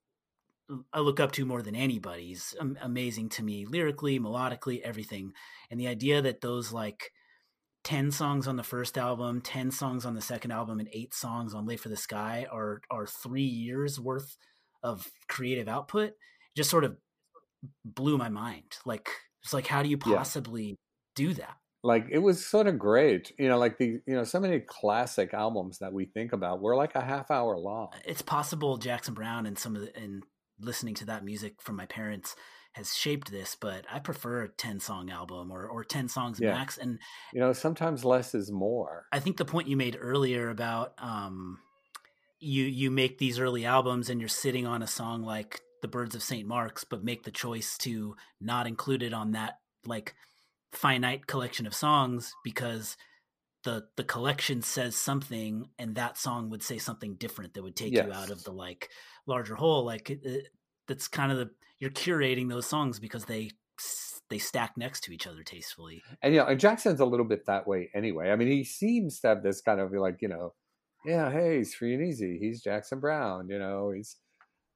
I 0.95 1.01
look 1.01 1.21
up 1.21 1.33
to 1.33 1.45
more 1.45 1.61
than 1.61 1.77
anybody's 1.77 2.55
amazing 2.81 3.29
to 3.29 3.43
me 3.43 3.67
lyrically, 3.67 4.19
melodically, 4.19 4.81
everything, 4.81 5.35
and 5.71 5.79
the 5.79 5.89
idea 5.89 6.23
that 6.23 6.41
those 6.41 6.73
like 6.73 7.13
10 7.85 8.11
songs 8.11 8.49
on 8.49 8.57
the 8.57 8.63
first 8.63 8.99
album, 8.99 9.41
10 9.41 9.71
songs 9.71 10.05
on 10.05 10.15
the 10.15 10.21
second 10.21 10.51
album, 10.51 10.81
and 10.81 10.89
eight 10.93 11.15
songs 11.15 11.55
on 11.55 11.67
Late 11.67 11.81
for 11.81 11.91
the 11.91 11.97
Sky 11.97 12.47
are, 12.51 12.81
are 12.91 13.07
three 13.07 13.43
years 13.43 14.01
worth 14.01 14.37
of 14.83 15.11
creative 15.29 15.69
output 15.69 16.13
just 16.57 16.71
sort 16.71 16.85
of 16.85 16.97
blew 17.85 18.17
my 18.19 18.29
mind. 18.29 18.77
Like, 18.85 19.09
it's 19.43 19.53
like, 19.53 19.67
how 19.67 19.83
do 19.83 19.89
you 19.89 19.99
possibly 19.99 20.65
yeah. 20.65 20.75
do 21.15 21.35
that? 21.35 21.57
Like, 21.83 22.07
it 22.11 22.19
was 22.19 22.45
sort 22.45 22.67
of 22.67 22.79
great. 22.79 23.33
You 23.39 23.49
know, 23.49 23.59
like 23.59 23.77
the, 23.77 24.01
you 24.07 24.15
know, 24.15 24.25
so 24.25 24.41
many 24.41 24.61
classic 24.61 25.35
albums 25.35 25.79
that 25.81 25.93
we 25.93 26.07
think 26.07 26.33
about 26.33 26.63
were 26.63 26.77
like 26.77 26.95
a 26.95 27.05
half 27.05 27.31
hour 27.31 27.59
long. 27.59 27.91
It's 28.07 28.23
possible 28.23 28.79
Jackson 28.79 29.15
Browne 29.15 29.47
and 29.47 29.59
some 29.59 29.77
of 29.77 29.83
the, 29.83 29.97
and 29.97 30.23
listening 30.59 30.95
to 30.95 31.07
that 31.07 31.25
music 31.25 31.61
from 31.61 31.77
my 31.77 31.87
parents 31.87 32.37
has 32.75 32.95
shaped 32.95 33.31
this, 33.31 33.57
but 33.59 33.85
I 33.91 34.01
prefer 34.01 34.43
a 34.43 34.49
10 34.49 34.81
song 34.81 35.11
album 35.11 35.51
or, 35.51 35.67
or 35.67 35.85
10 35.85 36.09
songs 36.09 36.41
yeah. 36.41 36.53
max. 36.53 36.77
And, 36.77 36.99
you 37.33 37.41
know, 37.41 37.53
sometimes 37.53 38.05
less 38.05 38.35
is 38.35 38.51
more. 38.51 39.07
I 39.13 39.21
think 39.21 39.37
the 39.37 39.45
point 39.45 39.69
you 39.69 39.77
made 39.77 39.97
earlier 40.01 40.51
about, 40.51 40.95
um, 40.99 41.59
you, 42.41 42.65
you 42.65 42.91
make 42.91 43.19
these 43.19 43.39
early 43.39 43.65
albums 43.65 44.11
and 44.11 44.21
you're 44.21 44.29
sitting 44.29 44.67
on 44.67 44.83
a 44.83 44.89
song 44.89 45.23
like 45.23 45.61
the 45.83 45.89
birds 45.89 46.17
of 46.17 46.23
St. 46.23 46.47
Mark's, 46.49 46.83
but 46.83 47.05
make 47.05 47.23
the 47.23 47.31
choice 47.31 47.79
to 47.79 48.17
not 48.41 48.67
include 48.67 49.03
it 49.03 49.15
on 49.15 49.33
that 49.33 49.59
like 49.87 50.15
finite 50.73 51.27
collection 51.27 51.67
of 51.67 51.75
songs 51.75 52.35
because 52.43 52.97
the 53.63 53.85
the 53.97 54.05
collection 54.05 54.63
says 54.63 54.97
something 54.97 55.69
and 55.79 55.95
that 55.95 56.19
song 56.19 56.51
would 56.51 56.63
say 56.63 56.79
something 56.79 57.15
different 57.15 57.55
that 57.55 57.63
would 57.63 57.77
take 57.77 57.93
yes. 57.93 58.07
you 58.07 58.13
out 58.13 58.31
of 58.31 58.43
the 58.45 58.51
like 58.51 58.91
larger 59.27 59.55
whole 59.55 59.85
like 59.85 60.11
it, 60.11 60.49
that's 60.87 61.09
kind 61.09 61.33
of 61.33 61.39
the 61.39 61.51
you're 61.79 61.91
curating 61.91 62.49
those 62.49 62.67
songs 62.67 62.99
because 62.99 63.25
they 63.25 63.51
they 64.31 64.39
stack 64.39 64.73
next 64.77 65.03
to 65.05 65.13
each 65.13 65.27
other 65.27 65.43
tastefully. 65.43 66.03
And 66.23 66.35
yeah, 66.35 66.41
you 66.41 66.45
know, 66.45 66.51
and 66.53 66.61
Jackson's 66.61 67.01
a 67.01 67.05
little 67.05 67.27
bit 67.27 67.47
that 67.47 67.67
way 67.67 67.91
anyway. 67.95 68.31
I 68.31 68.37
mean, 68.37 68.49
he 68.49 68.65
seems 68.65 69.21
to 69.21 69.29
have 69.29 69.43
this 69.43 69.61
kind 69.61 69.81
of 69.81 69.93
like 69.93 70.23
you 70.23 70.29
know, 70.29 70.55
yeah, 71.05 71.31
hey, 71.31 71.59
he's 71.59 71.75
free 71.75 71.95
and 71.95 72.03
easy. 72.03 72.39
He's 72.41 72.63
Jackson 72.63 73.01
Browne. 73.01 73.49
You 73.49 73.59
know, 73.59 73.91
he's 73.91 74.17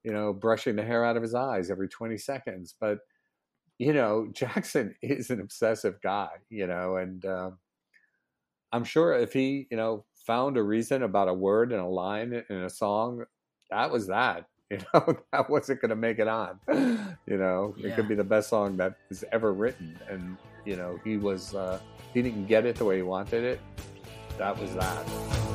you 0.05 0.13
know 0.13 0.33
brushing 0.33 0.77
the 0.77 0.85
hair 0.85 1.05
out 1.05 1.17
of 1.17 1.23
his 1.23 1.35
eyes 1.35 1.71
every 1.71 1.89
twenty 1.89 2.19
seconds. 2.19 2.75
But 2.79 2.99
you 3.79 3.93
know, 3.93 4.29
Jackson 4.33 4.95
is 5.03 5.31
an 5.31 5.41
obsessive 5.41 6.01
guy. 6.03 6.31
You 6.51 6.67
know, 6.67 6.97
and 6.97 7.25
um, 7.25 7.59
I'm 8.73 8.85
sure 8.85 9.15
if 9.15 9.33
he 9.33 9.67
you 9.71 9.77
know 9.77 10.05
found 10.27 10.59
a 10.59 10.63
reason 10.63 11.03
about 11.03 11.29
a 11.29 11.35
word 11.35 11.73
and 11.73 11.81
a 11.81 11.87
line 11.87 12.45
in 12.51 12.57
a 12.57 12.71
song, 12.71 13.25
that 13.71 13.91
was 13.91 14.09
that. 14.09 14.45
You 14.71 14.79
know, 14.93 15.16
that 15.33 15.49
wasn't 15.49 15.81
going 15.81 15.89
to 15.89 15.97
make 15.97 16.19
it 16.19 16.29
on. 16.29 16.61
You 17.27 17.39
know, 17.39 17.75
yeah. 17.79 17.89
it 17.89 17.97
could 17.97 18.07
be 18.07 18.14
the 18.14 18.25
best 18.25 18.51
song 18.51 18.77
that 18.77 18.97
is 19.11 19.25
ever 19.33 19.55
written. 19.55 19.99
And, 20.11 20.37
you 20.66 20.77
know, 20.77 21.01
he 21.05 21.16
was, 21.16 21.55
uh, 21.55 21.81
he 22.12 22.21
didn't 22.21 22.47
get 22.47 22.66
it 22.66 22.77
the 22.77 22.85
way 22.85 22.97
he 22.97 23.03
wanted 23.03 23.45
it. 23.45 23.61
That 24.37 24.59
was 24.59 24.75
that. 24.75 25.48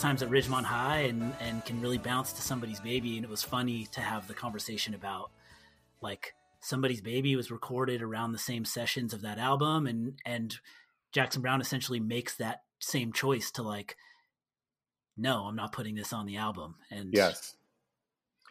Times 0.00 0.22
at 0.22 0.30
Ridgemont 0.30 0.64
High 0.64 1.00
and 1.00 1.34
and 1.40 1.64
can 1.64 1.80
really 1.80 1.98
bounce 1.98 2.32
to 2.32 2.42
somebody's 2.42 2.80
baby. 2.80 3.16
And 3.16 3.24
it 3.24 3.30
was 3.30 3.42
funny 3.42 3.86
to 3.92 4.00
have 4.00 4.26
the 4.26 4.34
conversation 4.34 4.94
about 4.94 5.30
like 6.00 6.34
somebody's 6.60 7.00
baby 7.00 7.36
was 7.36 7.50
recorded 7.50 8.02
around 8.02 8.32
the 8.32 8.38
same 8.38 8.64
sessions 8.64 9.12
of 9.12 9.22
that 9.22 9.38
album, 9.38 9.86
and 9.86 10.18
and 10.24 10.56
Jackson 11.12 11.42
Browne 11.42 11.60
essentially 11.60 12.00
makes 12.00 12.36
that 12.36 12.62
same 12.78 13.12
choice 13.12 13.50
to 13.52 13.62
like, 13.62 13.96
no, 15.16 15.44
I'm 15.44 15.56
not 15.56 15.72
putting 15.72 15.94
this 15.94 16.12
on 16.12 16.26
the 16.26 16.36
album. 16.36 16.76
And 16.90 17.12
yes. 17.12 17.56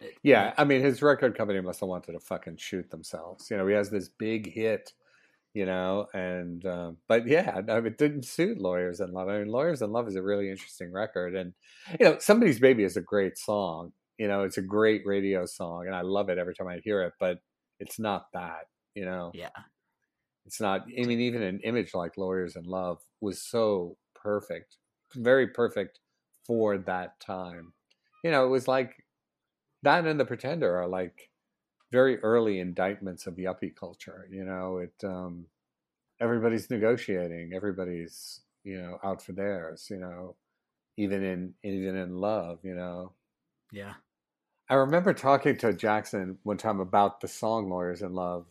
It, 0.02 0.18
yeah, 0.24 0.54
I 0.58 0.64
mean, 0.64 0.82
his 0.82 1.02
record 1.02 1.38
company 1.38 1.60
must 1.60 1.82
have 1.82 1.90
wanted 1.90 2.14
to 2.14 2.20
fucking 2.20 2.58
shoot 2.58 2.90
themselves. 2.90 3.50
You 3.52 3.58
know, 3.58 3.68
he 3.68 3.74
has 3.74 3.90
this 3.90 4.08
big 4.08 4.52
hit 4.52 4.94
you 5.54 5.66
know 5.66 6.08
and 6.14 6.66
um, 6.66 6.98
but 7.08 7.28
yeah 7.28 7.62
no, 7.66 7.78
it 7.78 7.98
didn't 7.98 8.26
suit 8.26 8.60
lawyers 8.60 9.00
in 9.00 9.12
love. 9.12 9.30
I 9.30 9.40
mean 9.40 9.48
lawyers 9.48 9.82
in 9.82 9.92
love 9.92 10.08
is 10.08 10.16
a 10.16 10.22
really 10.22 10.50
interesting 10.50 10.92
record 10.92 11.36
and 11.36 11.54
you 12.00 12.06
know 12.06 12.18
somebody's 12.20 12.60
baby 12.60 12.84
is 12.84 12.98
a 12.98 13.02
great 13.02 13.38
song 13.38 13.92
you 14.18 14.28
know 14.28 14.44
it's 14.44 14.58
a 14.58 14.62
great 14.62 15.02
radio 15.06 15.46
song 15.46 15.88
and 15.88 15.96
i 15.96 16.02
love 16.02 16.30
it 16.30 16.38
every 16.38 16.54
time 16.54 16.68
i 16.68 16.80
hear 16.84 17.02
it 17.04 17.14
but 17.20 17.40
it's 17.80 18.00
not 18.00 18.26
that 18.34 18.66
you 18.96 19.06
know? 19.06 19.32
Yeah. 19.34 19.50
It's 20.46 20.60
not 20.60 20.82
i 20.82 21.06
mean 21.06 21.20
even 21.20 21.42
an 21.42 21.60
image 21.64 21.94
like 21.94 22.18
lawyers 22.18 22.56
in 22.56 22.64
love 22.64 23.00
was 23.22 23.42
so 23.42 23.98
perfect 24.16 24.78
very 25.16 25.48
perfect 25.48 26.00
for 26.46 26.78
that 26.80 27.20
time. 27.20 27.74
You 28.24 28.32
know 28.32 28.46
it 28.46 28.50
was 28.50 28.68
like 28.68 29.06
that 29.84 30.06
and 30.06 30.20
the 30.20 30.26
pretender 30.26 30.76
are 30.78 30.88
like 30.88 31.29
very 31.92 32.20
early 32.20 32.60
indictments 32.60 33.28
of 33.28 33.36
the 33.36 33.46
yuppie 33.46 33.76
culture. 33.76 34.28
You 34.32 34.44
know, 34.44 34.78
it 34.78 34.94
um, 35.04 35.46
everybody's 36.20 36.70
negotiating, 36.70 37.52
everybody's 37.56 38.42
you 38.64 38.80
know 38.82 39.00
out 39.04 39.22
for 39.22 39.32
theirs. 39.32 39.88
You 39.90 39.98
know, 39.98 40.36
even 40.98 41.24
in 41.24 41.54
even 41.64 41.96
in 41.96 42.18
love. 42.18 42.60
You 42.64 42.76
know. 42.76 43.14
Yeah. 43.72 43.94
I 44.72 44.76
remember 44.76 45.14
talking 45.14 45.58
to 45.58 45.74
Jackson 45.74 46.38
one 46.44 46.58
time 46.58 46.80
about 46.80 47.22
the 47.22 47.28
song 47.28 47.70
"Lawyers 47.70 48.02
in 48.04 48.14
Love," 48.14 48.46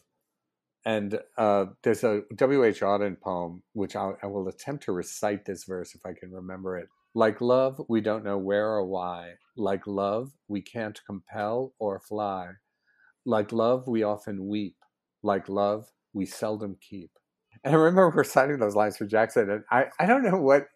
and 0.85 1.19
uh, 1.37 1.67
there's 1.83 2.03
a 2.03 2.23
W. 2.35 2.65
H. 2.65 2.81
Auden 2.81 3.21
poem 3.21 3.63
which 3.73 3.95
I, 3.95 4.13
I 4.23 4.27
will 4.27 4.49
attempt 4.49 4.85
to 4.85 4.93
recite 4.93 5.45
this 5.45 5.65
verse 5.65 5.95
if 5.95 6.05
I 6.05 6.13
can 6.13 6.33
remember 6.33 6.77
it. 6.77 6.89
Like 7.15 7.41
love, 7.41 7.81
we 7.89 8.01
don't 8.01 8.25
know 8.25 8.39
where 8.39 8.67
or 8.67 8.85
why. 8.85 9.35
Like 9.57 9.87
love, 9.87 10.33
we 10.47 10.61
can't 10.61 11.01
compel 11.07 11.73
or 11.79 11.99
fly 11.99 12.53
Like 13.25 13.53
love, 13.53 13.87
we 13.87 14.03
often 14.03 14.47
weep. 14.47 14.77
Like 15.23 15.49
love, 15.49 15.87
we 16.13 16.27
seldom 16.27 16.77
keep. 16.81 17.11
And 17.65 17.75
I 17.75 17.79
remember 17.79 18.17
reciting 18.17 18.59
those 18.61 18.77
lines 18.77 18.97
for 18.97 19.05
Jackson, 19.05 19.51
and 19.51 19.65
I, 19.69 19.87
I 19.99 20.07
don't 20.07 20.23
know 20.23 20.41
what 20.41 20.69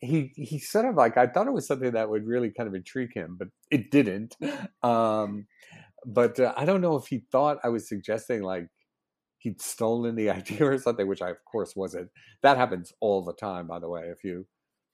he 0.00 0.32
he 0.34 0.58
sort 0.58 0.86
of 0.86 0.94
like 0.94 1.16
I 1.16 1.26
thought 1.26 1.46
it 1.46 1.52
was 1.52 1.66
something 1.66 1.92
that 1.92 2.08
would 2.08 2.26
really 2.26 2.50
kind 2.50 2.68
of 2.68 2.74
intrigue 2.74 3.14
him, 3.14 3.36
but 3.38 3.48
it 3.70 3.90
didn't. 3.90 4.36
Um, 4.82 5.46
but 6.06 6.40
uh, 6.40 6.54
I 6.56 6.64
don't 6.64 6.80
know 6.80 6.96
if 6.96 7.08
he 7.08 7.24
thought 7.30 7.58
I 7.62 7.68
was 7.68 7.86
suggesting 7.86 8.42
like 8.42 8.68
he'd 9.38 9.60
stolen 9.60 10.14
the 10.16 10.30
idea 10.38 10.64
or 10.64 10.78
something, 10.78 11.06
which 11.06 11.20
I 11.20 11.30
of 11.30 11.44
course 11.44 11.76
wasn't. 11.76 12.08
That 12.42 12.56
happens 12.56 12.92
all 13.00 13.22
the 13.22 13.34
time, 13.34 13.66
by 13.66 13.78
the 13.78 13.88
way. 13.90 14.04
If 14.04 14.24
you 14.24 14.46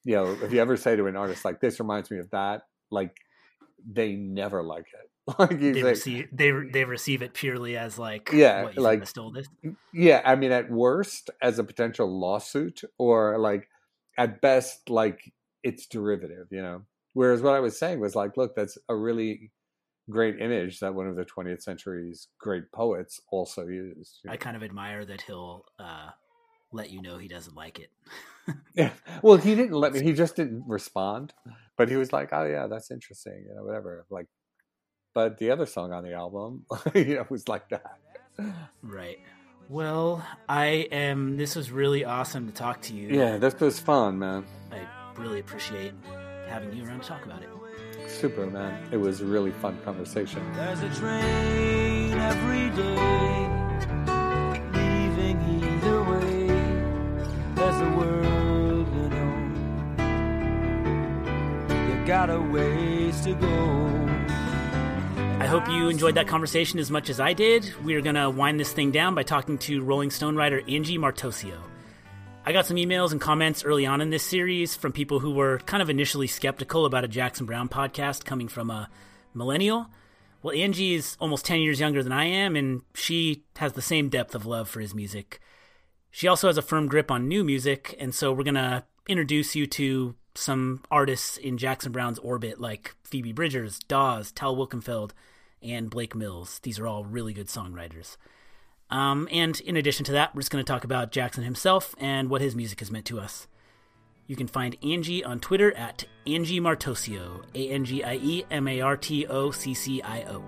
you 0.05 0.17
know 0.17 0.37
if 0.43 0.53
you 0.53 0.61
ever 0.61 0.77
say 0.77 0.97
to 0.97 1.07
an 1.07 1.17
artist 1.17 1.45
like 1.45 1.61
this 1.61 1.79
reminds 1.79 2.11
me 2.11 2.19
of 2.19 2.31
that, 2.31 2.62
like 2.91 3.17
they 3.89 4.14
never 4.14 4.62
like 4.62 4.87
it. 4.93 5.11
Like 5.41 5.59
they 5.59 5.72
say, 5.72 5.83
receive 5.83 6.29
they 6.31 6.53
they 6.72 6.85
receive 6.85 7.20
it 7.20 7.35
purely 7.35 7.77
as 7.77 7.99
like 7.99 8.31
yeah, 8.33 8.62
what, 8.62 8.77
you 8.77 8.83
like 8.83 9.05
stole 9.09 9.33
this. 9.33 9.49
yeah. 9.93 10.22
I 10.24 10.37
mean, 10.37 10.53
at 10.53 10.70
worst, 10.70 11.31
as 11.43 11.59
a 11.59 11.64
potential 11.64 12.09
lawsuit, 12.09 12.83
or 12.97 13.37
like 13.39 13.68
at 14.16 14.41
best, 14.41 14.89
like 14.89 15.33
it's 15.64 15.87
derivative. 15.87 16.47
You 16.53 16.62
know. 16.62 16.83
Whereas 17.14 17.43
what 17.43 17.55
I 17.55 17.61
was 17.61 17.79
saying 17.79 17.99
was 17.99 18.14
like, 18.14 18.37
look, 18.37 18.55
that's 18.55 18.79
a 18.89 18.95
really 18.95 19.51
great 20.11 20.41
image 20.41 20.81
that 20.81 20.95
one 20.95 21.07
of 21.07 21.16
the 21.16 21.24
20th 21.24 21.62
century's 21.62 22.29
great 22.39 22.70
poets 22.72 23.20
also 23.33 23.66
used. 23.66 24.20
you 24.22 24.31
I 24.31 24.37
kind 24.37 24.55
of 24.55 24.62
admire 24.62 25.05
that 25.05 25.22
he'll 25.22 25.64
uh, 25.79 26.11
let 26.72 26.91
you 26.91 27.03
know 27.03 27.18
he 27.18 27.29
doesn't 27.29 27.57
like 27.57 27.79
it. 27.79 27.91
Yeah. 28.77 28.93
Well, 29.22 29.39
he 29.39 29.57
didn't 29.57 29.72
let 29.72 29.93
me. 29.93 30.05
He 30.05 30.12
just 30.12 30.37
didn't 30.37 30.62
respond. 30.68 31.33
But 31.77 31.89
he 31.89 31.97
was 31.97 32.12
like, 32.12 32.29
"Oh 32.31 32.45
yeah, 32.45 32.68
that's 32.68 32.93
interesting," 32.93 33.45
you 33.49 33.53
know, 33.57 33.64
whatever. 33.64 34.07
Like, 34.09 34.29
but 35.17 35.39
the 35.39 35.51
other 35.51 35.64
song 35.64 35.95
on 35.95 36.05
the 36.05 36.12
album, 36.12 36.67
you 36.95 37.14
know, 37.14 37.25
was 37.31 37.49
like 37.49 37.71
that. 37.71 37.97
Right. 38.83 39.19
Well, 39.71 40.23
I 40.47 40.89
am. 40.93 41.39
This 41.39 41.57
was 41.57 41.71
really 41.71 42.05
awesome 42.05 42.47
to 42.49 42.53
talk 42.53 42.83
to 42.83 42.93
you. 42.93 43.09
Yeah, 43.09 43.39
this 43.39 43.59
was 43.59 43.81
fun, 43.81 44.19
man. 44.19 44.45
I 44.71 44.87
really 45.19 45.41
appreciate 45.41 45.95
having 46.49 46.71
you 46.77 46.85
around 46.85 47.01
to 47.01 47.09
talk 47.09 47.25
about 47.25 47.41
it. 47.43 47.49
Super, 48.11 48.47
man. 48.47 48.89
It 48.93 48.99
was 48.99 49.23
a 49.23 49.25
really 49.25 49.53
fun 49.53 49.79
conversation. 49.87 50.43
There's 50.53 50.83
a 50.83 50.91
train 50.91 52.12
every 52.12 52.69
day 52.77 53.49
leaving 54.75 55.41
either 55.64 56.05
way. 56.05 56.47
There's 57.55 57.79
the 57.79 57.91
world, 57.97 58.87
you 58.95 59.09
know. 59.09 59.35
You 61.89 62.05
got 62.05 62.29
a 62.29 62.39
ways 62.39 63.23
to 63.23 63.33
go. 63.33 63.95
I 65.47 65.49
hope 65.49 65.68
you 65.68 65.88
enjoyed 65.88 66.16
that 66.16 66.26
conversation 66.26 66.80
as 66.80 66.90
much 66.90 67.09
as 67.09 67.20
I 67.20 67.32
did. 67.32 67.72
We 67.84 67.94
are 67.94 68.01
going 68.01 68.16
to 68.16 68.28
wind 68.28 68.59
this 68.59 68.72
thing 68.72 68.90
down 68.90 69.14
by 69.14 69.22
talking 69.22 69.59
to 69.59 69.80
Rolling 69.80 70.11
Stone 70.11 70.34
writer 70.34 70.61
Angie 70.66 70.99
Martoccio. 70.99 71.57
I 72.44 72.51
got 72.51 72.66
some 72.66 72.76
emails 72.76 73.12
and 73.12 73.20
comments 73.20 73.64
early 73.64 73.86
on 73.86 74.01
in 74.01 74.11
this 74.11 74.24
series 74.24 74.74
from 74.74 74.90
people 74.90 75.20
who 75.20 75.30
were 75.30 75.59
kind 75.59 75.84
of 75.84 75.88
initially 75.88 76.26
skeptical 76.26 76.84
about 76.84 77.05
a 77.05 77.09
Jackson 77.09 77.47
Browne 77.47 77.68
podcast 77.68 78.24
coming 78.24 78.49
from 78.49 78.70
a 78.70 78.90
millennial. 79.34 79.86
Well, 80.42 80.53
Angie 80.53 80.97
is 80.97 81.16
almost 81.20 81.44
10 81.44 81.61
years 81.61 81.78
younger 81.78 82.03
than 82.03 82.11
I 82.11 82.24
am, 82.24 82.57
and 82.57 82.82
she 82.97 83.44
has 83.59 83.74
the 83.74 83.80
same 83.80 84.09
depth 84.09 84.34
of 84.34 84.47
love 84.47 84.68
for 84.68 84.80
his 84.80 84.97
music. 84.97 85.38
She 86.11 86.26
also 86.26 86.49
has 86.49 86.59
a 86.59 86.62
firm 86.62 86.88
grip 86.88 87.09
on 87.09 87.28
new 87.28 87.44
music, 87.44 87.94
and 88.01 88.12
so 88.12 88.32
we're 88.32 88.42
going 88.42 88.57
to 88.57 88.82
introduce 89.07 89.55
you 89.55 89.68
to 89.68 90.16
some 90.34 90.82
artists 90.90 91.36
in 91.36 91.57
Jackson 91.57 91.92
Browne's 91.92 92.18
orbit, 92.18 92.61
like 92.61 92.97
Phoebe 93.05 93.32
Bridgers, 93.32 93.78
Dawes, 93.78 94.32
Tal 94.32 94.57
Wilkenfeld, 94.57 95.12
and 95.63 95.91
Blake 95.91 96.15
Mills. 96.15 96.61
These 96.63 96.79
are 96.79 96.87
all 96.87 97.05
really 97.05 97.33
good 97.33 97.49
songwriters. 97.49 98.17
Um, 98.91 99.29
and 99.33 99.59
in 99.61 99.77
addition 99.77 100.05
to 100.07 100.13
that, 100.13 100.35
we're 100.35 100.43
just 100.43 100.53
going 100.53 100.65
to 100.65 100.73
talk 100.73 100.85
about 100.85 101.11
Jackson 101.13 101.45
himself 101.45 101.95
and 101.99 102.31
what 102.31 102.41
his 102.41 102.55
music 102.55 102.81
has 102.81 102.91
meant 102.91 103.07
to 103.07 103.19
us. 103.19 103.49
You 104.27 104.37
can 104.37 104.49
find 104.49 104.77
Angie 104.83 105.25
on 105.25 105.41
Twitter 105.41 105.77
at 105.77 106.05
Angie 106.27 106.61
Martoccio, 106.61 107.45
A 107.55 107.71
N 107.71 107.85
G 107.85 108.03
I 108.03 108.15
E 108.17 108.45
M 108.51 108.67
A 108.67 108.81
R 108.81 108.97
T 108.97 109.27
O 109.27 109.51
C 109.53 109.73
C 109.73 110.03
I 110.03 110.25
O. 110.25 110.43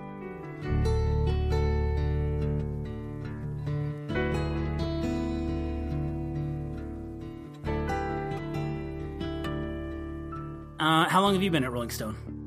Uh, 10.81 11.09
how 11.09 11.21
long 11.21 11.35
have 11.35 11.43
you 11.43 11.51
been 11.51 11.65
at 11.65 11.73
Rolling 11.73 11.91
Stone? 11.91 12.38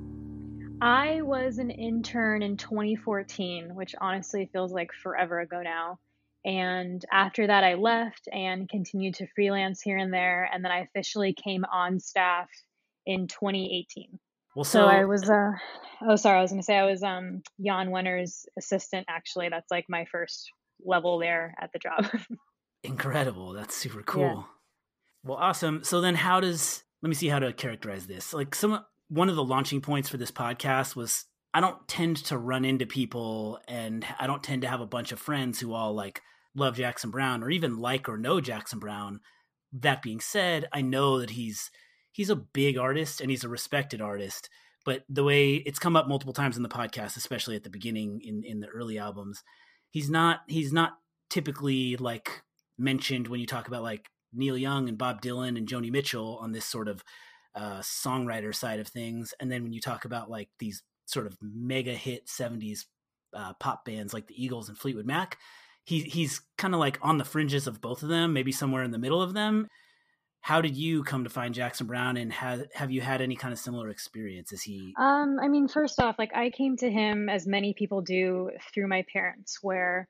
I 0.82 1.21
was 1.21 1.59
an 1.59 1.69
intern 1.69 2.41
in 2.41 2.57
2014, 2.57 3.75
which 3.75 3.93
honestly 4.01 4.49
feels 4.51 4.71
like 4.71 4.91
forever 5.03 5.39
ago 5.39 5.61
now. 5.61 5.99
And 6.43 7.05
after 7.11 7.45
that, 7.45 7.63
I 7.63 7.75
left 7.75 8.27
and 8.32 8.67
continued 8.67 9.15
to 9.15 9.27
freelance 9.36 9.82
here 9.82 9.97
and 9.97 10.11
there. 10.11 10.49
And 10.51 10.65
then 10.65 10.71
I 10.71 10.79
officially 10.79 11.34
came 11.36 11.65
on 11.71 11.99
staff 11.99 12.49
in 13.05 13.27
2018. 13.27 14.19
Well, 14.55 14.63
so, 14.63 14.79
so- 14.79 14.86
I 14.88 15.05
was, 15.05 15.29
uh, 15.29 15.51
oh, 16.07 16.15
sorry, 16.15 16.39
I 16.39 16.41
was 16.41 16.49
going 16.49 16.61
to 16.61 16.65
say 16.65 16.77
I 16.77 16.89
was 16.89 17.03
um, 17.03 17.43
Jan 17.63 17.89
Wenner's 17.89 18.47
assistant, 18.57 19.05
actually. 19.07 19.49
That's 19.49 19.69
like 19.69 19.86
my 19.88 20.05
first 20.11 20.51
level 20.84 21.19
there 21.19 21.53
at 21.61 21.71
the 21.73 21.79
job. 21.79 22.09
Incredible. 22.84 23.53
That's 23.53 23.75
super 23.75 24.01
cool. 24.01 24.21
Yeah. 24.23 24.43
Well, 25.23 25.38
awesome. 25.38 25.84
So 25.84 26.01
then 26.01 26.15
how 26.15 26.39
does 26.39 26.84
let 27.01 27.09
me 27.09 27.15
see 27.15 27.27
how 27.27 27.39
to 27.39 27.51
characterize 27.53 28.07
this. 28.07 28.34
Like 28.34 28.53
some 28.53 28.84
one 29.12 29.28
of 29.28 29.36
the 29.36 29.43
launching 29.43 29.82
points 29.82 30.07
for 30.07 30.16
this 30.16 30.32
podcast 30.32 30.95
was 30.95 31.26
I 31.53 31.59
don't 31.59 31.86
tend 31.86 32.16
to 32.28 32.38
run 32.38 32.64
into 32.64 32.86
people 32.86 33.59
and 33.68 34.05
I 34.18 34.26
don't 34.26 34.41
tend 34.41 34.62
to 34.62 34.70
have 34.70 34.80
a 34.80 34.86
bunch 34.86 35.12
of 35.12 35.20
friends 35.20 35.59
who 35.59 35.74
all 35.74 35.93
like 35.93 36.22
love 36.55 36.78
Jackson 36.78 37.12
Browne 37.12 37.43
or 37.43 37.49
even 37.49 37.78
like 37.78 38.07
or 38.07 38.18
know 38.18 38.39
Jackson 38.39 38.80
Browne. 38.80 39.20
That 39.74 40.01
being 40.01 40.22
said, 40.22 40.70
I 40.72 40.82
know 40.82 41.20
that 41.20 41.32
he's 41.32 41.70
he's 42.14 42.30
a 42.30 42.38
big 42.38 42.78
artist 42.78 43.20
and 43.20 43.30
he's 43.30 43.43
a 43.43 43.49
respected 43.49 43.99
artist, 43.99 44.49
but 44.86 45.03
the 45.09 45.26
way 45.26 45.55
it's 45.55 45.80
come 45.80 45.97
up 45.97 46.07
multiple 46.07 46.34
times 46.34 46.55
in 46.55 46.64
the 46.64 46.70
podcast, 46.70 47.18
especially 47.18 47.57
at 47.57 47.66
the 47.66 47.70
beginning 47.70 48.22
in 48.24 48.45
in 48.45 48.62
the 48.62 48.70
early 48.70 48.97
albums, 48.97 49.43
he's 49.89 50.09
not 50.09 50.39
he's 50.47 50.72
not 50.72 50.93
typically 51.30 51.97
like 51.97 52.43
mentioned 52.78 53.28
when 53.28 53.41
you 53.41 53.45
talk 53.45 53.68
about 53.68 53.84
like 53.84 54.09
Neil 54.32 54.57
Young 54.57 54.88
and 54.88 54.97
Bob 54.97 55.22
Dylan 55.22 55.57
and 55.57 55.68
Joni 55.68 55.91
Mitchell 55.91 56.39
on 56.41 56.53
this 56.53 56.66
sort 56.66 56.88
of 56.88 57.03
uh, 57.55 57.79
songwriter 57.79 58.53
side 58.53 58.79
of 58.79 58.87
things, 58.87 59.33
and 59.39 59.51
then 59.51 59.63
when 59.63 59.73
you 59.73 59.81
talk 59.81 60.05
about 60.05 60.29
like 60.29 60.49
these 60.59 60.83
sort 61.05 61.27
of 61.27 61.37
mega 61.41 61.93
hit 61.93 62.27
'70s 62.27 62.85
uh, 63.33 63.53
pop 63.59 63.85
bands 63.85 64.13
like 64.13 64.27
the 64.27 64.43
Eagles 64.43 64.69
and 64.69 64.77
Fleetwood 64.77 65.05
Mac, 65.05 65.37
he 65.83 66.01
he's 66.01 66.41
kind 66.57 66.73
of 66.73 66.79
like 66.79 66.99
on 67.01 67.17
the 67.17 67.25
fringes 67.25 67.67
of 67.67 67.81
both 67.81 68.03
of 68.03 68.09
them, 68.09 68.33
maybe 68.33 68.51
somewhere 68.51 68.83
in 68.83 68.91
the 68.91 68.97
middle 68.97 69.21
of 69.21 69.33
them. 69.33 69.67
How 70.43 70.59
did 70.59 70.75
you 70.75 71.03
come 71.03 71.23
to 71.23 71.29
find 71.29 71.53
Jackson 71.53 71.85
Browne, 71.85 72.17
and 72.17 72.33
have 72.33 72.65
have 72.73 72.91
you 72.91 73.01
had 73.01 73.21
any 73.21 73.35
kind 73.35 73.51
of 73.51 73.59
similar 73.59 73.89
experience? 73.89 74.51
Is 74.51 74.63
he 74.63 74.93
Um, 74.97 75.37
I 75.41 75.47
mean, 75.47 75.67
first 75.67 75.99
off, 75.99 76.15
like 76.17 76.35
I 76.35 76.49
came 76.49 76.77
to 76.77 76.89
him 76.89 77.29
as 77.29 77.45
many 77.45 77.73
people 77.77 78.01
do 78.01 78.49
through 78.73 78.87
my 78.87 79.05
parents, 79.13 79.59
where 79.61 80.07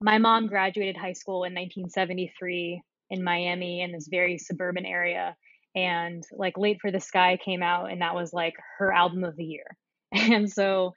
my 0.00 0.18
mom 0.18 0.46
graduated 0.46 0.96
high 0.96 1.12
school 1.12 1.44
in 1.44 1.54
1973 1.54 2.82
in 3.10 3.22
Miami 3.22 3.82
in 3.82 3.92
this 3.92 4.08
very 4.10 4.38
suburban 4.38 4.84
area. 4.84 5.36
And 5.76 6.24
like 6.32 6.56
Late 6.56 6.78
for 6.80 6.90
the 6.90 7.00
Sky 7.00 7.38
came 7.44 7.62
out, 7.62 7.92
and 7.92 8.00
that 8.00 8.14
was 8.14 8.32
like 8.32 8.54
her 8.78 8.92
album 8.92 9.24
of 9.24 9.36
the 9.36 9.44
year. 9.44 9.76
And 10.12 10.50
so 10.50 10.94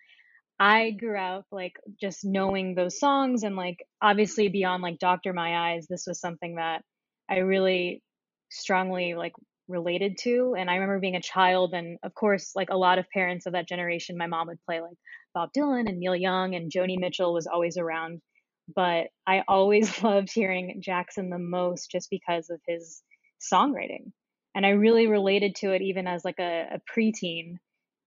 I 0.59 0.91
grew 0.91 1.19
up 1.19 1.45
like 1.51 1.73
just 2.01 2.23
knowing 2.23 2.75
those 2.75 2.99
songs, 2.99 3.43
and 3.43 3.55
like 3.55 3.77
obviously 4.01 4.47
beyond 4.47 4.82
like 4.82 4.99
Doctor 4.99 5.34
My 5.34 5.73
Eyes, 5.73 5.88
this 5.89 6.05
was 6.07 6.19
something 6.21 6.55
that 6.55 6.84
I 7.30 7.39
really 7.39 8.01
strongly 8.49 9.15
like 9.15 9.34
related 9.67 10.17
to. 10.21 10.55
And 10.57 10.69
I 10.69 10.75
remember 10.75 10.99
being 10.99 11.15
a 11.15 11.21
child, 11.21 11.73
and 11.73 11.97
of 12.03 12.13
course, 12.13 12.51
like 12.55 12.69
a 12.71 12.77
lot 12.77 12.99
of 12.99 13.09
parents 13.13 13.45
of 13.45 13.53
that 13.53 13.67
generation, 13.67 14.17
my 14.17 14.27
mom 14.27 14.47
would 14.47 14.63
play 14.65 14.82
like 14.82 14.97
Bob 15.34 15.49
Dylan 15.55 15.88
and 15.88 15.99
Neil 15.99 16.15
Young, 16.15 16.55
and 16.55 16.71
Joni 16.71 16.97
Mitchell 16.99 17.34
was 17.34 17.47
always 17.47 17.77
around. 17.77 18.21
But 18.73 19.07
I 19.27 19.43
always 19.47 20.01
loved 20.03 20.32
hearing 20.34 20.82
Jackson 20.84 21.30
the 21.30 21.39
most 21.39 21.91
just 21.91 22.09
because 22.09 22.49
of 22.49 22.59
his 22.67 23.01
songwriting. 23.41 24.11
And 24.56 24.66
I 24.66 24.70
really 24.70 25.08
related 25.08 25.56
to 25.56 25.72
it 25.72 25.82
even 25.82 26.08
as 26.08 26.26
like 26.26 26.39
a, 26.39 26.76
a 26.76 26.82
preteen 26.91 27.58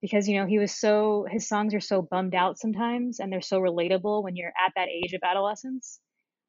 because, 0.01 0.29
you 0.29 0.39
know, 0.39 0.47
he 0.47 0.59
was 0.59 0.73
so, 0.73 1.27
his 1.31 1.49
songs 1.49 1.75
are 1.75 1.81
so 1.81 2.03
bummed 2.03 2.35
out 2.35 2.59
sometimes 2.59 3.21
and 3.21 3.33
they're 3.33 3.41
so 3.41 3.61
relatable 3.61 4.23
when 4.25 4.35
you're 4.35 4.49
at 4.49 4.73
that 4.75 4.89
age 4.89 5.13
of 5.13 5.21
adolescence. 5.23 6.01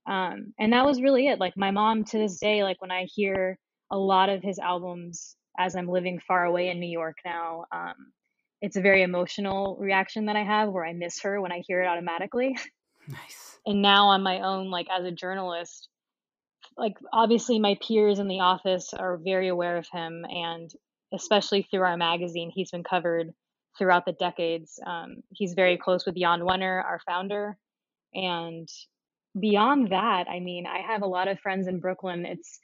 Um, 0.10 0.54
and 0.60 0.74
that 0.74 0.86
was 0.86 1.02
really 1.02 1.28
it. 1.28 1.40
Like 1.40 1.54
my 1.56 1.72
mom 1.72 2.04
to 2.06 2.18
this 2.18 2.40
day, 2.40 2.64
like 2.64 2.82
when 2.82 2.92
I 2.92 3.06
hear 3.06 3.58
a 3.92 3.98
lot 3.98 4.30
of 4.30 4.42
his 4.42 4.60
albums 4.60 5.36
as 5.58 5.76
I'm 5.76 5.88
living 5.88 6.20
far 6.28 6.46
away 6.46 6.70
in 6.70 6.80
New 6.80 6.90
York 6.90 7.18
now, 7.24 7.66
um, 7.72 7.94
it's 8.62 8.78
a 8.78 8.82
very 8.82 9.04
emotional 9.04 9.78
reaction 9.80 10.26
that 10.26 10.36
I 10.36 10.44
have 10.44 10.70
where 10.70 10.86
I 10.86 10.94
miss 10.94 11.22
her 11.22 11.40
when 11.40 11.52
I 11.52 11.62
hear 11.68 11.82
it 11.82 11.88
automatically. 11.88 12.58
Nice. 13.08 13.60
And 13.66 13.82
now 13.82 14.08
on 14.08 14.24
my 14.24 14.40
own, 14.40 14.72
like 14.72 14.88
as 14.90 15.06
a 15.06 15.12
journalist, 15.12 15.90
like 16.78 16.98
obviously 17.12 17.60
my 17.60 17.78
peers 17.86 18.20
in 18.20 18.28
the 18.28 18.40
office 18.40 18.94
are 18.94 19.18
very 19.18 19.48
aware 19.48 19.78
of 19.78 19.88
him 19.92 20.26
and 20.30 20.72
especially 21.14 21.68
through 21.70 21.84
our 21.84 21.98
magazine, 21.98 22.52
he's 22.54 22.72
been 22.72 22.84
covered 22.84 23.32
throughout 23.78 24.06
the 24.06 24.14
decades. 24.14 24.80
Um, 24.86 25.18
he's 25.30 25.54
very 25.54 25.78
close 25.78 26.06
with 26.06 26.16
Jan 26.16 26.42
Wenner, 26.42 26.84
our 26.84 27.00
founder. 27.06 27.58
And 28.14 28.68
beyond 29.40 29.92
that, 29.92 30.28
I 30.30 30.40
mean, 30.40 30.66
I 30.66 30.80
have 30.80 31.02
a 31.02 31.08
lot 31.08 31.28
of 31.28 31.40
friends 31.40 31.68
in 31.68 31.80
Brooklyn. 31.80 32.26
It's, 32.26 32.60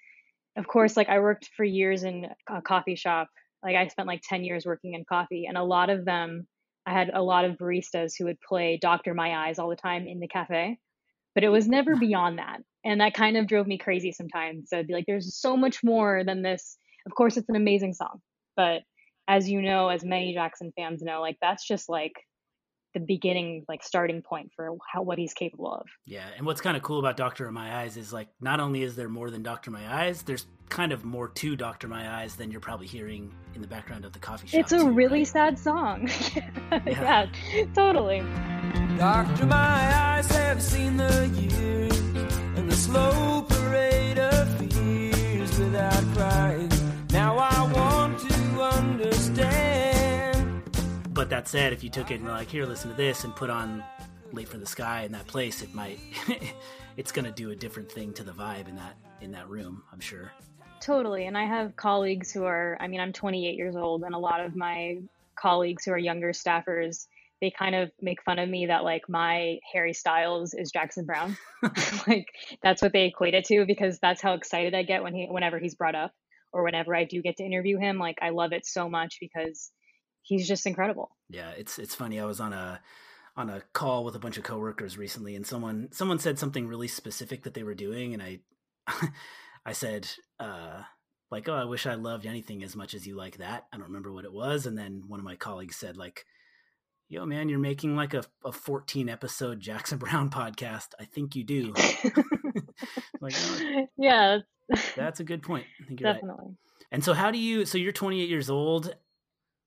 of 0.57 0.67
course, 0.67 0.97
like 0.97 1.09
I 1.09 1.19
worked 1.19 1.49
for 1.55 1.63
years 1.63 2.03
in 2.03 2.27
a 2.47 2.61
coffee 2.61 2.95
shop. 2.95 3.29
Like 3.63 3.75
I 3.75 3.87
spent 3.87 4.07
like 4.07 4.21
10 4.27 4.43
years 4.43 4.65
working 4.65 4.93
in 4.93 5.03
coffee, 5.05 5.45
and 5.45 5.57
a 5.57 5.63
lot 5.63 5.89
of 5.89 6.05
them, 6.05 6.47
I 6.85 6.93
had 6.93 7.11
a 7.13 7.21
lot 7.21 7.45
of 7.45 7.57
baristas 7.57 8.13
who 8.17 8.25
would 8.25 8.39
play 8.41 8.79
Doctor 8.81 9.13
My 9.13 9.47
Eyes 9.47 9.59
all 9.59 9.69
the 9.69 9.75
time 9.75 10.07
in 10.07 10.19
the 10.19 10.27
cafe, 10.27 10.79
but 11.35 11.43
it 11.43 11.49
was 11.49 11.67
never 11.69 11.95
beyond 11.95 12.39
that. 12.39 12.59
And 12.85 13.01
that 13.01 13.13
kind 13.13 13.37
of 13.37 13.47
drove 13.47 13.67
me 13.67 13.77
crazy 13.77 14.11
sometimes. 14.11 14.69
So 14.69 14.77
I'd 14.77 14.87
be 14.87 14.93
like, 14.93 15.05
there's 15.05 15.35
so 15.35 15.57
much 15.57 15.83
more 15.83 16.23
than 16.25 16.41
this. 16.41 16.77
Of 17.05 17.13
course, 17.15 17.37
it's 17.37 17.49
an 17.49 17.55
amazing 17.55 17.93
song, 17.93 18.21
but 18.55 18.81
as 19.27 19.49
you 19.49 19.61
know, 19.61 19.89
as 19.89 20.03
many 20.03 20.33
Jackson 20.33 20.73
fans 20.75 21.01
know, 21.01 21.21
like 21.21 21.37
that's 21.41 21.65
just 21.65 21.87
like 21.87 22.13
the 22.93 22.99
beginning 22.99 23.63
like 23.69 23.83
starting 23.83 24.21
point 24.21 24.49
for 24.55 24.75
how 24.91 25.01
what 25.01 25.17
he's 25.17 25.33
capable 25.33 25.71
of. 25.71 25.85
Yeah, 26.05 26.25
and 26.35 26.45
what's 26.45 26.61
kind 26.61 26.75
of 26.75 26.83
cool 26.83 26.99
about 26.99 27.17
Doctor 27.17 27.47
of 27.47 27.53
My 27.53 27.81
Eyes 27.81 27.97
is 27.97 28.11
like 28.11 28.29
not 28.41 28.59
only 28.59 28.81
is 28.81 28.95
there 28.95 29.09
more 29.09 29.29
than 29.29 29.43
Doctor 29.43 29.71
My 29.71 30.03
Eyes, 30.03 30.23
there's 30.23 30.47
kind 30.69 30.91
of 30.91 31.05
more 31.05 31.29
to 31.29 31.55
Doctor 31.55 31.87
My 31.87 32.21
Eyes 32.21 32.35
than 32.35 32.51
you're 32.51 32.59
probably 32.59 32.87
hearing 32.87 33.31
in 33.55 33.61
the 33.61 33.67
background 33.67 34.05
of 34.05 34.13
the 34.13 34.19
coffee 34.19 34.47
shop. 34.47 34.59
It's 34.59 34.71
a 34.71 34.79
too, 34.79 34.91
really 34.91 35.19
right? 35.19 35.27
sad 35.27 35.59
song. 35.59 36.09
yeah. 36.71 37.27
yeah, 37.53 37.65
totally. 37.75 38.23
Doctor, 38.99 39.45
my 39.45 39.55
eyes 39.55 40.29
have 40.31 40.61
seen 40.61 40.97
the 40.97 41.27
years 41.27 41.97
and 42.57 42.69
the 42.69 42.75
slow 42.75 43.43
parade 43.43 44.19
of 44.19 44.49
fears 44.57 45.57
without 45.57 46.03
crying. 46.13 46.69
Now 47.11 47.37
I 47.37 47.71
want 47.71 48.19
to 48.19 48.61
understand. 48.61 50.63
But 51.13 51.29
that 51.29 51.47
said, 51.47 51.71
if 51.71 51.81
you 51.81 51.89
took 51.89 52.11
it 52.11 52.15
and 52.15 52.25
were 52.25 52.31
like, 52.31 52.49
here, 52.49 52.65
listen 52.65 52.91
to 52.91 52.97
this, 52.97 53.23
and 53.23 53.33
put 53.33 53.49
on 53.49 53.81
"Late 54.33 54.49
for 54.49 54.57
the 54.57 54.65
Sky" 54.65 55.03
in 55.03 55.13
that 55.13 55.27
place, 55.27 55.61
it 55.61 55.73
might, 55.73 56.01
it's 56.97 57.13
gonna 57.13 57.31
do 57.31 57.51
a 57.51 57.55
different 57.55 57.89
thing 57.89 58.11
to 58.15 58.23
the 58.25 58.33
vibe 58.33 58.67
in 58.67 58.75
that 58.75 58.97
in 59.21 59.31
that 59.31 59.47
room. 59.47 59.81
I'm 59.93 60.01
sure. 60.01 60.33
Totally. 60.81 61.27
And 61.27 61.37
I 61.37 61.45
have 61.45 61.77
colleagues 61.77 62.33
who 62.33 62.43
are, 62.43 62.75
I 62.81 62.89
mean, 62.89 62.99
I'm 62.99 63.13
28 63.13 63.55
years 63.55 63.77
old, 63.77 64.03
and 64.03 64.13
a 64.13 64.19
lot 64.19 64.41
of 64.41 64.57
my 64.57 64.97
colleagues 65.37 65.85
who 65.85 65.93
are 65.93 65.97
younger 65.97 66.33
staffers, 66.33 67.07
they 67.41 67.51
kind 67.51 67.75
of 67.75 67.91
make 68.01 68.21
fun 68.23 68.39
of 68.39 68.49
me 68.49 68.65
that 68.65 68.83
like 68.83 69.03
my 69.07 69.57
Harry 69.71 69.93
Styles 69.93 70.53
is 70.53 70.71
Jackson 70.71 71.05
Browne. 71.05 71.37
like 72.07 72.27
that's 72.61 72.81
what 72.81 72.93
they 72.93 73.05
equate 73.05 73.33
it 73.33 73.45
to 73.45 73.65
because 73.65 73.99
that's 73.99 74.21
how 74.21 74.33
excited 74.33 74.75
I 74.75 74.83
get 74.83 75.03
when 75.03 75.13
he, 75.13 75.27
whenever 75.29 75.59
he's 75.59 75.75
brought 75.75 75.95
up 75.95 76.11
or 76.51 76.63
whenever 76.63 76.95
I 76.95 77.05
do 77.05 77.21
get 77.21 77.37
to 77.37 77.43
interview 77.43 77.77
him. 77.77 77.97
Like 77.97 78.17
I 78.21 78.29
love 78.29 78.51
it 78.53 78.65
so 78.65 78.89
much 78.89 79.17
because 79.19 79.71
he's 80.21 80.47
just 80.47 80.65
incredible. 80.65 81.15
Yeah, 81.29 81.51
it's 81.57 81.79
it's 81.79 81.95
funny. 81.95 82.19
I 82.19 82.25
was 82.25 82.39
on 82.39 82.53
a 82.53 82.81
on 83.35 83.49
a 83.49 83.61
call 83.73 84.03
with 84.03 84.15
a 84.15 84.19
bunch 84.19 84.37
of 84.37 84.43
coworkers 84.43 84.97
recently, 84.97 85.35
and 85.35 85.45
someone 85.45 85.89
someone 85.91 86.19
said 86.19 86.39
something 86.39 86.67
really 86.67 86.87
specific 86.87 87.43
that 87.43 87.53
they 87.53 87.63
were 87.63 87.75
doing, 87.75 88.13
and 88.13 88.21
I 88.21 88.39
I 89.65 89.73
said 89.73 90.09
uh, 90.39 90.81
like, 91.31 91.47
"Oh, 91.47 91.53
I 91.53 91.65
wish 91.65 91.85
I 91.85 91.95
loved 91.95 92.25
anything 92.25 92.63
as 92.63 92.75
much 92.75 92.93
as 92.93 93.07
you 93.07 93.15
like 93.15 93.37
that." 93.37 93.67
I 93.71 93.77
don't 93.77 93.87
remember 93.87 94.11
what 94.11 94.25
it 94.25 94.33
was, 94.33 94.65
and 94.65 94.77
then 94.77 95.03
one 95.07 95.19
of 95.19 95.25
my 95.25 95.35
colleagues 95.35 95.75
said 95.75 95.97
like. 95.97 96.25
Yo, 97.11 97.25
man, 97.25 97.49
you're 97.49 97.57
making 97.57 97.95
like 97.95 98.13
a, 98.13 98.23
a 98.45 98.51
14 98.51 99.09
episode 99.09 99.59
Jackson 99.59 99.97
Browne 99.97 100.29
podcast. 100.31 100.89
I 100.99 101.05
think 101.05 101.35
you 101.35 101.43
do. 101.43 101.73
like, 103.19 103.33
oh, 103.35 103.87
Yeah, 103.97 104.39
that's 104.95 105.19
a 105.19 105.23
good 105.23 105.41
point. 105.41 105.65
I 105.81 105.85
think 105.87 105.99
you're 105.99 106.11
right. 106.11 106.21
definitely. 106.21 106.55
And 106.91 107.03
so, 107.03 107.13
how 107.13 107.31
do 107.31 107.37
you? 107.39 107.65
So 107.65 107.77
you're 107.77 107.91
28 107.91 108.29
years 108.29 108.49
old. 108.49 108.93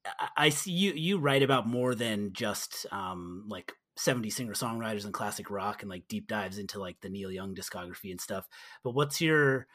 I- 0.06 0.28
I 0.36 0.48
see 0.48 0.72
you. 0.72 0.92
You 0.92 1.18
write 1.18 1.42
about 1.42 1.66
more 1.68 1.94
than 1.94 2.32
just 2.32 2.86
um, 2.92 3.44
like 3.48 3.72
70 3.96 4.30
singer 4.30 4.54
songwriters 4.54 5.04
and 5.04 5.12
classic 5.12 5.50
rock, 5.50 5.82
and 5.82 5.90
like 5.90 6.08
deep 6.08 6.26
dives 6.28 6.58
into 6.58 6.80
like 6.80 7.00
the 7.00 7.08
Neil 7.08 7.30
Young 7.30 7.54
discography 7.54 8.10
and 8.10 8.20
stuff. 8.20 8.48
But 8.84 8.94
what's 8.94 9.20
your 9.20 9.66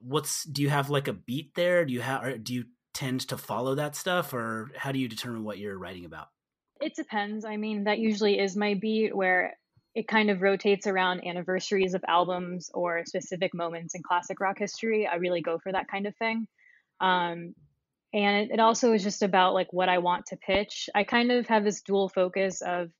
what's 0.00 0.44
do 0.44 0.62
you 0.62 0.70
have 0.70 0.90
like 0.90 1.06
a 1.08 1.12
beat 1.12 1.54
there? 1.54 1.84
Do 1.84 1.92
you 1.92 2.00
have? 2.00 2.24
Or 2.24 2.38
do 2.38 2.54
you 2.54 2.64
tend 2.92 3.20
to 3.28 3.36
follow 3.36 3.74
that 3.76 3.94
stuff, 3.96 4.32
or 4.32 4.70
how 4.76 4.90
do 4.92 4.98
you 4.98 5.08
determine 5.08 5.44
what 5.44 5.58
you're 5.58 5.78
writing 5.78 6.04
about? 6.04 6.28
It 6.84 6.94
depends. 6.94 7.46
I 7.46 7.56
mean, 7.56 7.84
that 7.84 7.98
usually 7.98 8.38
is 8.38 8.54
my 8.54 8.74
beat 8.74 9.16
where 9.16 9.56
it 9.94 10.06
kind 10.06 10.28
of 10.28 10.42
rotates 10.42 10.86
around 10.86 11.26
anniversaries 11.26 11.94
of 11.94 12.04
albums 12.06 12.68
or 12.74 13.04
specific 13.06 13.54
moments 13.54 13.94
in 13.94 14.02
classic 14.02 14.38
rock 14.38 14.58
history. 14.58 15.08
I 15.10 15.14
really 15.14 15.40
go 15.40 15.58
for 15.58 15.72
that 15.72 15.88
kind 15.88 16.06
of 16.06 16.14
thing. 16.16 16.46
Um, 17.00 17.54
and 18.12 18.50
it, 18.50 18.60
also 18.60 18.92
is 18.92 19.02
just 19.02 19.22
about 19.22 19.54
like 19.54 19.72
what 19.72 19.88
I 19.88 19.96
want 19.96 20.26
to 20.26 20.36
pitch. 20.36 20.90
I 20.94 21.04
kind 21.04 21.32
of 21.32 21.46
have 21.46 21.64
this 21.64 21.80
dual 21.80 22.10
focus 22.10 22.60
of 22.60 22.90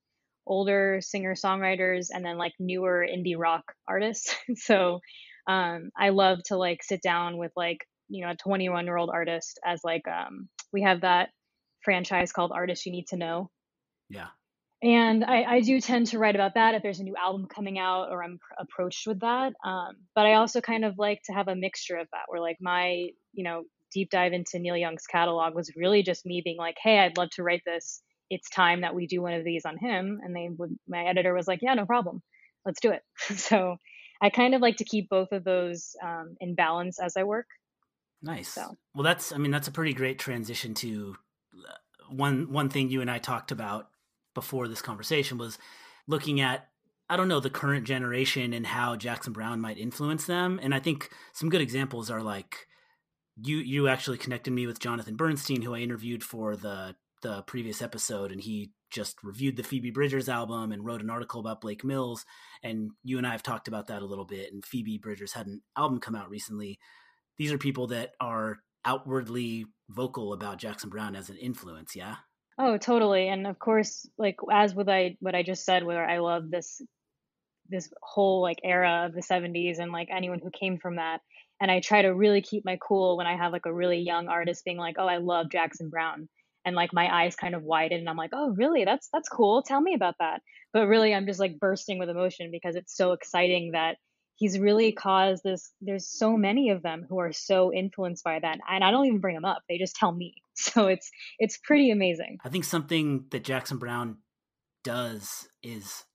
older 0.47 0.99
singer 0.99 1.35
songwriters 1.35 2.07
and 2.11 2.25
then 2.25 2.39
like 2.39 2.53
newer 2.57 3.07
indie 3.07 3.37
rock 3.37 3.71
artists. 3.87 4.35
so 4.55 4.99
um, 5.47 5.91
I 5.95 6.09
love 6.09 6.39
to 6.45 6.57
like 6.57 6.81
sit 6.81 7.03
down 7.03 7.37
with 7.37 7.51
like, 7.55 7.85
you 8.09 8.25
know, 8.25 8.31
a 8.31 8.35
21 8.35 8.85
year 8.85 8.97
old 8.97 9.11
artist 9.13 9.59
as 9.63 9.81
like, 9.83 10.07
um, 10.07 10.49
we 10.73 10.81
have 10.81 11.01
that 11.01 11.29
franchise 11.83 12.31
called 12.31 12.51
Artists 12.51 12.87
You 12.87 12.91
Need 12.91 13.09
to 13.09 13.17
Know 13.17 13.51
Yeah. 14.09 14.27
and 14.81 15.23
I, 15.23 15.43
I 15.43 15.61
do 15.61 15.81
tend 15.81 16.07
to 16.07 16.19
write 16.19 16.35
about 16.35 16.53
that 16.55 16.75
if 16.75 16.83
there's 16.83 16.99
a 16.99 17.03
new 17.03 17.15
album 17.15 17.47
coming 17.47 17.79
out 17.79 18.09
or 18.11 18.23
I'm 18.23 18.37
pr- 18.37 18.63
approached 18.63 19.07
with 19.07 19.21
that. 19.21 19.53
Um, 19.63 19.95
but 20.13 20.25
I 20.25 20.33
also 20.33 20.61
kind 20.61 20.85
of 20.85 20.97
like 20.97 21.21
to 21.25 21.33
have 21.33 21.47
a 21.47 21.55
mixture 21.55 21.97
of 21.97 22.07
that, 22.11 22.25
where 22.27 22.41
like 22.41 22.57
my 22.61 23.09
you 23.33 23.43
know 23.43 23.63
deep 23.95 24.09
dive 24.11 24.33
into 24.33 24.59
Neil 24.59 24.77
Young's 24.77 25.07
catalog 25.07 25.55
was 25.55 25.71
really 25.75 26.03
just 26.03 26.25
me 26.25 26.41
being 26.43 26.57
like, 26.57 26.75
hey, 26.81 26.99
I'd 26.99 27.17
love 27.17 27.29
to 27.31 27.43
write 27.43 27.61
this. 27.65 28.01
It's 28.29 28.49
time 28.49 28.81
that 28.81 28.93
we 28.93 29.07
do 29.07 29.21
one 29.21 29.33
of 29.33 29.45
these 29.45 29.65
on 29.65 29.77
him. 29.77 30.19
And 30.21 30.35
they 30.35 30.49
would, 30.55 30.77
my 30.87 31.05
editor 31.05 31.33
was 31.33 31.47
like, 31.47 31.59
yeah, 31.61 31.73
no 31.75 31.85
problem, 31.85 32.21
let's 32.65 32.81
do 32.81 32.91
it. 32.91 33.01
so 33.39 33.77
I 34.21 34.29
kind 34.29 34.53
of 34.53 34.61
like 34.61 34.77
to 34.77 34.83
keep 34.83 35.09
both 35.09 35.31
of 35.31 35.43
those 35.43 35.95
um, 36.03 36.35
in 36.41 36.55
balance 36.55 36.99
as 36.99 37.15
I 37.15 37.23
work. 37.23 37.47
Nice. 38.21 38.49
So. 38.49 38.75
Well, 38.93 39.03
that's 39.03 39.31
I 39.31 39.37
mean 39.37 39.51
that's 39.51 39.67
a 39.67 39.71
pretty 39.71 39.93
great 39.93 40.19
transition 40.19 40.73
to 40.75 41.15
uh, 41.53 41.73
one 42.09 42.51
one 42.51 42.69
thing 42.69 42.89
you 42.89 43.01
and 43.01 43.11
I 43.11 43.19
talked 43.19 43.51
about 43.51 43.87
before 44.35 44.67
this 44.67 44.81
conversation 44.81 45.39
was 45.39 45.57
looking 46.07 46.39
at 46.39 46.67
I 47.09 47.17
don't 47.17 47.27
know 47.27 47.39
the 47.39 47.49
current 47.51 47.85
generation 47.85 48.53
and 48.53 48.65
how 48.65 48.95
Jackson 48.95 49.33
Browne 49.33 49.61
might 49.61 49.77
influence 49.77 50.25
them, 50.25 50.59
and 50.61 50.73
I 50.73 50.79
think 50.79 51.09
some 51.33 51.49
good 51.49 51.61
examples 51.61 52.09
are 52.11 52.21
like 52.21 52.67
you 53.41 53.57
you 53.57 53.87
actually 53.87 54.17
connected 54.17 54.51
me 54.51 54.67
with 54.67 54.79
Jonathan 54.79 55.15
Bernstein, 55.15 55.61
who 55.61 55.73
I 55.73 55.79
interviewed 55.79 56.23
for 56.23 56.55
the 56.55 56.95
the 57.21 57.41
previous 57.43 57.81
episode, 57.81 58.31
and 58.31 58.41
he 58.41 58.71
just 58.91 59.17
reviewed 59.23 59.57
the 59.57 59.63
Phoebe 59.63 59.91
Bridgers 59.91 60.29
album 60.29 60.71
and 60.71 60.85
wrote 60.85 61.01
an 61.01 61.09
article 61.09 61.39
about 61.39 61.59
Blake 61.59 61.83
Mills. 61.83 62.25
And 62.63 62.91
you 63.03 63.17
and 63.17 63.27
I 63.27 63.31
have 63.31 63.43
talked 63.43 63.67
about 63.67 63.87
that 63.87 64.01
a 64.01 64.05
little 64.05 64.25
bit. 64.25 64.53
And 64.53 64.63
Phoebe 64.63 64.97
Bridgers 64.99 65.33
had 65.33 65.47
an 65.47 65.61
album 65.75 65.99
come 65.99 66.15
out 66.15 66.29
recently. 66.29 66.79
These 67.37 67.51
are 67.51 67.57
people 67.57 67.87
that 67.87 68.11
are 68.21 68.59
outwardly 68.85 69.65
vocal 69.89 70.33
about 70.33 70.59
Jackson 70.59 70.89
Browne 70.89 71.15
as 71.15 71.29
an 71.29 71.37
influence. 71.37 71.95
Yeah. 71.95 72.15
Oh, 72.57 72.77
totally. 72.77 73.27
And 73.27 73.47
of 73.47 73.59
course, 73.59 74.07
like 74.17 74.37
as 74.51 74.73
with 74.73 74.87
I 74.87 75.17
what 75.19 75.35
I 75.35 75.43
just 75.43 75.65
said, 75.65 75.83
where 75.83 76.07
I 76.07 76.19
love 76.19 76.49
this 76.49 76.81
this 77.69 77.91
whole 78.03 78.41
like 78.41 78.59
era 78.63 79.05
of 79.07 79.13
the 79.13 79.21
70s 79.23 79.79
and 79.79 79.91
like 79.91 80.09
anyone 80.11 80.39
who 80.43 80.51
came 80.51 80.77
from 80.79 80.97
that. 80.97 81.21
And 81.61 81.71
I 81.71 81.81
try 81.81 82.01
to 82.03 82.09
really 82.15 82.41
keep 82.41 82.65
my 82.65 82.77
cool 82.81 83.17
when 83.17 83.27
I 83.27 83.37
have 83.37 83.53
like 83.53 83.65
a 83.67 83.73
really 83.73 83.99
young 83.99 84.27
artist 84.29 84.65
being 84.65 84.77
like, 84.77 84.97
"Oh, 84.99 85.07
I 85.07 85.17
love 85.17 85.49
Jackson 85.51 85.89
Browne." 85.89 86.29
And 86.65 86.75
like 86.75 86.93
my 86.93 87.13
eyes 87.23 87.35
kind 87.35 87.55
of 87.55 87.63
widen 87.63 87.99
and 87.99 88.09
I'm 88.09 88.17
like, 88.17 88.31
"Oh, 88.33 88.51
really? 88.51 88.85
That's 88.85 89.09
that's 89.13 89.29
cool. 89.29 89.63
Tell 89.63 89.81
me 89.81 89.93
about 89.95 90.15
that." 90.19 90.41
But 90.73 90.87
really 90.87 91.13
I'm 91.15 91.27
just 91.27 91.39
like 91.41 91.59
bursting 91.59 91.99
with 91.99 92.09
emotion 92.09 92.51
because 92.51 92.75
it's 92.77 92.95
so 92.97 93.13
exciting 93.13 93.71
that 93.73 93.97
he's 94.35 94.59
really 94.59 94.91
caused 94.91 95.43
this 95.43 95.71
there's 95.81 96.07
so 96.07 96.35
many 96.37 96.69
of 96.69 96.81
them 96.81 97.05
who 97.07 97.19
are 97.19 97.33
so 97.33 97.73
influenced 97.73 98.23
by 98.23 98.39
that 98.39 98.57
and 98.69 98.83
i 98.83 98.91
don't 98.91 99.05
even 99.05 99.19
bring 99.19 99.35
them 99.35 99.45
up 99.45 99.63
they 99.67 99.77
just 99.77 99.95
tell 99.95 100.11
me 100.11 100.35
so 100.55 100.87
it's 100.87 101.11
it's 101.39 101.57
pretty 101.57 101.91
amazing 101.91 102.37
I 102.43 102.49
think 102.49 102.63
something 102.63 103.25
that 103.31 103.43
Jackson 103.43 103.77
Browne 103.77 104.17
does 104.83 105.47
is 105.63 106.05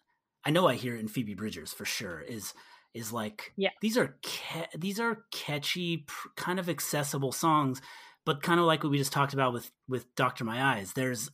I 0.44 0.50
know 0.50 0.66
I 0.66 0.74
hear 0.74 0.96
it 0.96 1.00
in 1.00 1.08
Phoebe 1.08 1.34
Bridgers 1.34 1.72
for 1.72 1.84
sure 1.84 2.20
is 2.20 2.54
is 2.94 3.12
like 3.12 3.52
yeah 3.56 3.70
these 3.82 3.98
are 3.98 4.16
ca- 4.24 4.68
these 4.76 4.98
are 4.98 5.24
catchy 5.30 5.98
pr- 6.06 6.28
kind 6.36 6.58
of 6.58 6.68
accessible 6.68 7.32
songs 7.32 7.82
but 8.24 8.42
kind 8.42 8.60
of 8.60 8.66
like 8.66 8.82
what 8.82 8.90
we 8.90 8.98
just 8.98 9.12
talked 9.12 9.34
about 9.34 9.52
with 9.52 9.70
with 9.88 10.14
Dr. 10.14 10.44
My 10.44 10.62
Eyes 10.76 10.94
there's 10.94 11.30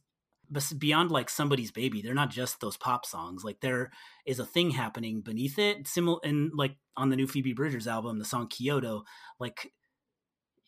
beyond 0.79 1.11
like 1.11 1.29
somebody's 1.29 1.71
baby 1.71 2.03
they're 2.03 2.15
not 2.15 2.31
just 2.31 2.61
those 2.61 2.77
pop 2.77 3.05
songs 3.05 3.45
like 3.45 3.61
there 3.61 3.91
is 4.25 4.39
a 4.39 4.47
thing 4.47 4.71
happening 4.71 5.21
beneath 5.21 5.59
it 5.59 5.87
similar 5.87 6.19
and 6.25 6.51
like 6.55 6.77
on 6.97 7.11
the 7.11 7.17
new 7.17 7.27
Phoebe 7.27 7.53
Bridgers 7.53 7.87
album 7.87 8.19
the 8.19 8.25
song 8.25 8.49
Kyoto 8.49 9.05
like 9.39 9.73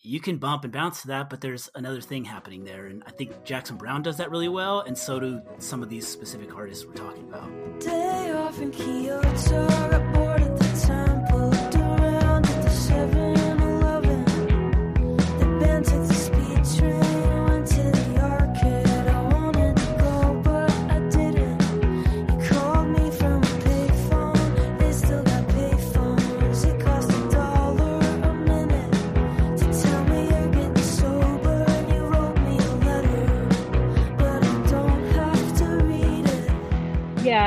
you 0.01 0.21
can 0.21 0.39
bump 0.39 0.65
and 0.65 0.73
bounce 0.73 1.03
to 1.03 1.09
that, 1.09 1.29
but 1.29 1.41
there's 1.41 1.69
another 1.75 2.01
thing 2.01 2.25
happening 2.25 2.65
there. 2.65 2.87
And 2.87 3.03
I 3.07 3.11
think 3.11 3.45
Jackson 3.45 3.77
Browne 3.77 4.03
does 4.03 4.17
that 4.19 4.31
really 4.31 4.49
well, 4.49 4.81
and 4.81 4.97
so 4.97 5.19
do 5.19 5.43
some 5.59 5.83
of 5.83 5.89
these 5.89 6.07
specific 6.07 6.55
artists 6.55 6.87
we're 6.87 6.95
talking 6.95 7.29
about. 7.29 7.51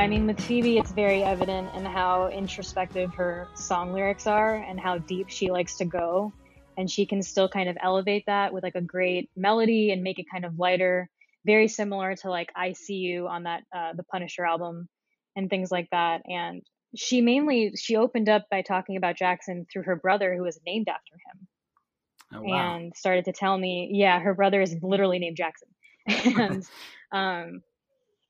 I 0.02 0.08
mean, 0.08 0.26
with 0.26 0.42
Phoebe, 0.42 0.80
it's 0.80 0.92
very 0.92 1.22
evident 1.22 1.76
in 1.76 1.86
how 1.86 2.28
introspective 2.30 3.14
her 3.14 3.48
song 3.54 3.94
lyrics 3.94 4.26
are 4.26 4.56
and 4.56 4.80
how 4.80 4.98
deep 4.98 5.30
she 5.30 5.52
likes 5.52 5.78
to 5.78 5.86
go. 5.86 6.34
And 6.76 6.90
she 6.90 7.06
can 7.06 7.22
still 7.22 7.48
kind 7.48 7.70
of 7.70 7.78
elevate 7.80 8.24
that 8.26 8.52
with 8.52 8.64
like 8.64 8.74
a 8.74 8.82
great 8.82 9.30
melody 9.36 9.92
and 9.92 10.02
make 10.02 10.18
it 10.18 10.26
kind 10.32 10.44
of 10.44 10.58
lighter. 10.58 11.08
Very 11.46 11.68
similar 11.68 12.16
to 12.16 12.32
like 12.32 12.52
I 12.56 12.74
See 12.74 12.96
You 12.96 13.28
on 13.28 13.44
that, 13.44 13.62
uh, 13.72 13.94
the 13.94 14.02
Punisher 14.02 14.44
album 14.44 14.90
and 15.36 15.52
things 15.52 15.70
like 15.70 15.88
that. 15.92 16.24
And 16.28 16.64
she 16.96 17.22
mainly, 17.22 17.74
she 17.76 17.96
opened 17.96 18.28
up 18.28 18.48
by 18.50 18.64
talking 18.64 18.98
about 18.98 19.20
Jackson 19.20 19.68
through 19.72 19.84
her 19.84 19.98
brother 19.98 20.36
who 20.36 20.42
was 20.42 20.60
named 20.66 20.88
after 20.90 21.14
him. 21.14 21.48
Oh, 22.34 22.42
wow. 22.42 22.76
And 22.76 22.96
started 22.96 23.26
to 23.26 23.34
tell 23.34 23.56
me, 23.56 23.92
yeah, 23.94 24.20
her 24.20 24.34
brother 24.34 24.62
is 24.62 24.76
literally 24.82 25.20
named 25.20 25.38
Jackson. 25.38 25.68
and, 26.08 26.68
um, 27.12 27.62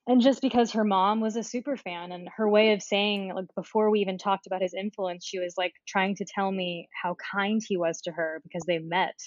and 0.07 0.21
just 0.21 0.41
because 0.41 0.71
her 0.71 0.83
mom 0.83 1.21
was 1.21 1.35
a 1.35 1.43
super 1.43 1.77
fan 1.77 2.11
and 2.11 2.27
her 2.35 2.49
way 2.49 2.73
of 2.73 2.81
saying 2.81 3.31
like 3.35 3.45
before 3.55 3.89
we 3.89 3.99
even 3.99 4.17
talked 4.17 4.47
about 4.47 4.61
his 4.61 4.73
influence 4.73 5.25
she 5.25 5.39
was 5.39 5.55
like 5.57 5.73
trying 5.87 6.15
to 6.15 6.25
tell 6.25 6.51
me 6.51 6.87
how 7.01 7.15
kind 7.33 7.61
he 7.65 7.77
was 7.77 8.01
to 8.01 8.11
her 8.11 8.39
because 8.43 8.63
they 8.67 8.79
met. 8.79 9.17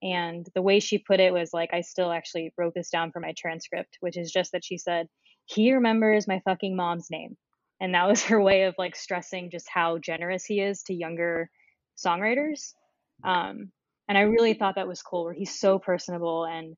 And 0.00 0.46
the 0.54 0.62
way 0.62 0.78
she 0.78 0.98
put 0.98 1.20
it 1.20 1.32
was 1.32 1.50
like 1.52 1.70
i 1.72 1.80
still 1.80 2.12
actually 2.12 2.52
wrote 2.56 2.74
this 2.74 2.90
down 2.90 3.10
for 3.12 3.20
my 3.20 3.34
transcript 3.36 3.96
which 4.00 4.16
is 4.16 4.30
just 4.30 4.52
that 4.52 4.64
she 4.64 4.78
said 4.78 5.08
he 5.46 5.72
remembers 5.72 6.28
my 6.28 6.40
fucking 6.44 6.76
mom's 6.76 7.10
name. 7.10 7.36
And 7.80 7.94
that 7.94 8.06
was 8.06 8.22
her 8.26 8.40
way 8.40 8.64
of 8.64 8.74
like 8.78 8.96
stressing 8.96 9.50
just 9.50 9.68
how 9.68 9.98
generous 9.98 10.44
he 10.44 10.60
is 10.60 10.82
to 10.84 10.94
younger 10.94 11.50
songwriters. 11.96 12.74
Um, 13.24 13.72
and 14.08 14.16
i 14.16 14.22
really 14.22 14.54
thought 14.54 14.76
that 14.76 14.88
was 14.88 15.02
cool 15.02 15.24
where 15.24 15.34
he's 15.34 15.58
so 15.58 15.78
personable 15.78 16.44
and 16.44 16.76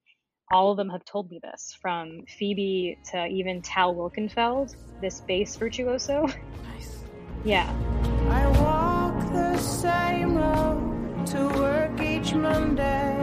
all 0.50 0.72
of 0.72 0.76
them 0.76 0.88
have 0.88 1.04
told 1.04 1.30
me 1.30 1.38
this, 1.42 1.76
from 1.80 2.24
Phoebe 2.26 2.98
to 3.12 3.26
even 3.26 3.62
Tal 3.62 3.94
Wilkenfeld, 3.94 4.74
this 5.00 5.20
bass 5.20 5.56
virtuoso. 5.56 6.26
Nice. 6.74 7.04
yeah. 7.44 7.72
I 8.28 8.46
walk 8.60 9.32
the 9.32 9.56
same 9.58 10.36
road 10.36 11.26
to 11.28 11.48
work 11.58 12.00
each 12.00 12.34
Monday. 12.34 13.16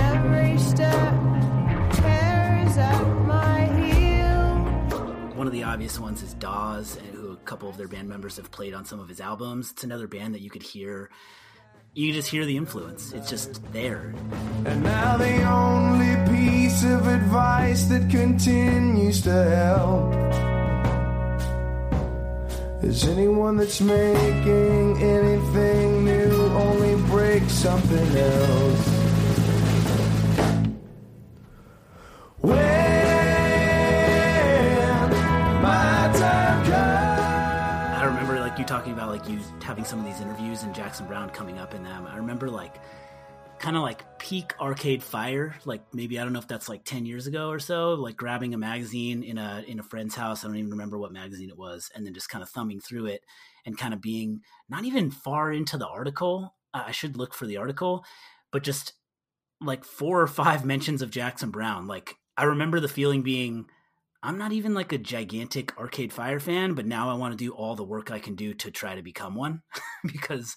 Every 0.00 0.58
step 0.58 1.14
tears 1.92 2.76
at 2.76 3.04
my 3.26 3.66
heel. 3.82 5.34
One 5.34 5.46
of 5.46 5.52
the 5.52 5.62
obvious 5.62 5.98
ones 5.98 6.22
is 6.22 6.34
Dawes, 6.34 6.96
and 6.96 7.14
who 7.14 7.32
a 7.32 7.36
couple 7.36 7.68
of 7.68 7.76
their 7.78 7.88
band 7.88 8.08
members 8.08 8.36
have 8.36 8.50
played 8.50 8.74
on 8.74 8.84
some 8.84 9.00
of 9.00 9.08
his 9.08 9.20
albums. 9.20 9.70
It's 9.72 9.84
another 9.84 10.06
band 10.06 10.34
that 10.34 10.42
you 10.42 10.50
could 10.50 10.62
hear. 10.62 11.10
You 11.94 12.12
just 12.12 12.28
hear 12.28 12.44
the 12.44 12.56
influence. 12.56 13.12
It's 13.12 13.28
just 13.28 13.60
there. 13.72 14.14
And 14.64 14.82
now 14.82 15.16
the 15.16 15.42
only 15.42 16.14
piece 16.30 16.84
of 16.84 17.06
advice 17.08 17.84
that 17.84 18.08
continues 18.10 19.22
to 19.22 19.32
help 19.32 20.14
is 22.84 23.08
anyone 23.08 23.56
that's 23.56 23.80
making 23.80 25.02
anything 25.02 26.04
new 26.04 26.30
only 26.52 26.94
breaks 27.08 27.52
something 27.52 28.16
else. 28.16 28.88
When 32.40 32.87
talking 38.78 38.92
about 38.92 39.08
like 39.08 39.28
you 39.28 39.40
having 39.60 39.84
some 39.84 39.98
of 39.98 40.04
these 40.04 40.20
interviews 40.20 40.62
and 40.62 40.72
Jackson 40.72 41.04
Browne 41.04 41.28
coming 41.30 41.58
up 41.58 41.74
in 41.74 41.82
them. 41.82 42.06
I 42.06 42.16
remember 42.16 42.48
like 42.48 42.76
kind 43.58 43.76
of 43.76 43.82
like 43.82 44.04
peak 44.20 44.54
arcade 44.60 45.02
fire 45.02 45.56
like 45.64 45.82
maybe 45.92 46.20
i 46.20 46.22
don't 46.22 46.32
know 46.32 46.38
if 46.38 46.46
that's 46.46 46.68
like 46.68 46.84
10 46.84 47.06
years 47.06 47.26
ago 47.26 47.48
or 47.48 47.58
so 47.58 47.94
like 47.94 48.16
grabbing 48.16 48.54
a 48.54 48.56
magazine 48.56 49.24
in 49.24 49.36
a 49.36 49.64
in 49.66 49.80
a 49.80 49.82
friend's 49.82 50.14
house 50.14 50.44
i 50.44 50.46
don't 50.46 50.56
even 50.56 50.70
remember 50.70 50.96
what 50.96 51.10
magazine 51.10 51.48
it 51.48 51.58
was 51.58 51.90
and 51.92 52.06
then 52.06 52.14
just 52.14 52.28
kind 52.28 52.40
of 52.40 52.48
thumbing 52.48 52.78
through 52.78 53.06
it 53.06 53.24
and 53.66 53.76
kind 53.76 53.92
of 53.92 54.00
being 54.00 54.42
not 54.68 54.84
even 54.84 55.10
far 55.10 55.50
into 55.50 55.76
the 55.76 55.88
article 55.88 56.54
i 56.72 56.92
should 56.92 57.16
look 57.16 57.34
for 57.34 57.46
the 57.46 57.56
article 57.56 58.04
but 58.52 58.62
just 58.62 58.92
like 59.60 59.84
four 59.84 60.20
or 60.20 60.28
five 60.28 60.64
mentions 60.64 61.02
of 61.02 61.10
jackson 61.10 61.50
browne 61.50 61.88
like 61.88 62.14
i 62.36 62.44
remember 62.44 62.78
the 62.78 62.86
feeling 62.86 63.22
being 63.22 63.66
i'm 64.22 64.38
not 64.38 64.52
even 64.52 64.74
like 64.74 64.92
a 64.92 64.98
gigantic 64.98 65.76
arcade 65.78 66.12
fire 66.12 66.40
fan 66.40 66.74
but 66.74 66.86
now 66.86 67.10
i 67.10 67.14
want 67.14 67.32
to 67.32 67.44
do 67.44 67.52
all 67.52 67.74
the 67.74 67.84
work 67.84 68.10
i 68.10 68.18
can 68.18 68.34
do 68.34 68.52
to 68.54 68.70
try 68.70 68.94
to 68.94 69.02
become 69.02 69.34
one 69.34 69.62
because 70.04 70.56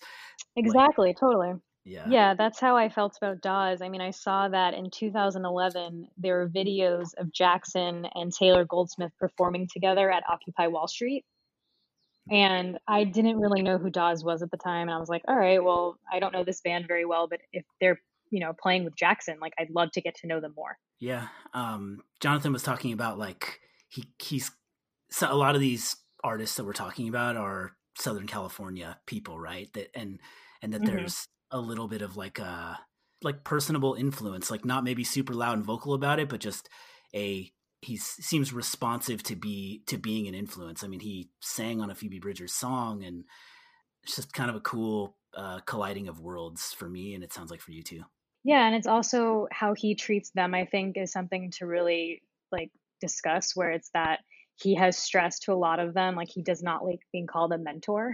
Exactly, 0.56 1.14
totally. 1.14 1.54
yeah 1.86 2.06
Yeah, 2.10 2.34
that's 2.34 2.60
how 2.60 2.76
I 2.76 2.90
felt 2.90 3.18
about 3.18 3.42
Dawes. 3.42 3.82
I 3.82 3.90
mean, 3.90 4.02
I 4.02 4.12
saw 4.12 4.50
that 4.50 4.74
in 4.74 4.90
2011, 4.90 6.08
there 6.18 6.38
were 6.38 6.50
videos 6.50 7.14
of 7.18 7.32
Jackson 7.32 8.06
and 8.16 8.34
Taylor 8.34 8.66
Goldsmith 8.66 9.12
performing 9.20 9.68
together 9.72 10.12
at 10.12 10.24
Occupy 10.30 10.68
Wall 10.68 10.88
Street. 10.88 11.26
And 12.30 12.78
I 12.88 13.04
didn't 13.04 13.40
really 13.40 13.64
know 13.64 13.78
who 13.78 13.90
Dawes 13.90 14.24
was 14.24 14.44
at 14.44 14.52
the 14.52 14.58
time. 14.58 14.88
And 14.88 14.96
I 14.96 15.00
was 15.00 15.10
like, 15.10 15.24
all 15.28 15.36
right, 15.36 15.64
well, 15.64 15.98
I 16.12 16.20
don't 16.20 16.34
know 16.34 16.44
this 16.44 16.62
band 16.62 16.86
very 16.88 17.06
well, 17.06 17.28
but 17.28 17.40
if 17.52 17.66
they're, 17.80 18.00
you 18.30 18.40
know, 18.40 18.54
playing 18.62 18.84
with 18.84 18.96
Jackson, 18.96 19.38
like 19.42 19.54
I'd 19.58 19.72
love 19.72 19.92
to 19.94 20.02
get 20.02 20.16
to 20.18 20.28
know 20.28 20.40
them 20.40 20.54
more. 20.56 20.78
Yeah. 21.02 21.30
Um, 21.54 22.04
Jonathan 22.22 22.54
was 22.54 22.64
talking 22.64 22.94
about 22.94 23.20
like 23.20 23.60
he 23.90 24.06
he's 24.22 24.52
so 25.12 25.32
a 25.32 25.36
lot 25.36 25.56
of 25.56 25.62
these 25.62 25.98
artists 26.24 26.58
that 26.58 26.66
we're 26.66 26.74
talking 26.74 27.10
about 27.10 27.38
are 27.38 27.78
Southern 27.98 28.28
California 28.28 29.00
people, 29.08 29.40
right? 29.40 29.74
That 29.74 29.90
and 29.98 30.22
and 30.62 30.74
that 30.74 30.86
Mhm. 30.86 30.86
there's 30.86 31.28
a 31.52 31.60
little 31.60 31.90
bit 31.90 32.04
of 32.04 32.18
like 32.18 32.40
a 32.40 32.80
like 33.24 33.46
personable 33.46 33.96
influence, 33.96 34.52
like 34.52 34.66
not 34.66 34.86
maybe 34.86 35.06
super 35.06 35.36
loud 35.36 35.56
and 35.58 35.66
vocal 35.66 35.94
about 35.96 36.20
it, 36.20 36.30
but 36.30 36.42
just 36.42 36.70
a 37.16 37.52
he 37.84 37.98
seems 37.98 38.54
responsive 38.54 39.24
to 39.26 39.38
be 39.38 39.84
to 39.88 40.00
being 40.00 40.28
an 40.30 40.36
influence. 40.36 40.84
I 40.84 40.90
mean, 40.90 41.02
he 41.02 41.32
sang 41.42 41.82
on 41.82 41.92
a 41.92 41.96
Phoebe 41.96 42.20
Bridgers 42.22 42.54
song, 42.54 43.04
and 43.06 43.26
it's 44.04 44.16
just 44.18 44.34
kind 44.34 44.50
of 44.52 44.58
a 44.58 44.62
cool 44.62 45.18
uh, 45.36 45.62
colliding 45.62 46.10
of 46.10 46.22
worlds 46.22 46.74
for 46.74 46.90
me, 46.90 47.16
and 47.16 47.24
it 47.24 47.34
sounds 47.34 47.52
like 47.52 47.62
for 47.62 47.74
you 47.74 47.84
too. 47.84 48.04
Yeah, 48.44 48.66
and 48.66 48.76
it's 48.76 48.88
also 48.88 49.48
how 49.52 49.74
he 49.76 49.96
treats 49.96 50.32
them, 50.32 50.54
I 50.54 50.66
think, 50.66 50.98
is 50.98 51.12
something 51.12 51.52
to 51.58 51.66
really 51.68 52.24
like 52.52 52.72
discuss 53.00 53.56
where 53.56 53.72
it's 53.72 53.90
that 53.94 54.20
he 54.56 54.76
has 54.76 54.98
stressed 54.98 55.44
to 55.44 55.54
a 55.54 55.56
lot 55.56 55.80
of 55.80 55.94
them, 55.94 56.16
like 56.16 56.30
he 56.30 56.42
does 56.42 56.64
not 56.64 56.84
like 56.84 57.00
being 57.12 57.28
called 57.28 57.52
a 57.54 57.58
mentor 57.58 58.14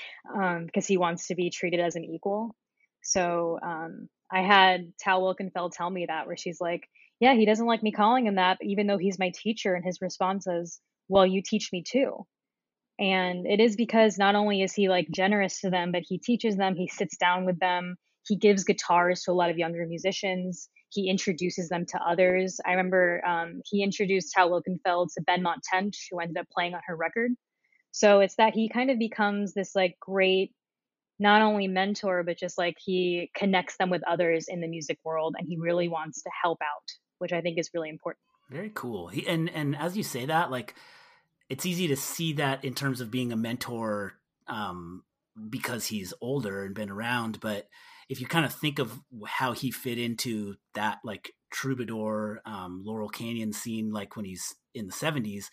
um, 0.34 0.66
because 0.66 0.86
he 0.86 0.96
wants 0.96 1.28
to 1.28 1.34
be 1.34 1.50
treated 1.50 1.80
as 1.80 1.96
an 1.96 2.04
equal. 2.04 2.54
So 3.02 3.58
um, 3.62 4.08
I 4.32 4.42
had 4.42 4.92
Tal 5.00 5.22
Wilkenfeld 5.22 5.72
tell 5.72 5.90
me 5.90 6.06
that, 6.06 6.26
where 6.26 6.36
she's 6.36 6.60
like, 6.60 6.88
Yeah, 7.20 7.34
he 7.34 7.46
doesn't 7.46 7.66
like 7.66 7.82
me 7.82 7.92
calling 7.92 8.26
him 8.26 8.36
that, 8.36 8.58
even 8.62 8.86
though 8.86 8.98
he's 8.98 9.18
my 9.18 9.32
teacher. 9.34 9.74
And 9.74 9.84
his 9.84 10.00
response 10.02 10.46
is, 10.46 10.80
Well, 11.08 11.26
you 11.26 11.42
teach 11.44 11.70
me 11.72 11.82
too. 11.82 12.26
And 12.98 13.46
it 13.46 13.60
is 13.60 13.76
because 13.76 14.18
not 14.18 14.34
only 14.34 14.62
is 14.62 14.74
he 14.74 14.88
like 14.88 15.08
generous 15.10 15.60
to 15.62 15.70
them, 15.70 15.92
but 15.92 16.02
he 16.06 16.18
teaches 16.18 16.56
them, 16.56 16.76
he 16.76 16.88
sits 16.88 17.16
down 17.16 17.44
with 17.44 17.58
them, 17.60 17.96
he 18.28 18.36
gives 18.36 18.64
guitars 18.64 19.22
to 19.22 19.32
a 19.32 19.34
lot 19.34 19.50
of 19.50 19.58
younger 19.58 19.86
musicians, 19.86 20.68
he 20.90 21.10
introduces 21.10 21.68
them 21.68 21.84
to 21.86 21.98
others. 21.98 22.60
I 22.64 22.70
remember 22.70 23.22
um, 23.26 23.62
he 23.64 23.82
introduced 23.82 24.32
Tal 24.32 24.50
Wilkenfeld 24.50 25.08
to 25.14 25.24
Benmont 25.24 25.60
Tench, 25.70 26.08
who 26.10 26.20
ended 26.20 26.38
up 26.38 26.46
playing 26.52 26.74
on 26.74 26.80
her 26.86 26.96
record. 26.96 27.32
So 27.90 28.20
it's 28.20 28.36
that 28.36 28.54
he 28.54 28.68
kind 28.68 28.90
of 28.90 28.98
becomes 28.98 29.54
this 29.54 29.74
like 29.74 29.98
great, 30.00 30.52
not 31.18 31.42
only 31.42 31.68
mentor, 31.68 32.22
but 32.22 32.38
just 32.38 32.58
like 32.58 32.76
he 32.78 33.30
connects 33.34 33.76
them 33.76 33.90
with 33.90 34.02
others 34.06 34.46
in 34.48 34.60
the 34.60 34.68
music 34.68 34.98
world 35.04 35.34
and 35.38 35.48
he 35.48 35.58
really 35.58 35.88
wants 35.88 36.22
to 36.22 36.30
help 36.42 36.58
out, 36.62 36.88
which 37.18 37.32
I 37.32 37.40
think 37.40 37.58
is 37.58 37.70
really 37.74 37.88
important. 37.88 38.22
Very 38.50 38.70
cool. 38.74 39.08
He, 39.08 39.26
and 39.26 39.50
and 39.50 39.76
as 39.76 39.96
you 39.96 40.02
say 40.02 40.26
that, 40.26 40.50
like 40.50 40.74
it's 41.50 41.66
easy 41.66 41.88
to 41.88 41.96
see 41.96 42.34
that 42.34 42.64
in 42.64 42.74
terms 42.74 43.00
of 43.00 43.10
being 43.10 43.32
a 43.32 43.36
mentor 43.36 44.14
um, 44.46 45.02
because 45.50 45.86
he's 45.86 46.14
older 46.20 46.64
and 46.64 46.74
been 46.74 46.90
around. 46.90 47.40
But 47.40 47.68
if 48.08 48.20
you 48.20 48.26
kind 48.26 48.44
of 48.44 48.52
think 48.52 48.78
of 48.78 49.00
how 49.26 49.52
he 49.52 49.70
fit 49.70 49.98
into 49.98 50.56
that 50.74 50.98
like 51.04 51.32
troubadour 51.50 52.40
um, 52.46 52.82
Laurel 52.84 53.08
Canyon 53.08 53.52
scene, 53.52 53.92
like 53.92 54.16
when 54.16 54.24
he's 54.24 54.54
in 54.74 54.86
the 54.86 54.92
seventies, 54.92 55.50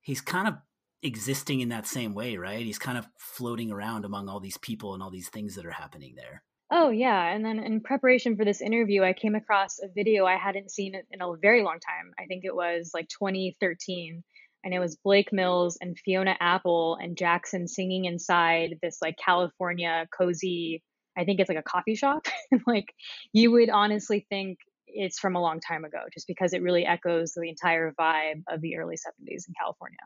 he's 0.00 0.20
kind 0.20 0.48
of 0.48 0.54
existing 1.02 1.60
in 1.60 1.70
that 1.70 1.86
same 1.86 2.14
way, 2.14 2.36
right? 2.36 2.64
He's 2.64 2.78
kind 2.78 2.98
of 2.98 3.08
floating 3.16 3.70
around 3.70 4.04
among 4.04 4.28
all 4.28 4.40
these 4.40 4.58
people 4.58 4.94
and 4.94 5.02
all 5.02 5.10
these 5.10 5.28
things 5.28 5.54
that 5.54 5.66
are 5.66 5.70
happening 5.70 6.14
there. 6.16 6.42
Oh, 6.72 6.90
yeah. 6.90 7.26
And 7.34 7.44
then 7.44 7.58
in 7.58 7.80
preparation 7.80 8.36
for 8.36 8.44
this 8.44 8.60
interview, 8.60 9.02
I 9.02 9.12
came 9.12 9.34
across 9.34 9.80
a 9.80 9.88
video 9.88 10.24
I 10.24 10.36
hadn't 10.36 10.70
seen 10.70 10.94
in 11.10 11.20
a 11.20 11.36
very 11.36 11.64
long 11.64 11.80
time. 11.80 12.12
I 12.18 12.26
think 12.26 12.44
it 12.44 12.54
was 12.54 12.92
like 12.94 13.08
2013. 13.08 14.22
And 14.62 14.74
it 14.74 14.78
was 14.78 14.98
Blake 15.02 15.32
Mills 15.32 15.78
and 15.80 15.98
Fiona 15.98 16.36
Apple 16.38 16.96
and 17.00 17.16
Jackson 17.16 17.66
singing 17.66 18.04
inside 18.04 18.76
this 18.82 18.98
like 19.02 19.16
California 19.16 20.06
cozy, 20.16 20.82
I 21.16 21.24
think 21.24 21.40
it's 21.40 21.48
like 21.48 21.58
a 21.58 21.62
coffee 21.62 21.94
shop. 21.94 22.26
like 22.66 22.94
you 23.32 23.50
would 23.50 23.70
honestly 23.70 24.26
think 24.28 24.58
it's 24.86 25.18
from 25.18 25.36
a 25.36 25.40
long 25.40 25.60
time 25.60 25.84
ago 25.84 26.00
just 26.12 26.26
because 26.26 26.52
it 26.52 26.62
really 26.62 26.84
echoes 26.84 27.32
the 27.32 27.48
entire 27.48 27.92
vibe 27.98 28.42
of 28.48 28.60
the 28.60 28.76
early 28.76 28.96
70s 28.96 29.48
in 29.48 29.54
California. 29.58 29.98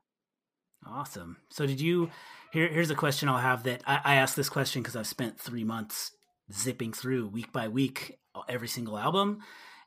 Awesome. 0.86 1.38
So 1.50 1.66
did 1.66 1.80
you? 1.80 2.10
Here, 2.52 2.68
here's 2.68 2.90
a 2.90 2.94
question 2.94 3.28
I'll 3.28 3.38
have 3.38 3.64
that 3.64 3.82
I, 3.86 4.00
I 4.04 4.14
asked 4.16 4.36
this 4.36 4.48
question 4.48 4.82
because 4.82 4.96
I've 4.96 5.06
spent 5.06 5.40
three 5.40 5.64
months 5.64 6.12
zipping 6.52 6.92
through 6.92 7.28
week 7.28 7.52
by 7.52 7.68
week 7.68 8.18
uh, 8.34 8.42
every 8.48 8.68
single 8.68 8.98
album, 8.98 9.40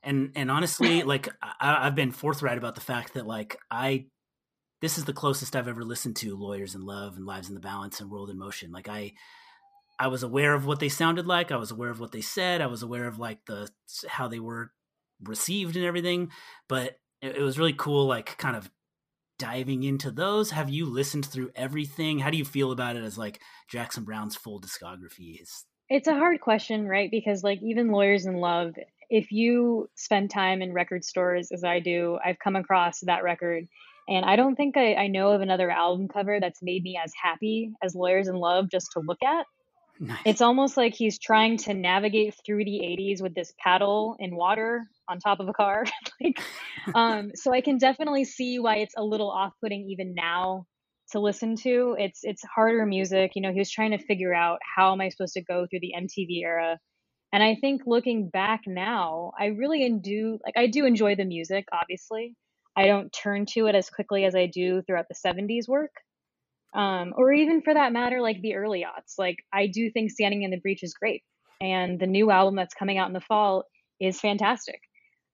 And 0.03 0.31
and 0.35 0.49
honestly, 0.49 1.03
like 1.03 1.29
I, 1.41 1.87
I've 1.87 1.95
been 1.95 2.11
forthright 2.11 2.57
about 2.57 2.75
the 2.75 2.81
fact 2.81 3.13
that 3.13 3.27
like 3.27 3.57
I 3.69 4.05
this 4.81 4.97
is 4.97 5.05
the 5.05 5.13
closest 5.13 5.55
I've 5.55 5.67
ever 5.67 5.83
listened 5.83 6.17
to 6.17 6.35
Lawyers 6.35 6.75
in 6.75 6.85
Love 6.85 7.15
and 7.15 7.25
Lives 7.25 7.49
in 7.49 7.55
the 7.55 7.61
Balance 7.61 7.99
and 7.99 8.11
World 8.11 8.29
in 8.29 8.37
Motion. 8.37 8.71
Like 8.71 8.89
I 8.89 9.13
I 9.99 10.07
was 10.07 10.23
aware 10.23 10.53
of 10.53 10.65
what 10.65 10.79
they 10.79 10.89
sounded 10.89 11.25
like. 11.25 11.51
I 11.51 11.57
was 11.57 11.71
aware 11.71 11.89
of 11.89 11.99
what 11.99 12.11
they 12.11 12.21
said. 12.21 12.61
I 12.61 12.67
was 12.67 12.83
aware 12.83 13.07
of 13.07 13.19
like 13.19 13.45
the 13.45 13.69
how 14.07 14.27
they 14.27 14.39
were 14.39 14.71
received 15.23 15.75
and 15.75 15.85
everything. 15.85 16.31
But 16.67 16.99
it, 17.21 17.37
it 17.37 17.41
was 17.41 17.57
really 17.57 17.73
cool, 17.73 18.05
like 18.05 18.37
kind 18.37 18.55
of 18.55 18.69
diving 19.39 19.83
into 19.83 20.11
those. 20.11 20.51
Have 20.51 20.69
you 20.69 20.85
listened 20.85 21.25
through 21.25 21.51
everything? 21.55 22.19
How 22.19 22.29
do 22.29 22.37
you 22.37 22.45
feel 22.45 22.71
about 22.71 22.95
it 22.95 23.03
as 23.03 23.17
like 23.17 23.39
Jackson 23.69 24.03
Browne's 24.03 24.35
full 24.35 24.61
discography 24.61 25.41
is? 25.41 25.65
It's 25.89 26.07
a 26.07 26.15
hard 26.15 26.41
question, 26.41 26.87
right? 26.87 27.09
Because 27.09 27.43
like 27.43 27.61
even 27.61 27.91
Lawyers 27.91 28.25
in 28.25 28.37
Love, 28.37 28.73
if 29.09 29.31
you 29.31 29.89
spend 29.95 30.29
time 30.29 30.61
in 30.61 30.73
record 30.73 31.03
stores 31.05 31.51
as 31.51 31.63
I 31.63 31.79
do, 31.79 32.19
I've 32.23 32.39
come 32.39 32.55
across 32.55 32.99
that 33.01 33.23
record. 33.23 33.67
And 34.09 34.25
I 34.25 34.35
don't 34.35 34.55
think 34.55 34.77
I, 34.77 34.95
I 34.95 35.07
know 35.07 35.31
of 35.31 35.41
another 35.41 35.69
album 35.69 36.07
cover 36.07 36.39
that's 36.39 36.61
made 36.61 36.83
me 36.83 36.99
as 37.01 37.13
happy 37.21 37.71
as 37.81 37.95
Lawyers 37.95 38.27
in 38.27 38.35
Love 38.35 38.69
just 38.69 38.91
to 38.93 38.99
look 38.99 39.21
at. 39.23 39.45
Nice. 39.99 40.19
It's 40.25 40.41
almost 40.41 40.77
like 40.77 40.93
he's 40.93 41.17
trying 41.19 41.57
to 41.57 41.73
navigate 41.73 42.35
through 42.45 42.63
the 42.65 42.79
80s 42.79 43.21
with 43.21 43.33
this 43.33 43.53
paddle 43.59 44.15
in 44.19 44.35
water 44.35 44.83
on 45.09 45.19
top 45.19 45.39
of 45.39 45.47
a 45.47 45.53
car. 45.53 45.85
like, 46.21 46.39
um, 46.93 47.31
so 47.35 47.53
I 47.53 47.61
can 47.61 47.77
definitely 47.77 48.25
see 48.25 48.59
why 48.59 48.77
it's 48.77 48.93
a 48.97 49.03
little 49.03 49.29
off-putting 49.29 49.89
even 49.89 50.13
now 50.13 50.65
to 51.11 51.19
listen 51.19 51.55
to. 51.57 51.95
It's 51.97 52.19
it's 52.23 52.43
harder 52.43 52.85
music. 52.85 53.31
You 53.35 53.41
know, 53.41 53.51
he 53.51 53.59
was 53.59 53.71
trying 53.71 53.91
to 53.91 53.97
figure 53.97 54.33
out 54.33 54.59
how 54.63 54.93
am 54.93 55.01
I 55.01 55.09
supposed 55.09 55.33
to 55.33 55.43
go 55.43 55.65
through 55.69 55.79
the 55.81 55.93
MTV 55.97 56.43
era. 56.43 56.77
And 57.33 57.43
I 57.43 57.55
think 57.55 57.81
looking 57.85 58.29
back 58.29 58.61
now, 58.67 59.31
I 59.39 59.47
really 59.47 59.89
do 60.01 60.39
like 60.45 60.57
I 60.57 60.67
do 60.67 60.85
enjoy 60.85 61.15
the 61.15 61.25
music, 61.25 61.65
obviously. 61.71 62.35
I 62.75 62.85
don't 62.85 63.11
turn 63.11 63.47
to 63.53 63.65
it 63.65 63.75
as 63.75 63.89
quickly 63.89 64.25
as 64.25 64.35
I 64.35 64.45
do 64.45 64.83
throughout 64.83 65.07
the 65.09 65.15
70s 65.15 65.67
work 65.67 65.91
um, 66.77 67.13
or 67.17 67.33
even 67.33 67.61
for 67.63 67.73
that 67.73 67.91
matter, 67.91 68.21
like 68.21 68.39
the 68.41 68.55
early 68.55 68.85
aughts. 68.85 69.15
Like 69.17 69.37
I 69.51 69.67
do 69.67 69.89
think 69.89 70.11
Standing 70.11 70.43
in 70.43 70.51
the 70.51 70.59
Breach 70.59 70.83
is 70.83 70.93
great, 70.93 71.23
and 71.59 71.99
the 71.99 72.05
new 72.05 72.29
album 72.29 72.55
that's 72.55 72.75
coming 72.75 72.99
out 72.99 73.07
in 73.07 73.13
the 73.13 73.19
fall 73.21 73.63
is 73.99 74.19
fantastic. 74.19 74.79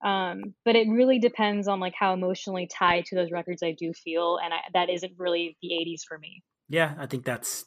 Um, 0.04 0.54
but 0.64 0.76
it 0.76 0.88
really 0.90 1.20
depends 1.20 1.68
on 1.68 1.82
like 1.82 1.94
how 2.00 2.14
emotionally 2.14 2.68
tied 2.68 3.06
to 3.06 3.16
those 3.16 3.32
records 3.32 3.62
I 3.62 3.76
do 3.78 3.92
feel, 3.94 4.40
and 4.42 4.54
I, 4.54 4.58
that 4.74 4.90
isn't 4.90 5.14
really 5.18 5.58
the 5.62 5.70
'80s 5.70 6.02
for 6.08 6.18
me. 6.18 6.44
Yeah, 6.70 6.96
I 6.98 7.08
think 7.08 7.26
that's 7.26 7.66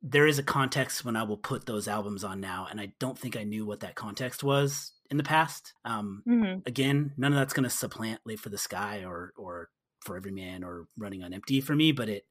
there 0.00 0.26
is 0.26 0.38
a 0.38 0.42
context 0.42 1.04
when 1.04 1.16
I 1.16 1.24
will 1.24 1.36
put 1.36 1.66
those 1.66 1.86
albums 1.86 2.24
on 2.24 2.40
now, 2.40 2.66
and 2.70 2.80
I 2.80 2.92
don't 2.98 3.18
think 3.18 3.36
I 3.36 3.44
knew 3.44 3.66
what 3.66 3.80
that 3.80 3.94
context 3.94 4.42
was 4.42 4.92
in 5.10 5.18
the 5.18 5.22
past. 5.22 5.74
Um, 5.84 6.22
mm-hmm. 6.26 6.60
Again, 6.64 7.12
none 7.18 7.34
of 7.34 7.38
that's 7.38 7.52
going 7.52 7.64
to 7.64 7.70
supplant 7.70 8.22
"Late 8.24 8.40
for 8.40 8.48
the 8.48 8.56
Sky" 8.56 9.04
or 9.04 9.34
or 9.36 9.68
"For 10.00 10.16
Everyman" 10.16 10.64
or 10.64 10.86
"Running 10.96 11.22
on 11.22 11.34
Empty" 11.34 11.60
for 11.60 11.76
me, 11.76 11.92
but 11.92 12.08
it 12.08 12.24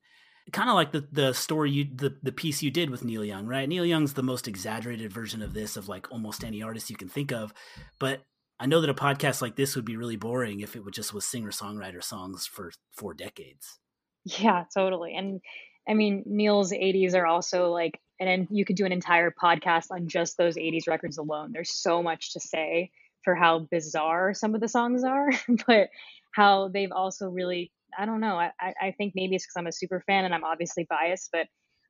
kind 0.51 0.69
of 0.69 0.75
like 0.75 0.91
the 0.91 1.07
the 1.11 1.33
story 1.33 1.71
you 1.71 1.87
the 1.93 2.15
the 2.23 2.31
piece 2.31 2.61
you 2.61 2.71
did 2.71 2.89
with 2.89 3.03
Neil 3.03 3.23
Young, 3.23 3.47
right? 3.47 3.67
Neil 3.67 3.85
Young's 3.85 4.13
the 4.13 4.23
most 4.23 4.47
exaggerated 4.47 5.11
version 5.11 5.41
of 5.41 5.53
this 5.53 5.77
of 5.77 5.89
like 5.89 6.11
almost 6.11 6.43
any 6.43 6.61
artist 6.61 6.89
you 6.89 6.95
can 6.95 7.09
think 7.09 7.31
of, 7.31 7.53
but 7.99 8.21
I 8.59 8.65
know 8.65 8.81
that 8.81 8.89
a 8.89 8.93
podcast 8.93 9.41
like 9.41 9.55
this 9.55 9.75
would 9.75 9.85
be 9.85 9.97
really 9.97 10.15
boring 10.15 10.61
if 10.61 10.75
it 10.75 10.83
would 10.83 10.93
just 10.93 11.13
was 11.13 11.25
singer 11.25 11.51
songwriter 11.51 12.03
songs 12.03 12.47
for 12.47 12.71
four 12.91 13.13
decades. 13.13 13.79
Yeah, 14.25 14.65
totally. 14.73 15.15
And 15.15 15.41
I 15.87 15.93
mean, 15.93 16.23
Neil's 16.25 16.71
80s 16.71 17.13
are 17.13 17.25
also 17.25 17.69
like, 17.71 17.99
and 18.19 18.27
then 18.27 18.47
you 18.49 18.65
could 18.65 18.75
do 18.75 18.85
an 18.85 18.91
entire 18.91 19.31
podcast 19.31 19.91
on 19.91 20.07
just 20.07 20.37
those 20.37 20.57
80s 20.57 20.87
records 20.87 21.17
alone. 21.17 21.51
There's 21.53 21.71
so 21.71 22.01
much 22.01 22.33
to 22.33 22.39
say 22.39 22.91
for 23.23 23.35
how 23.35 23.59
bizarre 23.59 24.33
some 24.33 24.55
of 24.55 24.61
the 24.61 24.67
songs 24.67 25.03
are, 25.03 25.29
but 25.67 25.89
how 26.31 26.67
they've 26.69 26.91
also 26.91 27.29
really 27.29 27.71
I 27.97 28.05
don't 28.05 28.19
know. 28.19 28.37
I, 28.37 28.51
I 28.59 28.91
think 28.97 29.13
maybe 29.15 29.35
it's 29.35 29.45
because 29.45 29.57
I'm 29.57 29.67
a 29.67 29.71
super 29.71 30.01
fan 30.05 30.25
and 30.25 30.33
I'm 30.33 30.43
obviously 30.43 30.85
biased, 30.89 31.29
but 31.31 31.47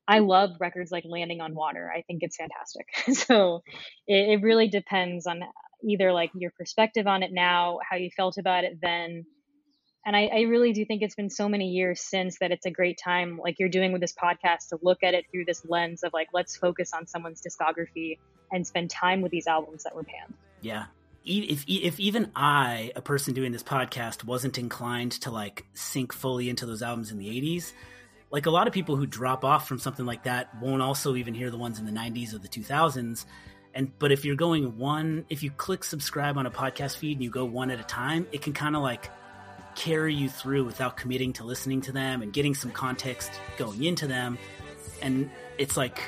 I 0.07 0.19
love 0.19 0.51
records 0.59 0.91
like 0.91 1.03
Landing 1.05 1.41
on 1.41 1.53
Water. 1.53 1.91
I 1.95 2.01
think 2.01 2.19
it's 2.23 2.37
fantastic. 2.37 2.87
so 3.27 3.63
it, 4.07 4.39
it 4.39 4.41
really 4.41 4.67
depends 4.67 5.27
on 5.27 5.41
either 5.83 6.11
like 6.11 6.31
your 6.33 6.51
perspective 6.51 7.07
on 7.07 7.23
it 7.23 7.31
now, 7.33 7.79
how 7.87 7.97
you 7.97 8.09
felt 8.15 8.37
about 8.37 8.63
it 8.63 8.79
then. 8.81 9.25
And 10.05 10.15
I, 10.15 10.27
I 10.27 10.41
really 10.41 10.71
do 10.71 10.85
think 10.85 11.01
it's 11.01 11.15
been 11.15 11.29
so 11.29 11.49
many 11.49 11.67
years 11.67 11.99
since 11.99 12.39
that 12.39 12.51
it's 12.51 12.65
a 12.65 12.71
great 12.71 12.97
time, 13.03 13.37
like 13.43 13.59
you're 13.59 13.67
doing 13.67 13.91
with 13.91 13.99
this 13.99 14.13
podcast, 14.13 14.69
to 14.69 14.79
look 14.81 15.03
at 15.03 15.13
it 15.13 15.25
through 15.29 15.43
this 15.45 15.65
lens 15.67 16.03
of 16.03 16.13
like, 16.13 16.29
let's 16.33 16.55
focus 16.55 16.93
on 16.93 17.05
someone's 17.05 17.41
discography 17.41 18.17
and 18.53 18.65
spend 18.65 18.89
time 18.89 19.21
with 19.21 19.33
these 19.33 19.47
albums 19.47 19.83
that 19.83 19.93
were 19.93 20.05
panned. 20.05 20.33
Yeah, 20.61 20.85
if 21.27 21.65
if 21.67 21.99
even 21.99 22.31
I, 22.35 22.91
a 22.95 23.01
person 23.01 23.33
doing 23.33 23.51
this 23.51 23.63
podcast, 23.63 24.23
wasn't 24.23 24.57
inclined 24.57 25.13
to 25.23 25.31
like 25.31 25.65
sink 25.73 26.13
fully 26.13 26.49
into 26.49 26.65
those 26.65 26.81
albums 26.81 27.11
in 27.11 27.17
the 27.17 27.27
'80s, 27.27 27.73
like 28.31 28.45
a 28.45 28.51
lot 28.51 28.67
of 28.67 28.73
people 28.73 28.95
who 28.95 29.05
drop 29.05 29.43
off 29.43 29.67
from 29.67 29.79
something 29.79 30.05
like 30.05 30.23
that 30.23 30.49
won't 30.61 30.81
also 30.81 31.15
even 31.15 31.33
hear 31.33 31.49
the 31.51 31.57
ones 31.57 31.79
in 31.79 31.85
the 31.85 31.91
'90s 31.91 32.33
or 32.33 32.39
the 32.39 32.47
2000s. 32.47 33.25
And 33.73 33.91
but 33.99 34.11
if 34.11 34.25
you're 34.25 34.35
going 34.35 34.77
one, 34.77 35.25
if 35.29 35.43
you 35.43 35.51
click 35.51 35.83
subscribe 35.83 36.37
on 36.37 36.45
a 36.45 36.51
podcast 36.51 36.97
feed 36.97 37.17
and 37.17 37.23
you 37.23 37.29
go 37.29 37.45
one 37.45 37.69
at 37.69 37.79
a 37.79 37.83
time, 37.83 38.27
it 38.31 38.41
can 38.41 38.53
kind 38.53 38.75
of 38.75 38.81
like 38.81 39.11
carry 39.75 40.15
you 40.15 40.27
through 40.29 40.63
without 40.65 40.97
committing 40.97 41.33
to 41.33 41.43
listening 41.43 41.81
to 41.81 41.91
them 41.91 42.23
and 42.23 42.33
getting 42.33 42.55
some 42.55 42.71
context 42.71 43.31
going 43.57 43.83
into 43.83 44.07
them. 44.07 44.37
And 45.01 45.29
it's 45.59 45.77
like 45.77 45.99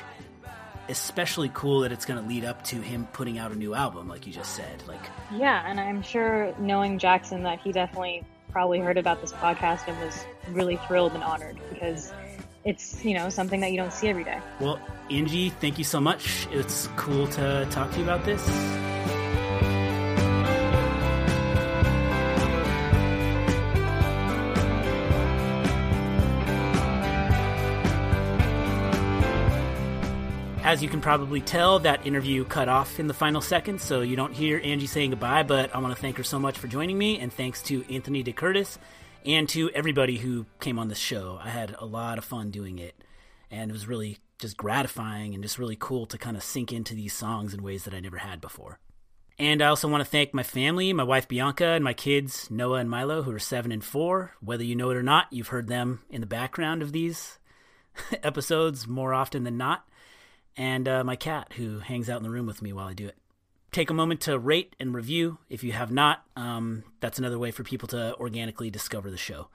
especially 0.90 1.50
cool 1.54 1.80
that 1.80 1.92
it's 1.92 2.04
going 2.04 2.20
to 2.20 2.28
lead 2.28 2.44
up 2.44 2.62
to 2.64 2.76
him 2.76 3.06
putting 3.12 3.38
out 3.38 3.52
a 3.52 3.54
new 3.54 3.74
album, 3.74 4.08
like 4.08 4.26
you 4.26 4.32
just 4.32 4.54
said. 4.54 4.82
Like, 4.86 5.00
yeah, 5.34 5.64
and 5.66 5.80
I'm 5.80 6.02
sure 6.02 6.54
knowing 6.58 6.98
Jackson 6.98 7.42
that 7.44 7.60
he 7.60 7.72
definitely 7.72 8.24
probably 8.50 8.80
heard 8.80 8.98
about 8.98 9.20
this 9.20 9.32
podcast 9.32 9.86
and 9.86 9.98
was 10.00 10.24
really 10.50 10.76
thrilled 10.88 11.12
and 11.12 11.22
honored 11.22 11.58
because 11.70 12.12
it's 12.64 13.02
you 13.04 13.14
know 13.14 13.28
something 13.28 13.60
that 13.60 13.70
you 13.70 13.76
don't 13.76 13.92
see 13.92 14.08
every 14.08 14.24
day. 14.24 14.40
Well, 14.60 14.80
Angie, 15.10 15.50
thank 15.50 15.78
you 15.78 15.84
so 15.84 16.00
much. 16.00 16.46
It's 16.50 16.88
cool 16.96 17.26
to 17.28 17.66
talk 17.70 17.90
to 17.92 17.98
you 17.98 18.04
about 18.04 18.24
this. 18.24 18.46
As 30.70 30.84
you 30.84 30.88
can 30.88 31.00
probably 31.00 31.40
tell, 31.40 31.80
that 31.80 32.06
interview 32.06 32.44
cut 32.44 32.68
off 32.68 33.00
in 33.00 33.08
the 33.08 33.12
final 33.12 33.40
seconds, 33.40 33.82
so 33.82 34.02
you 34.02 34.14
don't 34.14 34.32
hear 34.32 34.60
Angie 34.62 34.86
saying 34.86 35.10
goodbye, 35.10 35.42
but 35.42 35.74
I 35.74 35.80
want 35.80 35.96
to 35.96 36.00
thank 36.00 36.16
her 36.16 36.22
so 36.22 36.38
much 36.38 36.56
for 36.58 36.68
joining 36.68 36.96
me, 36.96 37.18
and 37.18 37.32
thanks 37.32 37.60
to 37.64 37.84
Anthony 37.92 38.22
DeCurtis 38.22 38.78
and 39.26 39.48
to 39.48 39.68
everybody 39.70 40.16
who 40.16 40.46
came 40.60 40.78
on 40.78 40.86
this 40.86 40.96
show. 40.96 41.40
I 41.42 41.48
had 41.48 41.74
a 41.80 41.84
lot 41.84 42.18
of 42.18 42.24
fun 42.24 42.52
doing 42.52 42.78
it, 42.78 42.94
and 43.50 43.68
it 43.68 43.72
was 43.72 43.88
really 43.88 44.18
just 44.38 44.56
gratifying 44.56 45.34
and 45.34 45.42
just 45.42 45.58
really 45.58 45.74
cool 45.74 46.06
to 46.06 46.16
kind 46.16 46.36
of 46.36 46.44
sink 46.44 46.72
into 46.72 46.94
these 46.94 47.14
songs 47.14 47.52
in 47.52 47.64
ways 47.64 47.82
that 47.82 47.92
I 47.92 47.98
never 47.98 48.18
had 48.18 48.40
before. 48.40 48.78
And 49.40 49.62
I 49.62 49.66
also 49.66 49.88
want 49.88 50.04
to 50.04 50.08
thank 50.08 50.32
my 50.32 50.44
family, 50.44 50.92
my 50.92 51.02
wife 51.02 51.26
Bianca, 51.26 51.66
and 51.66 51.82
my 51.82 51.94
kids, 51.94 52.48
Noah 52.48 52.78
and 52.78 52.88
Milo, 52.88 53.22
who 53.22 53.32
are 53.32 53.40
seven 53.40 53.72
and 53.72 53.82
four. 53.82 54.36
Whether 54.40 54.62
you 54.62 54.76
know 54.76 54.90
it 54.90 54.96
or 54.96 55.02
not, 55.02 55.32
you've 55.32 55.48
heard 55.48 55.66
them 55.66 56.02
in 56.10 56.20
the 56.20 56.28
background 56.28 56.80
of 56.80 56.92
these 56.92 57.40
episodes 58.22 58.86
more 58.86 59.12
often 59.12 59.42
than 59.42 59.56
not 59.56 59.84
and 60.56 60.88
uh, 60.88 61.04
my 61.04 61.16
cat 61.16 61.52
who 61.56 61.78
hangs 61.78 62.08
out 62.08 62.18
in 62.18 62.22
the 62.22 62.30
room 62.30 62.46
with 62.46 62.62
me 62.62 62.72
while 62.72 62.86
I 62.86 62.94
do 62.94 63.06
it. 63.06 63.16
Take 63.72 63.90
a 63.90 63.94
moment 63.94 64.22
to 64.22 64.38
rate 64.38 64.74
and 64.80 64.94
review. 64.94 65.38
If 65.48 65.62
you 65.62 65.72
have 65.72 65.92
not, 65.92 66.24
um, 66.34 66.82
that's 67.00 67.18
another 67.18 67.38
way 67.38 67.52
for 67.52 67.62
people 67.62 67.86
to 67.88 68.16
organically 68.16 68.68
discover 68.68 69.10
the 69.10 69.16
show. 69.16 69.48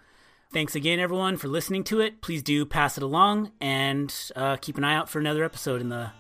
Thanks 0.54 0.74
again, 0.74 1.00
everyone, 1.00 1.36
for 1.36 1.50
listening 1.50 1.84
to 1.86 2.00
it. 2.00 2.22
Please 2.22 2.42
do 2.42 2.66
pass 2.66 2.98
it 2.98 3.04
along 3.04 3.52
and 3.60 4.14
uh, 4.36 4.56
keep 4.56 4.78
an 4.78 4.86
eye 4.86 4.96
out 4.96 5.10
for 5.10 5.20
another 5.20 5.44
episode 5.44 5.82
in 5.82 5.90
the 5.90 6.12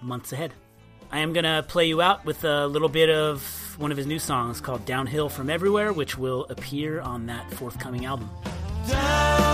months 0.00 0.32
ahead. 0.32 0.54
I 1.10 1.18
am 1.18 1.34
going 1.34 1.44
to 1.44 1.62
play 1.68 1.86
you 1.86 2.00
out 2.00 2.24
with 2.24 2.42
a 2.44 2.66
little 2.66 2.88
bit 2.88 3.10
of 3.10 3.42
one 3.78 3.90
of 3.90 3.98
his 3.98 4.06
new 4.06 4.18
songs 4.18 4.62
called 4.62 4.86
Downhill 4.86 5.28
from 5.28 5.50
Everywhere, 5.50 5.92
which 5.92 6.16
will 6.16 6.46
appear 6.48 7.02
on 7.02 7.26
that 7.26 7.52
forthcoming 7.52 8.06
album. 8.06 8.30
Downhill 8.88 9.51